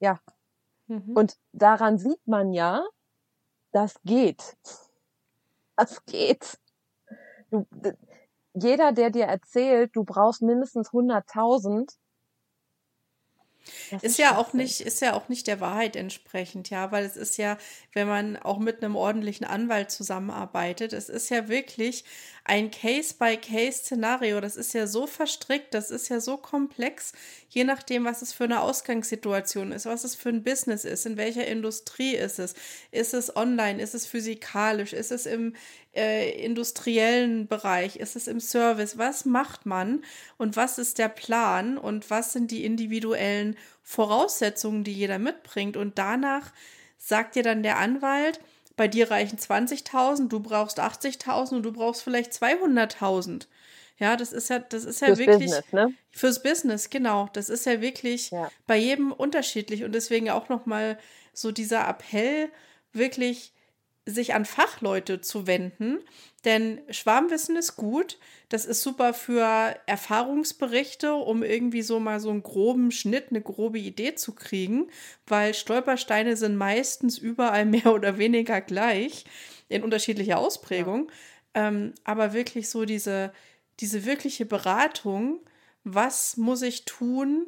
Ja. 0.00 0.20
Mhm. 0.88 1.16
Und 1.16 1.38
daran 1.52 1.96
sieht 1.96 2.26
man 2.26 2.52
ja, 2.52 2.84
das 3.72 3.98
geht. 4.04 4.58
Das 5.74 6.04
geht. 6.04 6.58
Du, 7.50 7.66
jeder, 8.54 8.92
der 8.92 9.10
dir 9.10 9.24
erzählt, 9.24 9.94
du 9.94 10.04
brauchst 10.04 10.42
mindestens 10.42 10.90
100.000, 10.90 11.96
ist, 13.90 14.04
ist 14.04 14.18
ja 14.18 14.36
auch 14.36 14.52
nicht, 14.52 14.80
ist 14.80 15.00
ja 15.00 15.14
auch 15.14 15.28
nicht 15.28 15.46
der 15.46 15.60
Wahrheit 15.60 15.96
entsprechend, 15.96 16.70
ja, 16.70 16.92
weil 16.92 17.04
es 17.04 17.16
ist 17.16 17.38
ja, 17.38 17.56
wenn 17.92 18.06
man 18.06 18.36
auch 18.36 18.58
mit 18.58 18.82
einem 18.82 18.96
ordentlichen 18.96 19.46
Anwalt 19.46 19.90
zusammenarbeitet, 19.90 20.92
es 20.92 21.08
ist 21.08 21.30
ja 21.30 21.48
wirklich 21.48 22.04
ein 22.44 22.70
Case-by-Case-Szenario. 22.70 24.40
Das 24.40 24.56
ist 24.56 24.74
ja 24.74 24.86
so 24.86 25.06
verstrickt, 25.06 25.72
das 25.72 25.90
ist 25.90 26.10
ja 26.10 26.20
so 26.20 26.36
komplex, 26.36 27.12
je 27.48 27.64
nachdem, 27.64 28.04
was 28.04 28.20
es 28.20 28.32
für 28.34 28.44
eine 28.44 28.60
Ausgangssituation 28.60 29.72
ist, 29.72 29.86
was 29.86 30.04
es 30.04 30.14
für 30.14 30.28
ein 30.28 30.44
Business 30.44 30.84
ist, 30.84 31.06
in 31.06 31.16
welcher 31.16 31.46
Industrie 31.46 32.14
ist 32.16 32.38
es. 32.38 32.54
Ist 32.90 33.14
es 33.14 33.34
online, 33.34 33.82
ist 33.82 33.94
es 33.94 34.06
physikalisch, 34.06 34.92
ist 34.92 35.10
es 35.10 35.24
im 35.26 35.54
äh, 35.94 36.30
industriellen 36.30 37.46
Bereich, 37.46 37.96
ist 37.96 38.16
es 38.16 38.26
im 38.26 38.40
Service? 38.40 38.98
Was 38.98 39.24
macht 39.24 39.66
man 39.66 40.04
und 40.36 40.56
was 40.56 40.78
ist 40.78 40.98
der 40.98 41.08
Plan 41.08 41.78
und 41.78 42.10
was 42.10 42.32
sind 42.32 42.50
die 42.50 42.64
individuellen 42.64 43.56
Voraussetzungen, 43.82 44.84
die 44.84 44.92
jeder 44.92 45.18
mitbringt? 45.18 45.76
Und 45.76 45.98
danach 45.98 46.52
sagt 46.98 47.36
dir 47.36 47.42
dann 47.42 47.62
der 47.62 47.78
Anwalt, 47.78 48.40
bei 48.76 48.88
dir 48.88 49.10
reichen 49.10 49.38
20.000, 49.38 50.28
du 50.28 50.40
brauchst 50.40 50.80
80.000 50.80 51.56
und 51.56 51.62
du 51.62 51.72
brauchst 51.72 52.02
vielleicht 52.02 52.32
200.000. 52.32 53.46
Ja, 53.98 54.16
das 54.16 54.32
ist 54.32 54.50
ja, 54.50 54.58
das 54.58 54.84
ist 54.84 55.00
ja 55.00 55.08
fürs 55.08 55.18
wirklich 55.18 55.50
Business, 55.50 55.72
ne? 55.72 55.94
fürs 56.10 56.42
Business, 56.42 56.90
genau. 56.90 57.28
Das 57.32 57.48
ist 57.48 57.64
ja 57.66 57.80
wirklich 57.80 58.32
ja. 58.32 58.50
bei 58.66 58.76
jedem 58.76 59.12
unterschiedlich 59.12 59.84
und 59.84 59.92
deswegen 59.92 60.30
auch 60.30 60.48
noch 60.48 60.66
mal 60.66 60.98
so 61.32 61.52
dieser 61.52 61.88
Appell, 61.88 62.50
wirklich 62.92 63.53
sich 64.06 64.34
an 64.34 64.44
Fachleute 64.44 65.20
zu 65.20 65.46
wenden, 65.46 65.98
denn 66.44 66.80
Schwarmwissen 66.90 67.56
ist 67.56 67.76
gut. 67.76 68.18
Das 68.50 68.66
ist 68.66 68.82
super 68.82 69.14
für 69.14 69.76
Erfahrungsberichte, 69.86 71.14
um 71.14 71.42
irgendwie 71.42 71.82
so 71.82 72.00
mal 72.00 72.20
so 72.20 72.30
einen 72.30 72.42
groben 72.42 72.90
Schnitt, 72.90 73.28
eine 73.30 73.40
grobe 73.40 73.78
Idee 73.78 74.14
zu 74.14 74.34
kriegen, 74.34 74.90
weil 75.26 75.54
Stolpersteine 75.54 76.36
sind 76.36 76.56
meistens 76.56 77.16
überall 77.16 77.64
mehr 77.66 77.94
oder 77.94 78.18
weniger 78.18 78.60
gleich 78.60 79.24
in 79.68 79.82
unterschiedlicher 79.82 80.38
Ausprägung. 80.38 81.08
Ja. 81.56 81.68
Ähm, 81.68 81.94
aber 82.04 82.32
wirklich 82.34 82.68
so 82.68 82.84
diese, 82.84 83.32
diese 83.80 84.04
wirkliche 84.04 84.44
Beratung, 84.44 85.40
was 85.84 86.36
muss 86.36 86.62
ich 86.62 86.84
tun, 86.84 87.46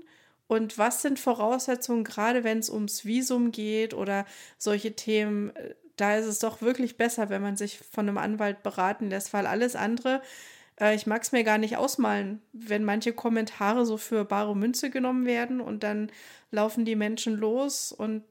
und 0.49 0.79
was 0.79 1.03
sind 1.03 1.19
Voraussetzungen, 1.19 2.05
gerade 2.05 2.45
wenn 2.45 2.59
es 2.59 2.71
ums 2.71 3.05
Visum 3.05 3.51
geht 3.51 3.95
oder 3.95 4.27
solche 4.59 4.95
Themen? 4.95 5.53
Da 5.97 6.17
ist 6.17 6.27
es 6.27 6.39
doch 6.39 6.61
wirklich 6.61 6.97
besser, 6.97 7.31
wenn 7.31 7.43
man 7.43 7.57
sich 7.57 7.79
von 7.79 8.09
einem 8.09 8.19
Anwalt 8.19 8.63
beraten 8.63 9.09
lässt, 9.09 9.33
weil 9.33 9.47
alles 9.47 9.77
andere, 9.77 10.21
äh, 10.79 10.95
ich 10.95 11.07
mag 11.07 11.23
es 11.23 11.33
mir 11.33 11.45
gar 11.45 11.59
nicht 11.59 11.77
ausmalen, 11.77 12.43
wenn 12.53 12.85
manche 12.85 13.13
Kommentare 13.13 13.87
so 13.87 13.97
für 13.97 14.25
bare 14.25 14.55
Münze 14.55 14.91
genommen 14.91 15.27
werden 15.27 15.61
und 15.61 15.83
dann 15.83 16.11
laufen 16.51 16.85
die 16.85 16.97
Menschen 16.97 17.37
los 17.37 17.93
und 17.93 18.25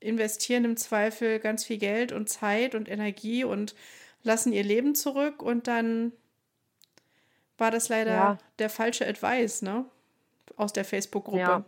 investieren 0.00 0.64
im 0.64 0.76
Zweifel 0.76 1.38
ganz 1.38 1.64
viel 1.64 1.78
Geld 1.78 2.12
und 2.12 2.28
Zeit 2.28 2.74
und 2.74 2.88
Energie 2.88 3.44
und 3.44 3.74
lassen 4.22 4.52
ihr 4.52 4.64
Leben 4.64 4.94
zurück 4.94 5.42
und 5.42 5.66
dann 5.66 6.12
war 7.58 7.70
das 7.70 7.88
leider 7.88 8.10
ja. 8.10 8.38
der 8.58 8.70
falsche 8.70 9.06
Advice, 9.06 9.62
ne? 9.62 9.84
Aus 10.56 10.72
der 10.72 10.84
Facebook-Gruppe. 10.84 11.38
Ja. 11.38 11.64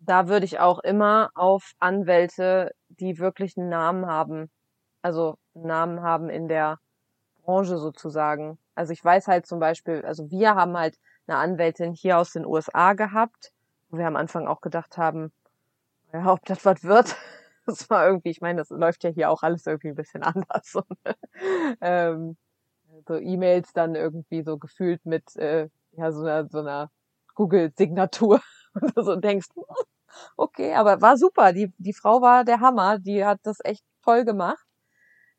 Da 0.00 0.28
würde 0.28 0.46
ich 0.46 0.58
auch 0.58 0.78
immer 0.80 1.30
auf 1.34 1.72
Anwälte 1.78 2.72
die 3.00 3.18
wirklich 3.18 3.56
einen 3.56 3.68
Namen 3.68 4.06
haben. 4.06 4.50
Also 5.02 5.38
einen 5.54 5.66
Namen 5.66 6.02
haben 6.02 6.28
in 6.30 6.48
der 6.48 6.78
Branche 7.42 7.78
sozusagen. 7.78 8.58
Also 8.74 8.92
ich 8.92 9.04
weiß 9.04 9.28
halt 9.28 9.46
zum 9.46 9.60
Beispiel, 9.60 10.04
also 10.04 10.30
wir 10.30 10.54
haben 10.54 10.76
halt 10.76 10.98
eine 11.26 11.38
Anwältin 11.38 11.92
hier 11.92 12.18
aus 12.18 12.32
den 12.32 12.44
USA 12.46 12.92
gehabt, 12.92 13.52
wo 13.88 13.98
wir 13.98 14.06
am 14.06 14.16
Anfang 14.16 14.46
auch 14.46 14.60
gedacht 14.60 14.98
haben, 14.98 15.32
ja, 16.12 16.32
ob 16.32 16.44
das 16.44 16.64
was 16.64 16.84
wird. 16.84 17.16
Das 17.66 17.88
war 17.88 18.04
irgendwie, 18.06 18.30
ich 18.30 18.40
meine, 18.40 18.58
das 18.58 18.70
läuft 18.70 19.04
ja 19.04 19.10
hier 19.10 19.30
auch 19.30 19.42
alles 19.42 19.64
irgendwie 19.66 19.90
ein 19.90 19.94
bisschen 19.94 20.22
anders. 20.24 20.74
Und, 20.74 20.98
ähm, 21.80 22.36
so 23.06 23.16
E-Mails 23.16 23.72
dann 23.74 23.94
irgendwie 23.94 24.42
so 24.42 24.58
gefühlt 24.58 25.04
mit 25.04 25.36
äh, 25.36 25.68
ja 25.92 26.10
so 26.10 26.22
einer, 26.22 26.48
so 26.48 26.58
einer 26.60 26.90
Google-Signatur 27.34 28.40
und 28.74 29.04
so 29.04 29.16
denkst, 29.16 29.48
okay, 30.36 30.74
aber 30.74 31.00
war 31.00 31.16
super. 31.16 31.52
Die, 31.52 31.72
die 31.78 31.92
Frau 31.92 32.20
war 32.20 32.44
der 32.44 32.60
Hammer. 32.60 32.98
Die 32.98 33.24
hat 33.24 33.40
das 33.44 33.58
echt 33.64 33.84
toll 34.02 34.24
gemacht. 34.24 34.64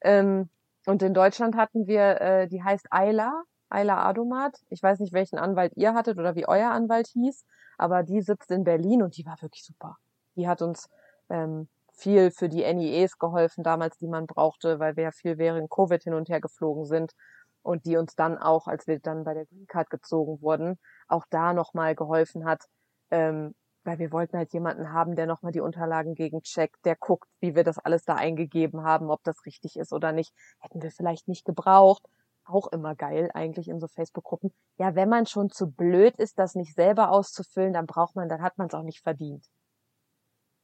Ähm, 0.02 0.50
und 0.86 1.04
in 1.04 1.14
Deutschland 1.14 1.56
hatten 1.56 1.88
wir, 1.88 2.22
äh, 2.22 2.48
die 2.48 2.64
heißt 2.64 2.88
Ayla, 2.90 3.44
Ayla 3.70 4.04
Adomat. 4.04 4.58
Ich 4.70 4.82
weiß 4.82 5.00
nicht, 5.00 5.14
welchen 5.14 5.38
Anwalt 5.38 5.74
ihr 5.76 5.94
hattet 5.94 6.18
oder 6.18 6.36
wie 6.36 6.48
euer 6.48 6.72
Anwalt 6.72 7.08
hieß, 7.08 7.46
aber 7.78 8.04
die 8.04 8.22
sitzt 8.22 8.52
in 8.52 8.64
Berlin 8.64 9.04
und 9.04 9.18
die 9.18 9.26
war 9.26 9.42
wirklich 9.42 9.64
super. 9.64 9.98
Die 10.36 10.48
hat 10.48 10.62
uns 10.62 10.90
ähm, 11.30 11.70
viel 11.94 12.32
für 12.32 12.50
die 12.50 12.64
NIEs 12.64 13.20
geholfen 13.20 13.64
damals, 13.64 13.98
die 13.98 14.08
man 14.08 14.28
brauchte, 14.28 14.80
weil 14.80 14.96
wir 14.96 15.04
ja 15.06 15.12
viel 15.12 15.38
während 15.38 15.70
Covid 15.70 16.02
hin 16.04 16.14
und 16.14 16.30
her 16.30 16.42
geflogen 16.42 16.86
sind 16.86 17.14
und 17.62 17.86
die 17.86 17.98
uns 17.98 18.16
dann 18.16 18.38
auch, 18.38 18.68
als 18.68 18.88
wir 18.88 19.00
dann 19.00 19.24
bei 19.24 19.34
der 19.34 19.46
Green 19.46 19.68
Card 19.68 19.90
gezogen 19.90 20.42
wurden, 20.42 20.80
auch 21.08 21.26
da 21.30 21.54
nochmal 21.54 21.96
geholfen 21.96 22.46
hat, 22.46 22.64
ähm, 23.12 23.54
weil 23.84 24.00
wir 24.00 24.12
wollten 24.12 24.38
halt 24.38 24.54
jemanden 24.54 24.92
haben, 24.92 25.16
der 25.16 25.26
nochmal 25.26 25.52
die 25.52 25.60
Unterlagen 25.60 26.16
gegencheckt, 26.16 26.86
der 26.86 26.96
guckt, 26.96 27.28
wie 27.40 27.56
wir 27.56 27.64
das 27.64 27.80
alles 27.80 28.04
da 28.04 28.16
eingegeben 28.16 28.84
haben, 28.84 29.10
ob 29.10 29.24
das 29.24 29.46
richtig 29.46 29.76
ist 29.78 29.94
oder 29.94 30.12
nicht. 30.12 30.34
Hätten 30.60 30.82
wir 30.82 30.92
vielleicht 30.92 31.28
nicht 31.28 31.46
gebraucht. 31.46 32.04
Auch 32.44 32.68
immer 32.72 32.96
geil 32.96 33.30
eigentlich 33.34 33.68
in 33.68 33.80
so 33.80 33.88
Facebook-Gruppen. 33.88 34.52
Ja, 34.78 34.96
wenn 34.96 35.10
man 35.10 35.26
schon 35.26 35.50
zu 35.50 35.72
blöd 35.72 36.16
ist, 36.18 36.38
das 36.40 36.56
nicht 36.56 36.76
selber 36.76 37.12
auszufüllen, 37.12 37.74
dann 37.74 37.86
braucht 37.86 38.16
man, 38.16 38.30
dann 38.30 38.42
hat 38.42 38.58
man 38.58 38.68
es 38.68 38.74
auch 38.74 38.84
nicht 38.84 39.02
verdient. 39.02 39.46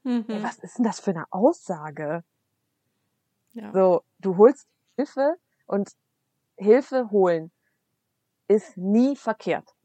Mhm. 0.03 0.25
Ey, 0.27 0.43
was 0.43 0.57
ist 0.59 0.77
denn 0.77 0.85
das 0.85 0.99
für 0.99 1.11
eine 1.11 1.25
Aussage? 1.31 2.23
Ja. 3.53 3.71
So, 3.73 4.03
du 4.19 4.37
holst 4.37 4.67
Hilfe 4.95 5.35
und 5.65 5.91
Hilfe 6.57 7.09
holen 7.11 7.51
ist 8.47 8.77
nie 8.77 9.15
verkehrt. 9.15 9.75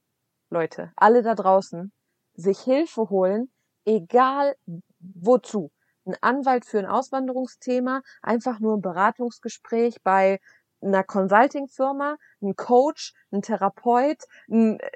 Leute, 0.50 0.92
alle 0.96 1.22
da 1.22 1.34
draußen, 1.34 1.92
sich 2.34 2.60
Hilfe 2.60 3.10
holen, 3.10 3.50
egal 3.84 4.56
wozu. 4.98 5.70
Ein 6.04 6.16
Anwalt 6.20 6.64
für 6.64 6.78
ein 6.78 6.86
Auswanderungsthema, 6.86 8.02
einfach 8.22 8.58
nur 8.58 8.76
ein 8.76 8.82
Beratungsgespräch 8.82 10.02
bei 10.02 10.40
einer 10.80 11.04
Consulting-Firma, 11.04 12.16
ein 12.40 12.56
Coach, 12.56 13.14
ein 13.30 13.42
Therapeut, 13.42 14.24
ein 14.48 14.80
äh, 14.80 14.90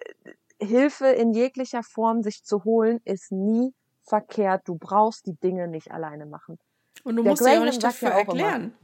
Hilfe 0.59 1.07
in 1.07 1.33
jeglicher 1.33 1.83
Form 1.83 2.23
sich 2.23 2.45
zu 2.45 2.65
holen, 2.65 3.01
ist 3.05 3.31
nie 3.31 3.75
verkehrt. 4.03 4.63
Du 4.67 4.77
brauchst 4.77 5.27
die 5.27 5.35
Dinge 5.35 5.69
nicht 5.69 5.93
alleine 5.93 6.27
machen. 6.27 6.59
Und 7.05 7.17
du 7.17 7.23
der 7.23 7.33
musst 7.33 7.43
Graham 7.43 7.55
ja 7.55 7.61
auch 7.61 7.65
nicht 7.65 7.83
dafür 7.83 8.09
ja 8.09 8.19
erklären. 8.19 8.75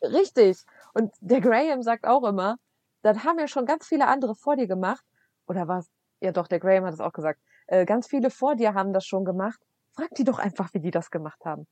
Immer, 0.00 0.18
richtig. 0.18 0.64
Und 0.94 1.12
der 1.20 1.40
Graham 1.40 1.82
sagt 1.82 2.06
auch 2.06 2.24
immer, 2.24 2.56
das 3.02 3.24
haben 3.24 3.38
ja 3.38 3.48
schon 3.48 3.66
ganz 3.66 3.86
viele 3.86 4.06
andere 4.06 4.34
vor 4.34 4.56
dir 4.56 4.66
gemacht. 4.66 5.04
Oder 5.46 5.68
was? 5.68 5.86
Ja 6.20 6.32
doch, 6.32 6.46
der 6.48 6.60
Graham 6.60 6.84
hat 6.84 6.94
es 6.94 7.00
auch 7.00 7.12
gesagt, 7.12 7.40
äh, 7.66 7.84
ganz 7.84 8.06
viele 8.06 8.30
vor 8.30 8.56
dir 8.56 8.74
haben 8.74 8.92
das 8.92 9.06
schon 9.06 9.24
gemacht. 9.24 9.60
Frag 9.92 10.10
die 10.14 10.24
doch 10.24 10.38
einfach, 10.38 10.72
wie 10.74 10.80
die 10.80 10.90
das 10.90 11.10
gemacht 11.10 11.44
haben. 11.44 11.66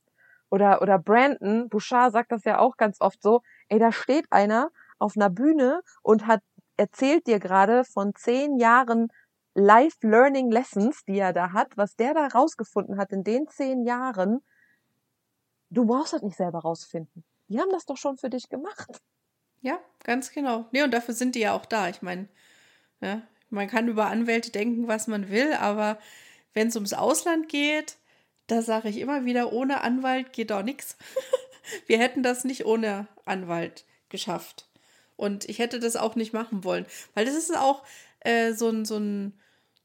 Oder, 0.49 0.81
oder 0.81 0.97
Brandon, 0.97 1.69
Bouchard 1.69 2.11
sagt 2.11 2.31
das 2.31 2.43
ja 2.43 2.59
auch 2.59 2.77
ganz 2.77 2.99
oft 3.01 3.21
so, 3.21 3.41
ey, 3.67 3.79
da 3.79 3.91
steht 3.91 4.25
einer 4.31 4.71
auf 4.97 5.15
einer 5.15 5.29
Bühne 5.29 5.81
und 6.01 6.27
hat 6.27 6.41
erzählt 6.77 7.27
dir 7.27 7.39
gerade 7.39 7.83
von 7.83 8.15
zehn 8.15 8.57
Jahren 8.57 9.09
Life 9.53 9.97
Learning 10.01 10.51
Lessons, 10.51 11.03
die 11.05 11.19
er 11.19 11.33
da 11.33 11.51
hat, 11.53 11.75
was 11.77 11.95
der 11.95 12.13
da 12.13 12.27
rausgefunden 12.27 12.97
hat 12.97 13.11
in 13.11 13.23
den 13.23 13.47
zehn 13.47 13.83
Jahren. 13.83 14.41
Du 15.69 15.85
brauchst 15.85 16.13
das 16.13 16.21
nicht 16.21 16.37
selber 16.37 16.59
rausfinden. 16.59 17.23
Die 17.47 17.59
haben 17.59 17.69
das 17.71 17.85
doch 17.85 17.97
schon 17.97 18.17
für 18.17 18.29
dich 18.29 18.49
gemacht. 18.49 19.01
Ja, 19.61 19.79
ganz 20.03 20.31
genau. 20.31 20.65
Nee, 20.71 20.83
und 20.83 20.93
dafür 20.93 21.13
sind 21.13 21.35
die 21.35 21.41
ja 21.41 21.53
auch 21.53 21.65
da. 21.65 21.89
Ich 21.89 22.01
meine, 22.01 22.27
ja, 23.01 23.21
man 23.49 23.67
kann 23.67 23.87
über 23.87 24.07
Anwälte 24.07 24.51
denken, 24.51 24.87
was 24.87 25.07
man 25.07 25.29
will, 25.29 25.53
aber 25.53 25.99
wenn 26.53 26.67
es 26.67 26.75
ums 26.75 26.93
Ausland 26.93 27.49
geht, 27.49 27.97
da 28.47 28.61
sage 28.61 28.89
ich 28.89 28.97
immer 28.97 29.25
wieder, 29.25 29.53
ohne 29.53 29.81
Anwalt 29.81 30.33
geht 30.33 30.51
doch 30.51 30.63
nichts. 30.63 30.97
Wir 31.87 31.99
hätten 31.99 32.23
das 32.23 32.43
nicht 32.43 32.65
ohne 32.65 33.07
Anwalt 33.25 33.85
geschafft. 34.09 34.67
Und 35.15 35.47
ich 35.47 35.59
hätte 35.59 35.79
das 35.79 35.95
auch 35.95 36.15
nicht 36.15 36.33
machen 36.33 36.63
wollen. 36.63 36.85
Weil 37.13 37.25
das 37.25 37.35
ist 37.35 37.55
auch 37.55 37.83
äh, 38.21 38.53
so, 38.53 38.69
ein, 38.69 38.85
so, 38.85 38.97
ein, 38.97 39.33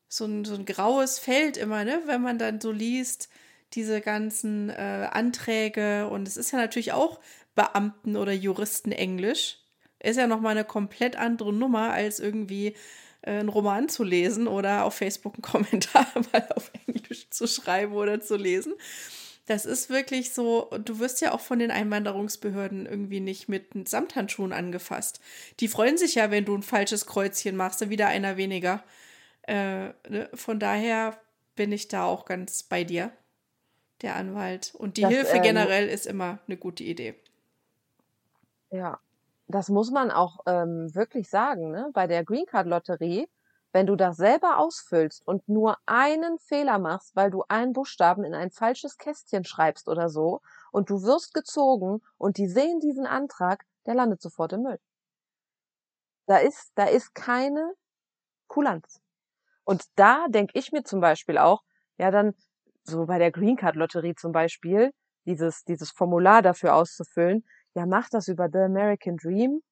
so, 0.08 0.24
ein, 0.24 0.44
so 0.44 0.54
ein 0.54 0.64
graues 0.64 1.18
Feld 1.18 1.56
immer, 1.56 1.84
ne? 1.84 2.02
wenn 2.06 2.22
man 2.22 2.38
dann 2.38 2.60
so 2.60 2.70
liest, 2.70 3.28
diese 3.74 4.00
ganzen 4.00 4.70
äh, 4.70 5.08
Anträge. 5.10 6.08
Und 6.08 6.28
es 6.28 6.36
ist 6.36 6.52
ja 6.52 6.58
natürlich 6.58 6.92
auch 6.92 7.20
Beamten- 7.54 8.16
oder 8.16 8.32
Juristen-Englisch. 8.32 9.58
Ist 9.98 10.16
ja 10.16 10.26
nochmal 10.26 10.52
eine 10.52 10.64
komplett 10.64 11.16
andere 11.16 11.52
Nummer 11.52 11.92
als 11.92 12.20
irgendwie 12.20 12.74
einen 13.26 13.48
Roman 13.48 13.88
zu 13.88 14.04
lesen 14.04 14.46
oder 14.46 14.84
auf 14.84 14.94
Facebook 14.94 15.34
einen 15.34 15.42
Kommentar 15.70 16.06
mal 16.32 16.46
auf 16.54 16.70
Englisch 16.86 17.30
zu 17.30 17.46
schreiben 17.46 17.94
oder 17.94 18.20
zu 18.20 18.36
lesen. 18.36 18.74
Das 19.46 19.66
ist 19.66 19.90
wirklich 19.90 20.32
so, 20.32 20.70
du 20.82 20.98
wirst 21.00 21.20
ja 21.20 21.32
auch 21.32 21.40
von 21.40 21.58
den 21.58 21.70
Einwanderungsbehörden 21.70 22.86
irgendwie 22.86 23.20
nicht 23.20 23.48
mit 23.48 23.88
Samthandschuhen 23.88 24.54
angefasst. 24.54 25.20
Die 25.60 25.68
freuen 25.68 25.98
sich 25.98 26.14
ja, 26.14 26.30
wenn 26.30 26.46
du 26.46 26.54
ein 26.56 26.62
falsches 26.62 27.04
Kreuzchen 27.04 27.54
machst, 27.54 27.82
dann 27.82 27.90
wieder 27.90 28.08
einer 28.08 28.38
weniger. 28.38 28.82
Äh, 29.42 29.88
ne? 30.08 30.30
Von 30.32 30.58
daher 30.58 31.18
bin 31.56 31.72
ich 31.72 31.88
da 31.88 32.06
auch 32.06 32.24
ganz 32.24 32.62
bei 32.62 32.84
dir, 32.84 33.12
der 34.00 34.16
Anwalt. 34.16 34.74
Und 34.74 34.96
die 34.96 35.02
das, 35.02 35.10
Hilfe 35.12 35.36
ähm, 35.36 35.42
generell 35.42 35.88
ist 35.88 36.06
immer 36.06 36.38
eine 36.46 36.56
gute 36.56 36.82
Idee. 36.82 37.14
Ja, 38.70 38.98
das 39.54 39.68
muss 39.68 39.92
man 39.92 40.10
auch 40.10 40.40
ähm, 40.46 40.92
wirklich 40.96 41.30
sagen, 41.30 41.70
ne? 41.70 41.88
bei 41.94 42.08
der 42.08 42.24
Green 42.24 42.44
Card 42.44 42.66
Lotterie, 42.66 43.28
wenn 43.70 43.86
du 43.86 43.94
das 43.94 44.16
selber 44.16 44.58
ausfüllst 44.58 45.24
und 45.24 45.48
nur 45.48 45.76
einen 45.86 46.40
Fehler 46.40 46.80
machst, 46.80 47.14
weil 47.14 47.30
du 47.30 47.44
einen 47.46 47.72
Buchstaben 47.72 48.24
in 48.24 48.34
ein 48.34 48.50
falsches 48.50 48.98
Kästchen 48.98 49.44
schreibst 49.44 49.88
oder 49.88 50.08
so, 50.08 50.40
und 50.72 50.90
du 50.90 51.04
wirst 51.04 51.34
gezogen 51.34 52.02
und 52.18 52.36
die 52.36 52.48
sehen 52.48 52.80
diesen 52.80 53.06
Antrag, 53.06 53.64
der 53.86 53.94
landet 53.94 54.20
sofort 54.20 54.52
im 54.54 54.62
Müll. 54.62 54.80
Da 56.26 56.38
ist, 56.38 56.72
da 56.74 56.86
ist 56.86 57.14
keine 57.14 57.74
Kulanz. 58.48 59.00
Und 59.62 59.84
da 59.94 60.26
denke 60.26 60.58
ich 60.58 60.72
mir 60.72 60.82
zum 60.82 61.00
Beispiel 61.00 61.38
auch, 61.38 61.62
ja 61.96 62.10
dann, 62.10 62.34
so 62.82 63.06
bei 63.06 63.20
der 63.20 63.30
Green 63.30 63.56
Card 63.56 63.76
Lotterie 63.76 64.16
zum 64.16 64.32
Beispiel, 64.32 64.92
dieses, 65.26 65.62
dieses 65.62 65.92
Formular 65.92 66.42
dafür 66.42 66.74
auszufüllen, 66.74 67.44
ja, 67.74 67.86
mach 67.86 68.08
das 68.08 68.28
über 68.28 68.48
The 68.50 68.58
American 68.58 69.16
Dream. 69.16 69.62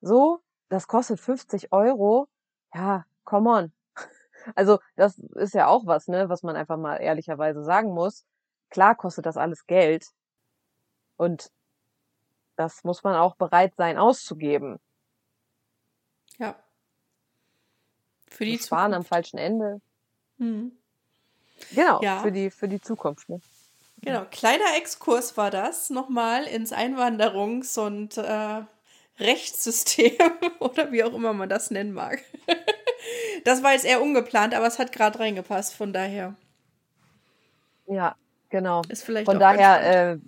So, 0.00 0.40
das 0.68 0.86
kostet 0.86 1.20
50 1.20 1.72
Euro. 1.72 2.28
Ja, 2.74 3.04
come 3.24 3.50
on. 3.50 3.72
Also, 4.54 4.78
das 4.96 5.18
ist 5.18 5.52
ja 5.52 5.66
auch 5.66 5.84
was, 5.84 6.08
ne, 6.08 6.30
was 6.30 6.42
man 6.42 6.56
einfach 6.56 6.78
mal 6.78 6.96
ehrlicherweise 6.96 7.62
sagen 7.62 7.92
muss. 7.92 8.24
Klar 8.70 8.94
kostet 8.94 9.26
das 9.26 9.36
alles 9.36 9.66
Geld. 9.66 10.06
Und 11.18 11.52
das 12.56 12.82
muss 12.82 13.02
man 13.04 13.16
auch 13.16 13.36
bereit 13.36 13.74
sein 13.76 13.98
auszugeben. 13.98 14.80
Ja. 16.38 16.54
Für 18.30 18.46
die 18.46 18.58
Sparen 18.58 18.94
am 18.94 19.04
falschen 19.04 19.36
Ende. 19.36 19.82
Mhm. 20.38 20.72
Genau, 21.74 22.00
Ja. 22.00 22.20
für 22.20 22.32
die, 22.32 22.50
für 22.50 22.68
die 22.68 22.80
Zukunft. 22.80 23.28
Ne? 23.28 23.40
Genau, 24.02 24.24
kleiner 24.30 24.76
Exkurs 24.76 25.36
war 25.36 25.50
das 25.50 25.90
nochmal 25.90 26.44
ins 26.44 26.72
Einwanderungs- 26.72 27.78
und 27.78 28.16
äh, 28.16 28.62
Rechtssystem 29.18 30.12
oder 30.58 30.90
wie 30.92 31.04
auch 31.04 31.12
immer 31.12 31.32
man 31.32 31.48
das 31.48 31.70
nennen 31.70 31.92
mag. 31.92 32.22
Das 33.44 33.62
war 33.62 33.72
jetzt 33.72 33.86
eher 33.86 34.02
ungeplant, 34.02 34.54
aber 34.54 34.66
es 34.66 34.78
hat 34.78 34.92
gerade 34.92 35.18
reingepasst, 35.18 35.74
von 35.74 35.94
daher 35.94 36.36
Ja, 37.86 38.14
genau. 38.50 38.82
ist 38.88 39.04
vielleicht 39.04 39.24
Von 39.26 39.38
daher 39.38 40.12
äh, 40.12 40.18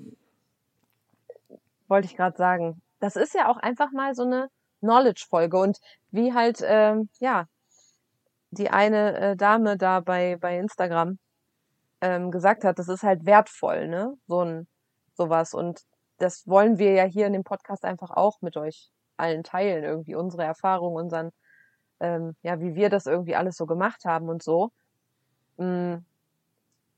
wollte 1.89 2.07
ich 2.07 2.17
gerade 2.17 2.37
sagen, 2.37 2.81
das 3.01 3.17
ist 3.17 3.35
ja 3.35 3.49
auch 3.49 3.59
einfach 3.59 3.93
mal 3.93 4.15
so 4.15 4.23
eine 4.23 4.49
Knowledge-Folge 4.81 5.59
und 5.59 5.79
wie 6.11 6.33
halt, 6.33 6.61
ähm, 6.65 7.11
ja, 7.21 7.47
die 8.51 8.71
eine 8.71 9.17
äh, 9.19 9.37
Dame 9.37 9.77
da 9.77 10.01
bei, 10.01 10.37
bei 10.41 10.59
Instagram 10.59 11.19
ähm, 12.03 12.31
gesagt 12.31 12.65
hat, 12.65 12.79
das 12.79 12.89
ist 12.89 13.03
halt 13.05 13.25
wertvoll, 13.27 13.89
ne? 13.89 14.19
So 14.27 14.45
ein 14.45 14.67
sowas. 15.15 15.55
Und 15.55 15.83
das 16.19 16.47
wollen 16.47 16.79
wir 16.79 16.93
ja 16.93 17.05
hier 17.05 17.27
in 17.27 17.33
dem 17.33 17.45
Podcast 17.45 17.85
einfach 17.85 18.11
auch 18.11 18.43
mit 18.43 18.57
euch 18.57 18.91
allen 19.17 19.45
teilen, 19.45 19.85
irgendwie 19.85 20.15
unsere 20.15 20.45
Erfahrungen, 20.45 20.97
unseren, 20.97 21.33
ähm, 22.01 22.37
ja, 22.43 22.61
wie 22.61 22.75
wir 22.75 22.91
das 22.91 23.07
irgendwie 23.07 23.37
alles 23.37 23.57
so 23.57 23.67
gemacht 23.67 24.05
haben 24.05 24.29
und 24.29 24.43
so. 24.43 24.73
Mm, 25.59 25.97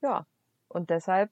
ja, 0.02 0.26
und 0.68 0.90
deshalb 0.90 1.30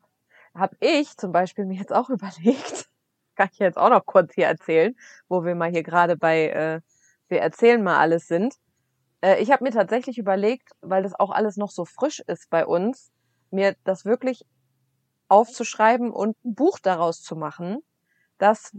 habe 0.54 0.76
ich 0.80 1.16
zum 1.16 1.32
Beispiel 1.32 1.64
mir 1.64 1.78
jetzt 1.78 1.92
auch 1.92 2.10
überlegt, 2.10 2.88
kann 3.36 3.48
ich 3.52 3.58
jetzt 3.58 3.78
auch 3.78 3.90
noch 3.90 4.06
kurz 4.06 4.34
hier 4.34 4.46
erzählen, 4.46 4.94
wo 5.28 5.44
wir 5.44 5.54
mal 5.54 5.70
hier 5.70 5.82
gerade 5.82 6.16
bei 6.16 6.48
äh, 6.50 6.80
wir 7.28 7.40
erzählen 7.40 7.82
mal 7.82 7.98
alles 7.98 8.28
sind. 8.28 8.56
Äh, 9.22 9.42
ich 9.42 9.50
habe 9.50 9.64
mir 9.64 9.70
tatsächlich 9.70 10.18
überlegt, 10.18 10.70
weil 10.82 11.02
das 11.02 11.18
auch 11.18 11.30
alles 11.30 11.56
noch 11.56 11.70
so 11.70 11.84
frisch 11.86 12.20
ist 12.20 12.50
bei 12.50 12.66
uns, 12.66 13.10
mir 13.52 13.76
das 13.84 14.04
wirklich 14.04 14.44
aufzuschreiben 15.28 16.10
und 16.10 16.36
ein 16.44 16.54
Buch 16.54 16.78
daraus 16.78 17.22
zu 17.22 17.36
machen, 17.36 17.78
das 18.38 18.76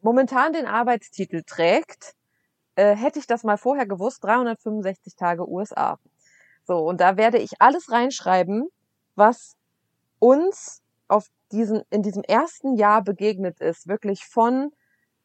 momentan 0.00 0.52
den 0.52 0.66
Arbeitstitel 0.66 1.42
trägt. 1.44 2.14
Äh, 2.74 2.96
hätte 2.96 3.18
ich 3.18 3.26
das 3.26 3.44
mal 3.44 3.58
vorher 3.58 3.86
gewusst, 3.86 4.24
365 4.24 5.14
Tage 5.14 5.48
USA. 5.48 5.98
So, 6.64 6.78
und 6.78 7.00
da 7.00 7.16
werde 7.16 7.38
ich 7.38 7.60
alles 7.60 7.90
reinschreiben, 7.90 8.68
was 9.14 9.56
uns 10.18 10.82
auf 11.08 11.28
diesen, 11.50 11.82
in 11.90 12.02
diesem 12.02 12.22
ersten 12.22 12.76
Jahr 12.76 13.02
begegnet 13.02 13.60
ist. 13.60 13.88
Wirklich 13.88 14.24
von 14.24 14.72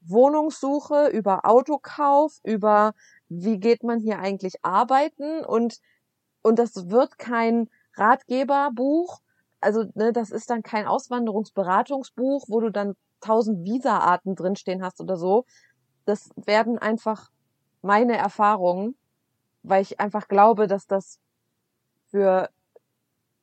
Wohnungssuche 0.02 1.08
über 1.08 1.46
Autokauf, 1.46 2.40
über 2.44 2.94
wie 3.30 3.60
geht 3.60 3.84
man 3.84 4.00
hier 4.00 4.20
eigentlich 4.20 4.64
arbeiten 4.64 5.44
und, 5.44 5.80
und 6.42 6.60
das 6.60 6.90
wird 6.90 7.18
kein 7.18 7.70
Ratgeberbuch. 7.98 9.20
Also, 9.62 9.86
ne, 9.96 10.14
das 10.14 10.32
ist 10.32 10.50
dann 10.50 10.64
kein 10.64 10.88
Auswanderungsberatungsbuch, 10.88 12.46
wo 12.48 12.60
du 12.60 12.72
dann 12.72 12.94
tausend 13.22 13.66
Visa-Arten 13.66 14.36
drinstehen 14.36 14.84
hast 14.84 15.02
oder 15.02 15.18
so. 15.18 15.46
Das 16.06 16.30
werden 16.36 16.78
einfach 16.78 17.30
meine 17.82 18.18
Erfahrungen, 18.18 18.96
weil 19.64 19.82
ich 19.82 20.00
einfach 20.00 20.28
glaube, 20.28 20.68
dass 20.68 20.88
das 20.88 21.20
für 22.12 22.50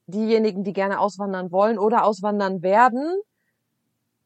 diejenigen, 0.06 0.64
die 0.64 0.72
gerne 0.72 1.00
auswandern 1.00 1.50
wollen 1.50 1.78
oder 1.78 2.04
auswandern 2.04 2.62
werden, 2.62 3.20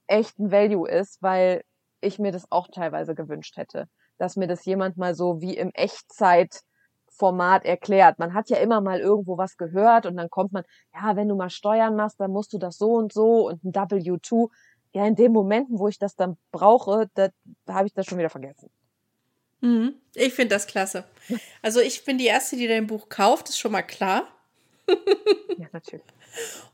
echt 0.06 0.38
ein 0.38 0.50
Value 0.50 0.88
ist, 0.88 1.22
weil 1.22 1.62
ich 2.00 2.18
mir 2.18 2.32
das 2.32 2.50
auch 2.50 2.68
teilweise 2.68 3.14
gewünscht 3.14 3.56
hätte, 3.56 3.88
dass 4.18 4.36
mir 4.36 4.46
das 4.46 4.64
jemand 4.64 4.96
mal 4.96 5.14
so 5.14 5.40
wie 5.40 5.56
im 5.56 5.70
Echtzeitformat 7.18 7.64
erklärt. 7.64 8.18
Man 8.18 8.34
hat 8.34 8.48
ja 8.50 8.58
immer 8.58 8.80
mal 8.80 9.00
irgendwo 9.00 9.36
was 9.38 9.56
gehört 9.56 10.06
und 10.06 10.16
dann 10.16 10.30
kommt 10.30 10.52
man, 10.52 10.64
ja, 10.94 11.16
wenn 11.16 11.28
du 11.28 11.34
mal 11.36 11.50
Steuern 11.50 11.96
machst, 11.96 12.20
dann 12.20 12.30
musst 12.30 12.52
du 12.52 12.58
das 12.58 12.78
so 12.78 12.92
und 12.94 13.12
so 13.12 13.48
und 13.48 13.64
ein 13.64 13.72
W2. 13.72 14.48
Ja, 14.92 15.06
in 15.06 15.16
den 15.16 15.32
Momenten, 15.32 15.78
wo 15.78 15.88
ich 15.88 15.98
das 15.98 16.16
dann 16.16 16.38
brauche, 16.50 17.10
da 17.14 17.28
habe 17.68 17.86
ich 17.86 17.92
das 17.92 18.06
schon 18.06 18.18
wieder 18.18 18.30
vergessen. 18.30 18.70
Mhm. 19.60 19.94
Ich 20.14 20.32
finde 20.34 20.54
das 20.54 20.66
klasse. 20.66 21.04
Also 21.62 21.80
ich 21.80 22.04
bin 22.04 22.16
die 22.18 22.26
Erste, 22.26 22.56
die 22.56 22.68
dein 22.68 22.86
Buch 22.86 23.08
kauft, 23.08 23.48
ist 23.48 23.58
schon 23.58 23.72
mal 23.72 23.82
klar. 23.82 24.22
Ja, 25.58 25.66
natürlich. 25.72 26.06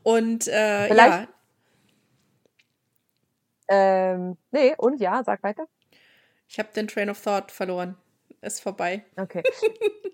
Und 0.03 0.47
äh, 0.47 0.87
Vielleicht- 0.87 1.27
ja, 1.27 1.27
Ähm, 3.67 4.37
nee, 4.51 4.75
und 4.77 5.01
ja, 5.01 5.23
sag 5.23 5.41
weiter. 5.41 5.65
ich 6.47 6.59
habe 6.59 6.69
den 6.75 6.87
Train 6.87 7.09
of 7.09 7.19
Thought 7.21 7.51
verloren. 7.51 7.97
Ist 8.45 8.61
vorbei. 8.61 9.03
Okay, 9.17 9.41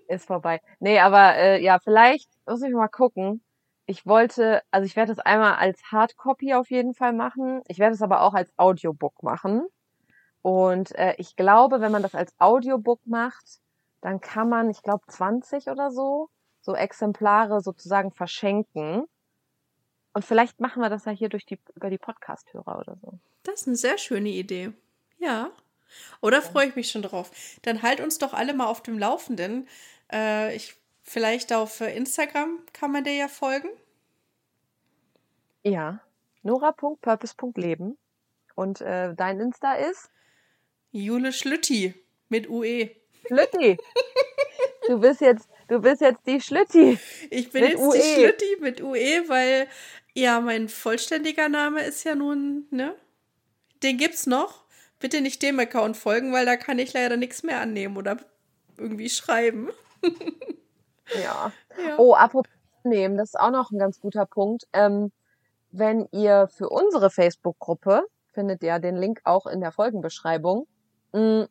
ist 0.08 0.26
vorbei. 0.26 0.62
Nee, 0.80 0.98
aber 1.00 1.36
äh, 1.36 1.62
ja, 1.62 1.78
vielleicht 1.78 2.30
muss 2.46 2.62
ich 2.62 2.72
mal 2.72 2.88
gucken. 2.88 3.44
Ich 3.84 4.06
wollte, 4.06 4.62
also 4.70 4.86
ich 4.86 4.96
werde 4.96 5.12
es 5.12 5.18
einmal 5.18 5.56
als 5.56 5.82
Hardcopy 5.92 6.54
auf 6.54 6.70
jeden 6.70 6.94
Fall 6.94 7.12
machen. 7.12 7.60
Ich 7.68 7.78
werde 7.78 7.94
es 7.94 8.00
aber 8.00 8.22
auch 8.22 8.32
als 8.32 8.50
Audiobook 8.56 9.22
machen. 9.22 9.66
Und 10.40 10.94
äh, 10.94 11.14
ich 11.18 11.36
glaube, 11.36 11.82
wenn 11.82 11.92
man 11.92 12.02
das 12.02 12.14
als 12.14 12.32
Audiobook 12.38 13.00
macht, 13.04 13.60
dann 14.00 14.20
kann 14.20 14.48
man, 14.48 14.70
ich 14.70 14.82
glaube, 14.82 15.04
20 15.08 15.68
oder 15.68 15.90
so, 15.90 16.30
so 16.62 16.74
Exemplare 16.74 17.60
sozusagen 17.60 18.12
verschenken. 18.12 19.04
Und 20.14 20.24
vielleicht 20.24 20.58
machen 20.58 20.80
wir 20.80 20.88
das 20.88 21.04
ja 21.04 21.12
hier 21.12 21.28
durch 21.28 21.44
die, 21.44 21.58
über 21.74 21.90
die 21.90 21.98
Podcast-Hörer 21.98 22.78
oder 22.78 22.96
so. 22.96 23.18
Das 23.42 23.60
ist 23.60 23.66
eine 23.66 23.76
sehr 23.76 23.98
schöne 23.98 24.30
Idee. 24.30 24.72
Ja. 25.18 25.50
Oder 26.20 26.42
freue 26.42 26.68
ich 26.68 26.76
mich 26.76 26.90
schon 26.90 27.02
drauf. 27.02 27.30
Dann 27.62 27.82
halt 27.82 28.00
uns 28.00 28.18
doch 28.18 28.32
alle 28.32 28.54
mal 28.54 28.66
auf 28.66 28.82
dem 28.82 28.98
Laufenden. 28.98 29.68
Äh, 30.12 30.54
ich, 30.54 30.74
vielleicht 31.02 31.52
auf 31.52 31.80
Instagram 31.80 32.60
kann 32.72 32.92
man 32.92 33.04
dir 33.04 33.14
ja 33.14 33.28
folgen. 33.28 33.68
Ja. 35.62 36.00
Nora.purpose.leben. 36.42 37.96
Und 38.54 38.80
äh, 38.80 39.14
dein 39.14 39.40
Insta 39.40 39.74
ist? 39.74 40.10
Jule 40.90 41.32
Schlütti 41.32 41.94
mit 42.28 42.48
UE. 42.48 42.90
Schlütti. 43.26 43.78
Du 44.88 44.98
bist 44.98 45.20
jetzt, 45.20 45.48
du 45.68 45.80
bist 45.80 46.00
jetzt 46.00 46.26
die 46.26 46.40
Schlütti. 46.40 46.98
Ich 47.30 47.50
bin 47.50 47.64
jetzt 47.64 47.78
UE. 47.78 47.92
die 47.92 48.00
Schlütti 48.00 48.56
mit 48.60 48.80
UE, 48.82 49.28
weil 49.28 49.68
ja, 50.14 50.40
mein 50.40 50.68
vollständiger 50.68 51.48
Name 51.48 51.82
ist 51.84 52.04
ja 52.04 52.14
nun, 52.14 52.66
ne? 52.70 52.94
Den 53.82 53.96
gibt's 53.96 54.26
noch. 54.26 54.64
Bitte 55.02 55.20
nicht 55.20 55.42
dem 55.42 55.58
Account 55.58 55.96
folgen, 55.96 56.32
weil 56.32 56.46
da 56.46 56.56
kann 56.56 56.78
ich 56.78 56.92
leider 56.92 57.16
nichts 57.16 57.42
mehr 57.42 57.60
annehmen 57.60 57.96
oder 57.96 58.16
irgendwie 58.78 59.10
schreiben. 59.10 59.70
Ja. 61.14 61.52
Ja. 61.76 61.98
Oh, 61.98 62.14
apropos 62.14 62.50
nehmen, 62.84 63.18
das 63.18 63.30
ist 63.30 63.40
auch 63.40 63.50
noch 63.50 63.70
ein 63.70 63.78
ganz 63.78 64.00
guter 64.00 64.24
Punkt. 64.24 64.66
Ähm, 64.72 65.12
wenn 65.70 66.08
ihr 66.10 66.48
für 66.48 66.70
unsere 66.70 67.10
Facebook-Gruppe, 67.10 68.06
findet 68.32 68.62
ihr 68.62 68.78
den 68.78 68.96
Link 68.96 69.20
auch 69.24 69.44
in 69.46 69.60
der 69.60 69.72
Folgenbeschreibung, 69.72 70.66
mh, 71.12 71.48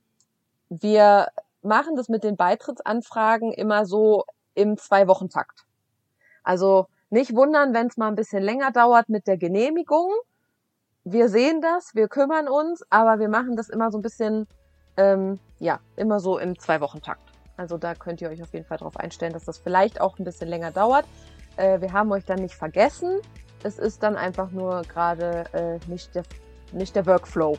wir 0.69 1.27
machen 1.61 1.95
das 1.95 2.09
mit 2.09 2.23
den 2.23 2.37
Beitrittsanfragen 2.37 3.53
immer 3.53 3.85
so 3.85 4.25
im 4.55 4.77
Zwei-Wochen-Takt. 4.77 5.65
Also 6.43 6.87
nicht 7.11 7.35
wundern, 7.35 7.73
wenn 7.75 7.87
es 7.87 7.97
mal 7.97 8.07
ein 8.07 8.15
bisschen 8.15 8.41
länger 8.41 8.71
dauert 8.71 9.09
mit 9.09 9.27
der 9.27 9.37
Genehmigung. 9.37 10.11
Wir 11.03 11.29
sehen 11.29 11.61
das, 11.61 11.95
wir 11.95 12.07
kümmern 12.07 12.47
uns, 12.47 12.83
aber 12.91 13.19
wir 13.19 13.27
machen 13.27 13.55
das 13.55 13.69
immer 13.69 13.91
so 13.91 13.97
ein 13.97 14.03
bisschen, 14.03 14.47
ähm, 14.97 15.39
ja, 15.59 15.79
immer 15.95 16.19
so 16.19 16.37
im 16.37 16.59
Zwei-Wochen-Takt. 16.59 17.21
Also 17.57 17.77
da 17.77 17.95
könnt 17.95 18.21
ihr 18.21 18.29
euch 18.29 18.41
auf 18.43 18.53
jeden 18.53 18.65
Fall 18.65 18.77
darauf 18.77 18.97
einstellen, 18.97 19.33
dass 19.33 19.45
das 19.45 19.57
vielleicht 19.57 19.99
auch 19.99 20.19
ein 20.19 20.25
bisschen 20.25 20.47
länger 20.47 20.71
dauert. 20.71 21.05
Äh, 21.57 21.81
wir 21.81 21.91
haben 21.91 22.11
euch 22.11 22.25
dann 22.25 22.39
nicht 22.39 22.53
vergessen. 22.53 23.19
Es 23.63 23.79
ist 23.79 24.03
dann 24.03 24.15
einfach 24.15 24.51
nur 24.51 24.83
gerade 24.83 25.45
äh, 25.53 25.79
nicht, 25.89 26.13
der, 26.13 26.23
nicht 26.71 26.95
der 26.95 27.05
Workflow. 27.07 27.57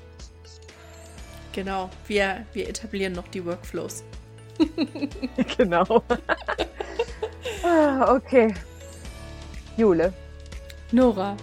Genau, 1.53 1.91
wir, 2.07 2.47
wir 2.53 2.69
etablieren 2.69 3.13
noch 3.13 3.27
die 3.29 3.45
Workflows. 3.45 4.05
genau. 5.57 6.03
ah, 7.65 8.15
okay. 8.15 8.55
Jule. 9.77 10.13
Nora, 10.93 11.37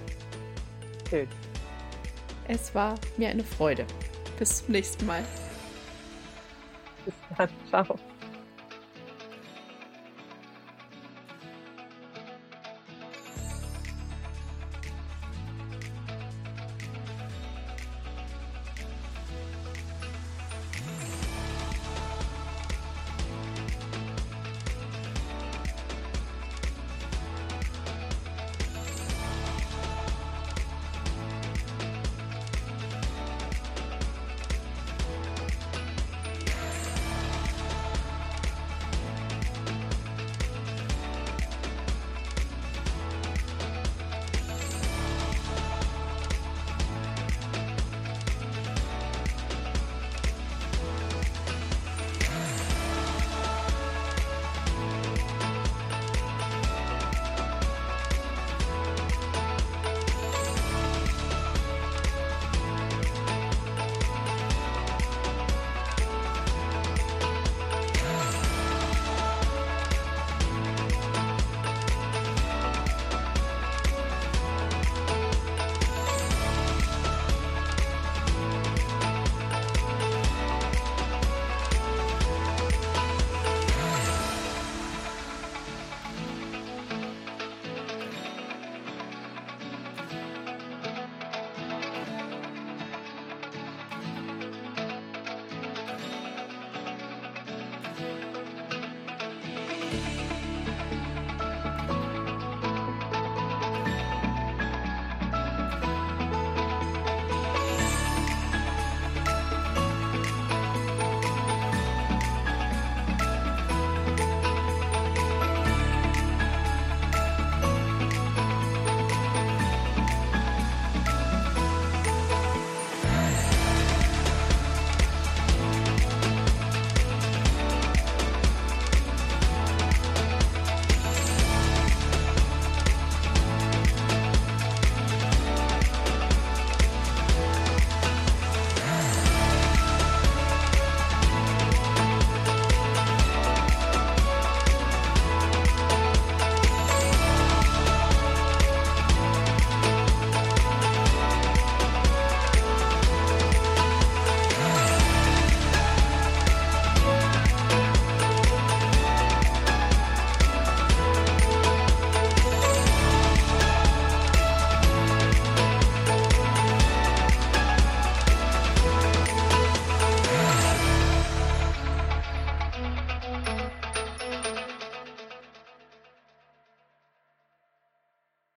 Schön. 1.10 1.28
Es 2.50 2.74
war 2.74 2.96
mir 3.18 3.30
eine 3.30 3.44
Freude. 3.44 3.86
Bis 4.38 4.66
zum 4.66 4.74
nächsten 4.74 5.06
Mal. 5.06 5.24
Bis 7.06 7.14
dann. 7.38 7.50
Ciao. 7.70 8.00